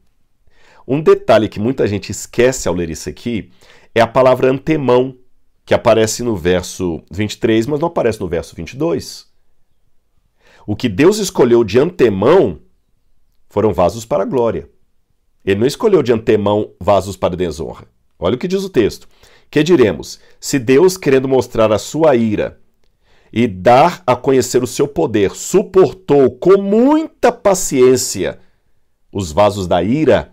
Um 0.88 1.02
detalhe 1.02 1.50
que 1.50 1.60
muita 1.60 1.86
gente 1.86 2.10
esquece 2.10 2.66
ao 2.66 2.74
ler 2.74 2.88
isso 2.88 3.10
aqui 3.10 3.50
é 3.94 4.00
a 4.00 4.06
palavra 4.06 4.50
antemão, 4.50 5.18
que 5.66 5.74
aparece 5.74 6.22
no 6.22 6.34
verso 6.34 7.02
23, 7.12 7.66
mas 7.66 7.78
não 7.78 7.88
aparece 7.88 8.18
no 8.18 8.26
verso 8.26 8.56
22. 8.56 9.28
O 10.66 10.74
que 10.74 10.88
Deus 10.88 11.18
escolheu 11.18 11.62
de 11.62 11.78
antemão 11.78 12.58
foram 13.50 13.70
vasos 13.70 14.06
para 14.06 14.22
a 14.22 14.26
glória. 14.26 14.66
Ele 15.44 15.60
não 15.60 15.66
escolheu 15.66 16.02
de 16.02 16.12
antemão 16.12 16.72
vasos 16.80 17.18
para 17.18 17.36
desonra. 17.36 17.86
Olha 18.18 18.36
o 18.36 18.38
que 18.38 18.48
diz 18.48 18.64
o 18.64 18.70
texto. 18.70 19.06
Que 19.50 19.62
diremos? 19.62 20.18
Se 20.40 20.58
Deus, 20.58 20.96
querendo 20.96 21.28
mostrar 21.28 21.70
a 21.70 21.78
sua 21.78 22.16
ira 22.16 22.60
e 23.32 23.46
dar 23.46 24.02
a 24.06 24.16
conhecer 24.16 24.62
o 24.62 24.66
seu 24.66 24.88
poder, 24.88 25.32
suportou 25.32 26.30
com 26.32 26.60
muita 26.60 27.30
paciência 27.30 28.40
os 29.12 29.32
vasos 29.32 29.66
da 29.66 29.82
ira, 29.82 30.32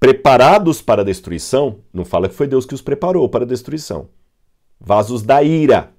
preparados 0.00 0.80
para 0.80 1.02
a 1.02 1.04
destruição, 1.04 1.80
não 1.92 2.04
fala 2.04 2.28
que 2.28 2.34
foi 2.34 2.46
Deus 2.46 2.66
que 2.66 2.74
os 2.74 2.82
preparou 2.82 3.28
para 3.28 3.44
a 3.44 3.48
destruição. 3.48 4.08
Vasos 4.80 5.22
da 5.22 5.42
ira, 5.42 5.92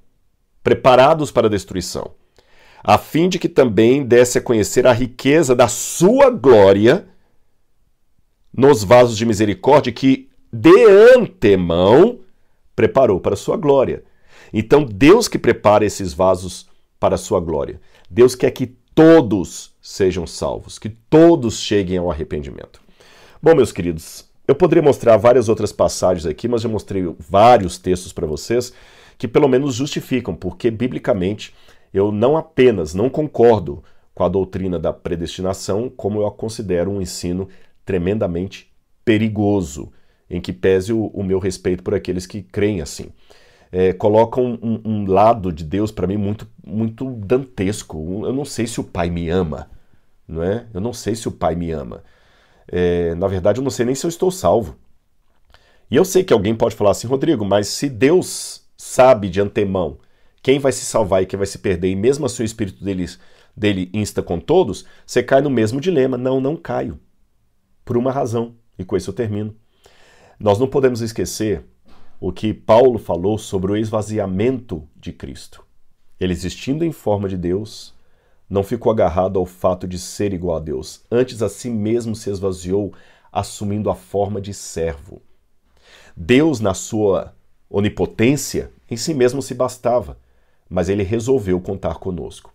preparados 0.63 1.32
para 1.32 1.47
a 1.47 1.49
destruição, 1.49 2.11
a 2.84 2.97
fim 2.97 3.28
de 3.28 3.38
que 3.38 3.49
também 3.49 4.05
desse 4.05 4.38
a 4.38 4.41
conhecer 4.41 4.88
a 4.88 4.93
riqueza 4.93 5.55
da 5.55 5.67
sua 5.67 6.30
glória 6.30 7.07
nos 8.53 8.84
vasos 8.84 9.17
de 9.17 9.26
misericórdia 9.26 9.91
que 9.91 10.30
de 10.51 10.86
antemão 11.15 12.20
preparou 12.76 13.20
para 13.20 13.34
a 13.34 13.38
sua 13.38 13.57
glória. 13.57 14.03
Então, 14.53 14.83
Deus 14.83 15.27
que 15.27 15.37
prepara 15.37 15.85
esses 15.85 16.13
vasos 16.13 16.67
para 16.99 17.15
a 17.15 17.17
sua 17.17 17.39
glória. 17.39 17.79
Deus 18.09 18.35
quer 18.35 18.51
que 18.51 18.67
todos 18.93 19.73
sejam 19.81 20.27
salvos, 20.27 20.77
que 20.77 20.89
todos 20.89 21.59
cheguem 21.59 21.97
ao 21.97 22.11
arrependimento. 22.11 22.81
Bom, 23.41 23.55
meus 23.55 23.71
queridos, 23.71 24.29
eu 24.47 24.55
poderia 24.55 24.83
mostrar 24.83 25.15
várias 25.15 25.47
outras 25.47 25.71
passagens 25.71 26.25
aqui, 26.25 26.47
mas 26.47 26.63
eu 26.63 26.69
mostrei 26.69 27.03
vários 27.17 27.77
textos 27.77 28.11
para 28.11 28.27
vocês 28.27 28.73
que 29.17 29.27
pelo 29.27 29.47
menos 29.47 29.75
justificam, 29.75 30.35
porque 30.35 30.71
biblicamente 30.71 31.53
eu 31.93 32.11
não 32.11 32.37
apenas 32.37 32.93
não 32.93 33.09
concordo 33.09 33.83
com 34.13 34.23
a 34.23 34.29
doutrina 34.29 34.79
da 34.79 34.91
predestinação, 34.91 35.89
como 35.89 36.19
eu 36.19 36.27
a 36.27 36.31
considero 36.31 36.91
um 36.91 37.01
ensino 37.01 37.47
tremendamente 37.85 38.71
perigoso, 39.03 39.91
em 40.29 40.39
que 40.39 40.53
pese 40.53 40.93
o, 40.93 41.07
o 41.07 41.23
meu 41.23 41.39
respeito 41.39 41.83
por 41.83 41.93
aqueles 41.95 42.25
que 42.25 42.41
creem 42.41 42.81
assim 42.81 43.11
é, 43.72 43.93
colocam 43.93 44.57
um, 44.61 44.82
um, 44.84 45.05
lado 45.05 45.51
de 45.51 45.63
Deus 45.63 45.91
para 45.91 46.07
mim 46.07 46.17
muito, 46.17 46.47
muito 46.65 47.11
dantesco. 47.11 48.26
Eu 48.26 48.34
não 48.34 48.45
sei 48.45 48.65
se 48.67 48.80
o 48.80 48.84
Pai 48.84 49.09
me 49.09 49.30
ama, 49.30 49.70
não 50.28 50.43
é? 50.43 50.65
Eu 50.74 50.82
não 50.82 50.93
sei 50.93 51.15
se 51.15 51.28
o 51.28 51.32
Pai 51.32 51.55
me 51.55 51.72
ama. 51.72 52.03
É, 52.67 53.15
na 53.15 53.28
verdade, 53.28 53.59
eu 53.59 53.63
não 53.63 53.72
sei 53.72 53.86
nem 53.86 53.95
se 53.95 54.05
eu 54.05 54.09
estou 54.09 54.32
salvo. 54.32 54.76
E 55.89 55.95
eu 55.95 56.05
sei 56.05 56.24
que 56.24 56.34
alguém 56.34 56.55
pode 56.55 56.76
falar 56.76 56.91
assim, 56.91 57.07
Rodrigo, 57.07 57.43
mas 57.45 57.67
se 57.67 57.89
Deus 57.89 58.63
sabe 58.78 59.30
de 59.30 59.41
antemão 59.41 59.97
quem 60.41 60.59
vai 60.59 60.72
se 60.72 60.86
salvar 60.86 61.22
e 61.22 61.26
quem 61.26 61.38
vai 61.38 61.47
se 61.47 61.59
perder, 61.59 61.89
e 61.89 61.95
mesmo 61.95 62.26
assim 62.26 62.43
o 62.43 62.45
Espírito 62.45 62.84
dele, 62.84 63.05
dele 63.55 63.89
insta 63.93 64.22
com 64.22 64.39
todos, 64.39 64.86
você 65.05 65.22
cai 65.22 65.41
no 65.41 65.49
mesmo 65.49 65.82
dilema. 65.82 66.17
Não, 66.17 66.39
não 66.39 66.55
caio. 66.55 66.99
Por 67.84 67.97
uma 67.97 68.11
razão. 68.11 68.55
E 68.78 68.86
com 68.86 68.95
isso 68.95 69.09
eu 69.09 69.13
termino. 69.13 69.55
Nós 70.39 70.57
não 70.57 70.67
podemos 70.67 71.01
esquecer 71.01 71.65
o 72.20 72.34
que 72.34 72.53
Paulo 72.53 72.99
falou 72.99 73.38
sobre 73.38 73.72
o 73.72 73.78
esvaziamento 73.78 74.86
de 74.95 75.13
Cristo. 75.13 75.63
Ele, 76.20 76.34
existindo 76.34 76.84
em 76.84 76.91
forma 76.91 77.30
de 77.30 77.38
Deus, 77.38 77.93
não 78.49 78.61
ficou 78.61 78.91
agarrado 78.91 79.39
ao 79.39 79.45
fato 79.45 79.88
de 79.88 79.97
ser 79.97 80.34
igual 80.34 80.57
a 80.57 80.59
Deus, 80.59 81.01
antes 81.09 81.41
a 81.41 81.47
si 81.47 81.70
mesmo 81.70 82.15
se 82.15 82.30
esvaziou, 82.30 82.93
assumindo 83.32 83.89
a 83.89 83.95
forma 83.95 84.41
de 84.41 84.53
servo. 84.53 85.22
Deus, 86.15 86.59
na 86.59 86.74
sua 86.74 87.34
onipotência, 87.70 88.70
em 88.89 88.97
si 88.97 89.13
mesmo 89.13 89.41
se 89.41 89.53
bastava, 89.53 90.17
mas 90.70 90.89
ele 90.89 91.03
resolveu 91.03 91.61
contar 91.61 91.99
conosco. 91.99 92.53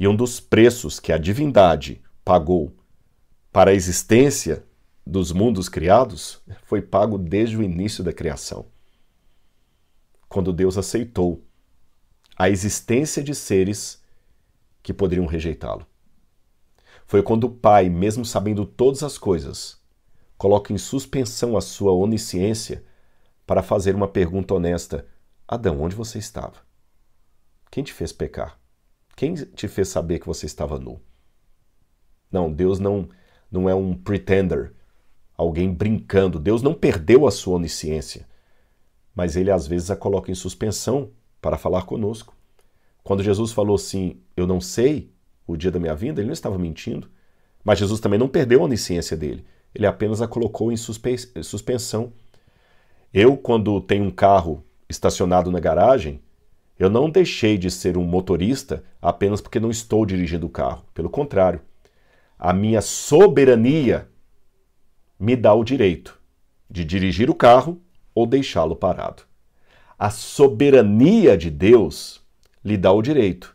E 0.00 0.08
um 0.08 0.16
dos 0.16 0.40
preços 0.40 0.98
que 0.98 1.12
a 1.12 1.18
divindade 1.18 2.02
pagou 2.24 2.72
para 3.52 3.70
a 3.70 3.74
existência 3.74 4.64
dos 5.06 5.30
mundos 5.30 5.68
criados 5.68 6.42
foi 6.64 6.82
pago 6.82 7.16
desde 7.16 7.56
o 7.56 7.62
início 7.62 8.02
da 8.02 8.12
criação 8.12 8.66
quando 10.28 10.52
Deus 10.52 10.76
aceitou 10.76 11.42
a 12.36 12.50
existência 12.50 13.22
de 13.22 13.34
seres 13.34 14.02
que 14.82 14.92
poderiam 14.92 15.26
rejeitá-lo. 15.26 15.86
Foi 17.06 17.22
quando 17.22 17.44
o 17.44 17.50
Pai, 17.50 17.88
mesmo 17.88 18.24
sabendo 18.24 18.66
todas 18.66 19.02
as 19.02 19.16
coisas, 19.16 19.80
coloca 20.36 20.72
em 20.72 20.78
suspensão 20.78 21.56
a 21.56 21.60
sua 21.60 21.92
onisciência 21.92 22.84
para 23.46 23.62
fazer 23.62 23.94
uma 23.94 24.08
pergunta 24.08 24.54
honesta: 24.54 25.06
Adão, 25.46 25.80
onde 25.80 25.94
você 25.94 26.18
estava? 26.18 26.56
Quem 27.70 27.82
te 27.82 27.92
fez 27.92 28.12
pecar? 28.12 28.58
Quem 29.16 29.34
te 29.34 29.66
fez 29.68 29.88
saber 29.88 30.18
que 30.18 30.26
você 30.26 30.46
estava 30.46 30.78
nu? 30.78 31.00
Não, 32.30 32.52
Deus 32.52 32.78
não, 32.78 33.08
não 33.50 33.68
é 33.68 33.74
um 33.74 33.94
pretender, 33.94 34.74
alguém 35.36 35.72
brincando. 35.72 36.38
Deus 36.38 36.60
não 36.60 36.74
perdeu 36.74 37.26
a 37.26 37.30
sua 37.30 37.56
onisciência 37.56 38.26
mas 39.16 39.34
ele 39.34 39.50
às 39.50 39.66
vezes 39.66 39.90
a 39.90 39.96
coloca 39.96 40.30
em 40.30 40.34
suspensão 40.34 41.10
para 41.40 41.56
falar 41.56 41.82
conosco. 41.86 42.36
Quando 43.02 43.22
Jesus 43.22 43.50
falou 43.50 43.76
assim, 43.76 44.20
eu 44.36 44.46
não 44.46 44.60
sei 44.60 45.10
o 45.46 45.56
dia 45.56 45.70
da 45.70 45.80
minha 45.80 45.94
vinda, 45.94 46.20
ele 46.20 46.26
não 46.26 46.34
estava 46.34 46.58
mentindo. 46.58 47.08
Mas 47.64 47.78
Jesus 47.78 47.98
também 47.98 48.18
não 48.18 48.28
perdeu 48.28 48.60
a 48.60 48.64
onisciência 48.64 49.16
dele. 49.16 49.44
Ele 49.74 49.86
apenas 49.86 50.20
a 50.20 50.28
colocou 50.28 50.70
em 50.70 50.76
suspensão. 50.76 52.12
Eu, 53.12 53.36
quando 53.36 53.80
tenho 53.80 54.04
um 54.04 54.10
carro 54.10 54.62
estacionado 54.88 55.50
na 55.50 55.60
garagem, 55.60 56.20
eu 56.78 56.90
não 56.90 57.08
deixei 57.08 57.56
de 57.56 57.70
ser 57.70 57.96
um 57.96 58.04
motorista 58.04 58.84
apenas 59.00 59.40
porque 59.40 59.58
não 59.58 59.70
estou 59.70 60.04
dirigindo 60.04 60.46
o 60.46 60.50
carro. 60.50 60.84
Pelo 60.92 61.08
contrário, 61.08 61.60
a 62.38 62.52
minha 62.52 62.82
soberania 62.82 64.08
me 65.18 65.34
dá 65.34 65.54
o 65.54 65.64
direito 65.64 66.20
de 66.70 66.84
dirigir 66.84 67.30
o 67.30 67.34
carro 67.34 67.80
ou 68.16 68.26
deixá-lo 68.26 68.74
parado. 68.74 69.24
A 69.98 70.08
soberania 70.08 71.36
de 71.36 71.50
Deus 71.50 72.22
lhe 72.64 72.78
dá 72.78 72.90
o 72.90 73.02
direito 73.02 73.54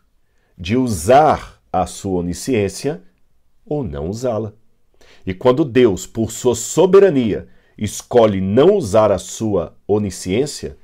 de 0.55 0.77
usar 0.77 1.59
a 1.73 1.87
sua 1.87 2.19
onisciência 2.19 3.01
ou 3.65 3.83
não 3.83 4.07
usá-la. 4.07 4.53
E 5.25 5.33
quando 5.33 5.65
Deus, 5.65 6.05
por 6.05 6.31
sua 6.31 6.53
soberania, 6.53 7.47
escolhe 7.75 8.39
não 8.39 8.75
usar 8.75 9.11
a 9.11 9.17
sua 9.17 9.75
onisciência, 9.87 10.77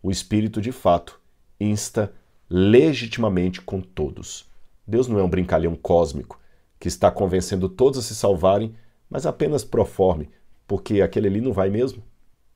o 0.00 0.12
Espírito 0.12 0.60
de 0.60 0.70
fato 0.70 1.20
insta 1.58 2.12
legitimamente 2.48 3.60
com 3.60 3.80
todos. 3.80 4.48
Deus 4.86 5.08
não 5.08 5.18
é 5.18 5.22
um 5.24 5.28
brincalhão 5.28 5.74
cósmico 5.74 6.38
que 6.78 6.86
está 6.86 7.10
convencendo 7.10 7.68
todos 7.68 7.98
a 7.98 8.02
se 8.02 8.14
salvarem, 8.14 8.74
mas 9.10 9.26
apenas 9.26 9.64
proforme, 9.64 10.30
porque 10.68 11.00
aquele 11.00 11.26
ali 11.26 11.40
não 11.40 11.52
vai 11.52 11.70
mesmo. 11.70 12.02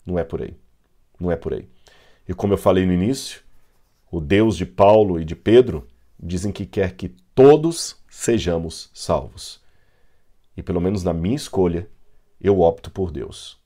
Não 0.07 0.19
é 0.19 0.25
por 0.25 0.43
aí. 0.43 0.55
Não 1.19 1.31
é 1.31 1.37
por 1.37 1.53
aí. 1.53 1.69
E 2.29 2.35
como 2.35 2.53
eu 2.53 2.59
falei 2.59 2.85
no 2.85 2.93
início, 2.93 3.43
o 4.11 4.21
Deus 4.21 4.57
de 4.57 4.67
Paulo 4.67 5.21
e 5.21 5.25
de 5.25 5.35
Pedro 5.35 5.87
dizem 6.19 6.53
que 6.53 6.67
quer 6.67 6.95
que 6.97 7.09
todos 7.35 7.97
sejamos 8.09 8.91
salvos. 8.93 9.61
E 10.57 10.63
pelo 10.63 10.81
menos 10.81 11.05
na 11.05 11.13
minha 11.13 11.37
escolha, 11.37 11.89
eu 12.41 12.61
opto 12.61 12.91
por 12.91 13.11
Deus. 13.11 13.59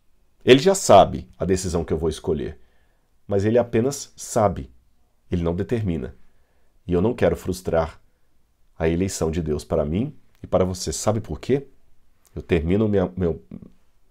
Ele 0.45 0.59
já 0.59 0.75
sabe 0.75 1.29
a 1.39 1.45
decisão 1.45 1.85
que 1.85 1.93
eu 1.93 1.99
vou 1.99 2.09
escolher, 2.09 2.59
mas 3.27 3.45
ele 3.45 3.59
apenas 3.59 4.13
sabe, 4.17 4.71
ele 5.31 5.43
não 5.43 5.55
determina. 5.55 6.15
E 6.87 6.93
eu 6.93 7.01
não 7.01 7.15
quero 7.15 7.37
frustrar 7.37 8.01
a 8.79 8.89
eleição 8.89 9.31
de 9.31 9.41
Deus 9.41 9.65
para 9.65 9.85
mim 9.85 10.15
e 10.43 10.47
para 10.47 10.65
você. 10.65 10.93
Sabe 10.93 11.21
por 11.21 11.39
quê? 11.39 11.67
Eu 12.35 12.43
termino 12.43 12.89
minha, 12.89 13.13
meu, 13.17 13.43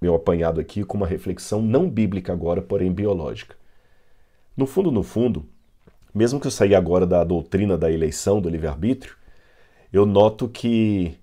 meu 0.02 0.16
apanhado 0.16 0.60
aqui 0.60 0.84
com 0.84 0.98
uma 0.98 1.06
reflexão 1.06 1.62
não 1.62 1.88
bíblica 1.88 2.34
agora, 2.34 2.60
porém 2.60 2.92
biológica. 2.92 3.56
No 4.58 4.66
fundo, 4.66 4.92
no 4.92 5.04
fundo, 5.04 5.48
mesmo 6.14 6.40
que 6.40 6.48
eu 6.48 6.52
saia 6.52 6.78
agora 6.78 7.06
da 7.06 7.24
doutrina 7.24 7.78
da 7.78 7.92
eleição, 7.92 8.42
do 8.42 8.50
livre-arbítrio, 8.50 9.16
eu 9.94 10.06
noto 10.06 10.50
que 10.50 11.16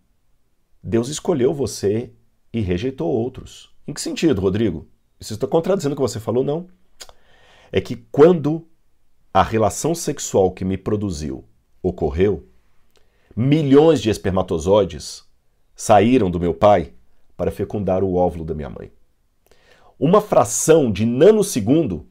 Deus 0.83 1.09
escolheu 1.09 1.53
você 1.53 2.13
e 2.53 2.61
rejeitou 2.61 3.11
outros. 3.11 3.75
Em 3.87 3.93
que 3.93 4.01
sentido, 4.01 4.41
Rodrigo? 4.41 4.87
Isso 5.21 5.35
está 5.35 5.47
contradizendo 5.47 5.95
o 5.95 5.97
que 5.97 6.03
você 6.03 6.21
falou? 6.21 6.45
Não. 6.45 6.69
É 7.73 7.81
que 7.81 7.97
quando 7.97 8.67
a 9.35 9.43
relação 9.43 9.95
sexual 9.95 10.53
que 10.53 10.65
me 10.65 10.79
produziu 10.79 11.45
ocorreu, 11.83 12.47
milhões 13.35 14.01
de 14.01 14.09
espermatozoides 14.09 15.25
saíram 15.75 16.31
do 16.31 16.39
meu 16.41 16.55
pai 16.55 16.93
para 17.39 17.53
fecundar 17.53 18.03
o 18.03 18.17
óvulo 18.17 18.45
da 18.45 18.53
minha 18.53 18.69
mãe. 18.69 18.91
Uma 19.99 20.21
fração 20.21 20.91
de 20.91 21.07
nanosegundo 21.07 22.05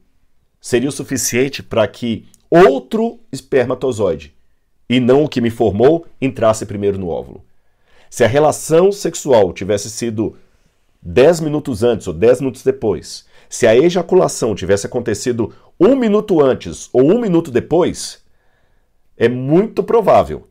seria 0.60 0.88
o 0.88 0.92
suficiente 0.92 1.62
para 1.62 1.86
que 1.86 2.26
outro 2.50 3.20
espermatozoide, 3.30 4.34
e 4.88 4.98
não 4.98 5.24
o 5.24 5.28
que 5.28 5.42
me 5.42 5.50
formou, 5.50 6.06
entrasse 6.20 6.64
primeiro 6.64 6.98
no 6.98 7.08
óvulo. 7.08 7.44
Se 8.08 8.24
a 8.24 8.26
relação 8.26 8.90
sexual 8.90 9.52
tivesse 9.52 9.90
sido 9.90 10.34
10 11.02 11.40
minutos 11.40 11.82
antes 11.82 12.06
ou 12.06 12.14
10 12.14 12.40
minutos 12.40 12.62
depois, 12.64 13.26
se 13.50 13.66
a 13.66 13.76
ejaculação 13.76 14.54
tivesse 14.54 14.86
acontecido 14.86 15.54
um 15.78 15.94
minuto 15.94 16.42
antes 16.42 16.88
ou 16.90 17.04
um 17.04 17.20
minuto 17.20 17.50
depois, 17.50 18.24
é 19.14 19.28
muito 19.28 19.82
provável 19.82 20.48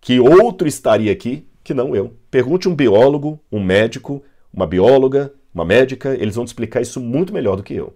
que 0.00 0.20
outro 0.20 0.68
estaria 0.68 1.10
aqui 1.10 1.46
que 1.62 1.74
não 1.74 1.94
eu. 1.94 2.16
Pergunte 2.30 2.68
um 2.68 2.74
biólogo, 2.74 3.40
um 3.50 3.62
médico, 3.62 4.22
uma 4.52 4.66
bióloga, 4.66 5.32
uma 5.54 5.64
médica, 5.64 6.14
eles 6.14 6.34
vão 6.34 6.44
te 6.44 6.48
explicar 6.48 6.80
isso 6.80 7.00
muito 7.00 7.32
melhor 7.32 7.56
do 7.56 7.62
que 7.62 7.74
eu. 7.74 7.94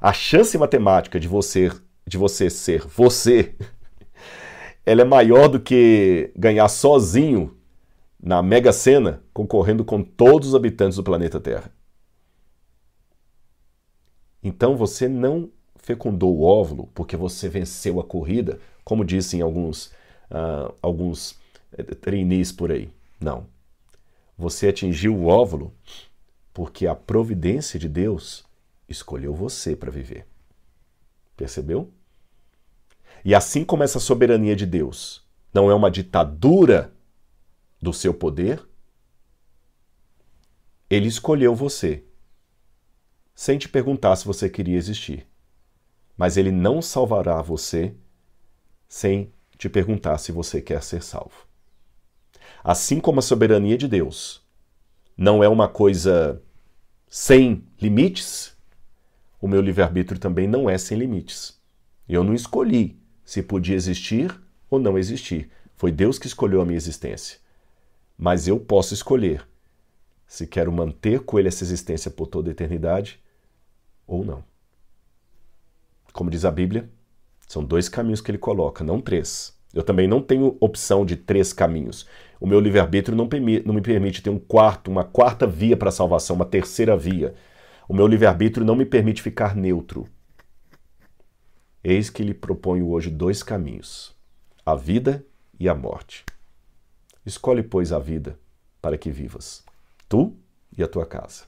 A 0.00 0.12
chance 0.12 0.56
matemática 0.58 1.18
de 1.18 1.28
você, 1.28 1.70
de 2.06 2.18
você 2.18 2.50
ser 2.50 2.86
você, 2.86 3.54
ela 4.84 5.02
é 5.02 5.04
maior 5.04 5.48
do 5.48 5.60
que 5.60 6.32
ganhar 6.36 6.68
sozinho 6.68 7.56
na 8.20 8.42
Mega 8.42 8.72
Sena, 8.72 9.22
concorrendo 9.32 9.84
com 9.84 10.02
todos 10.02 10.48
os 10.48 10.54
habitantes 10.54 10.96
do 10.96 11.04
planeta 11.04 11.40
Terra. 11.40 11.70
Então 14.42 14.76
você 14.76 15.08
não 15.08 15.50
fecundou 15.76 16.36
o 16.36 16.42
óvulo 16.42 16.88
porque 16.94 17.16
você 17.16 17.48
venceu 17.48 18.00
a 18.00 18.04
corrida, 18.04 18.58
como 18.84 19.04
dizem 19.04 19.40
alguns, 19.40 19.86
uh, 20.30 20.74
alguns 20.82 21.38
eh, 21.76 21.82
trainees 21.82 22.52
por 22.52 22.72
aí. 22.72 22.90
Não. 23.20 23.46
Você 24.36 24.68
atingiu 24.68 25.16
o 25.16 25.26
óvulo 25.26 25.72
porque 26.52 26.86
a 26.86 26.94
providência 26.94 27.78
de 27.78 27.88
Deus 27.88 28.44
escolheu 28.88 29.34
você 29.34 29.74
para 29.74 29.90
viver. 29.90 30.26
Percebeu? 31.36 31.92
E 33.24 33.34
assim 33.34 33.64
como 33.64 33.82
essa 33.82 33.98
soberania 33.98 34.54
de 34.54 34.66
Deus 34.66 35.24
não 35.52 35.70
é 35.70 35.74
uma 35.74 35.90
ditadura 35.90 36.92
do 37.80 37.92
seu 37.92 38.12
poder, 38.12 38.62
ele 40.88 41.08
escolheu 41.08 41.54
você, 41.54 42.04
sem 43.34 43.58
te 43.58 43.68
perguntar 43.68 44.16
se 44.16 44.24
você 44.24 44.48
queria 44.48 44.76
existir. 44.76 45.26
Mas 46.16 46.36
ele 46.36 46.52
não 46.52 46.80
salvará 46.80 47.40
você 47.42 47.94
sem 48.88 49.32
te 49.58 49.68
perguntar 49.68 50.18
se 50.18 50.30
você 50.30 50.60
quer 50.60 50.82
ser 50.82 51.02
salvo. 51.02 51.46
Assim 52.64 52.98
como 52.98 53.20
a 53.20 53.22
soberania 53.22 53.78
de 53.78 53.86
Deus 53.86 54.42
não 55.16 55.44
é 55.44 55.48
uma 55.48 55.68
coisa 55.68 56.42
sem 57.06 57.62
limites, 57.80 58.56
o 59.40 59.46
meu 59.46 59.60
livre-arbítrio 59.60 60.18
também 60.18 60.48
não 60.48 60.68
é 60.68 60.76
sem 60.76 60.98
limites. 60.98 61.60
Eu 62.08 62.24
não 62.24 62.34
escolhi 62.34 62.98
se 63.24 63.42
podia 63.42 63.76
existir 63.76 64.34
ou 64.68 64.80
não 64.80 64.98
existir. 64.98 65.50
Foi 65.76 65.92
Deus 65.92 66.18
que 66.18 66.26
escolheu 66.26 66.60
a 66.60 66.64
minha 66.64 66.76
existência 66.76 67.44
mas 68.16 68.46
eu 68.46 68.58
posso 68.58 68.94
escolher 68.94 69.46
se 70.26 70.46
quero 70.46 70.72
manter 70.72 71.20
com 71.20 71.38
ele 71.38 71.48
essa 71.48 71.64
existência 71.64 72.10
por 72.10 72.26
toda 72.26 72.50
a 72.50 72.52
eternidade 72.52 73.20
ou 74.06 74.24
não. 74.24 74.42
Como 76.12 76.30
diz 76.30 76.44
a 76.44 76.50
Bíblia, 76.50 76.88
são 77.46 77.62
dois 77.62 77.88
caminhos 77.88 78.20
que 78.20 78.30
ele 78.30 78.38
coloca, 78.38 78.82
não 78.82 79.00
três. 79.00 79.56
Eu 79.72 79.82
também 79.82 80.06
não 80.06 80.22
tenho 80.22 80.56
opção 80.60 81.04
de 81.04 81.16
três 81.16 81.52
caminhos. 81.52 82.06
O 82.44 82.46
meu 82.46 82.60
livre-arbítrio 82.60 83.16
não, 83.16 83.26
não, 83.64 83.72
me 83.72 83.80
permite 83.80 84.20
ter 84.20 84.28
um 84.28 84.38
quarto, 84.38 84.90
uma 84.90 85.02
quarta 85.02 85.46
via 85.46 85.78
para 85.78 85.88
a 85.88 85.90
salvação, 85.90 86.36
uma 86.36 86.44
terceira 86.44 86.94
via. 86.94 87.34
O 87.88 87.94
meu 87.94 88.06
livre-arbítrio 88.06 88.66
não 88.66 88.76
me 88.76 88.84
permite 88.84 89.22
ficar 89.22 89.56
neutro. 89.56 90.06
Eis 91.82 92.10
que 92.10 92.22
lhe 92.22 92.34
proponho 92.34 92.90
hoje 92.90 93.08
dois 93.08 93.42
caminhos: 93.42 94.14
a 94.62 94.74
vida 94.74 95.24
e 95.58 95.70
a 95.70 95.74
morte. 95.74 96.22
Escolhe, 97.24 97.62
pois, 97.62 97.92
a 97.92 97.98
vida 97.98 98.38
para 98.78 98.98
que 98.98 99.10
vivas, 99.10 99.64
tu 100.06 100.36
e 100.76 100.82
a 100.82 100.86
tua 100.86 101.06
casa. 101.06 101.44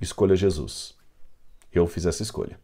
Escolha 0.00 0.34
Jesus. 0.34 0.96
Eu 1.72 1.86
fiz 1.86 2.06
essa 2.06 2.24
escolha. 2.24 2.58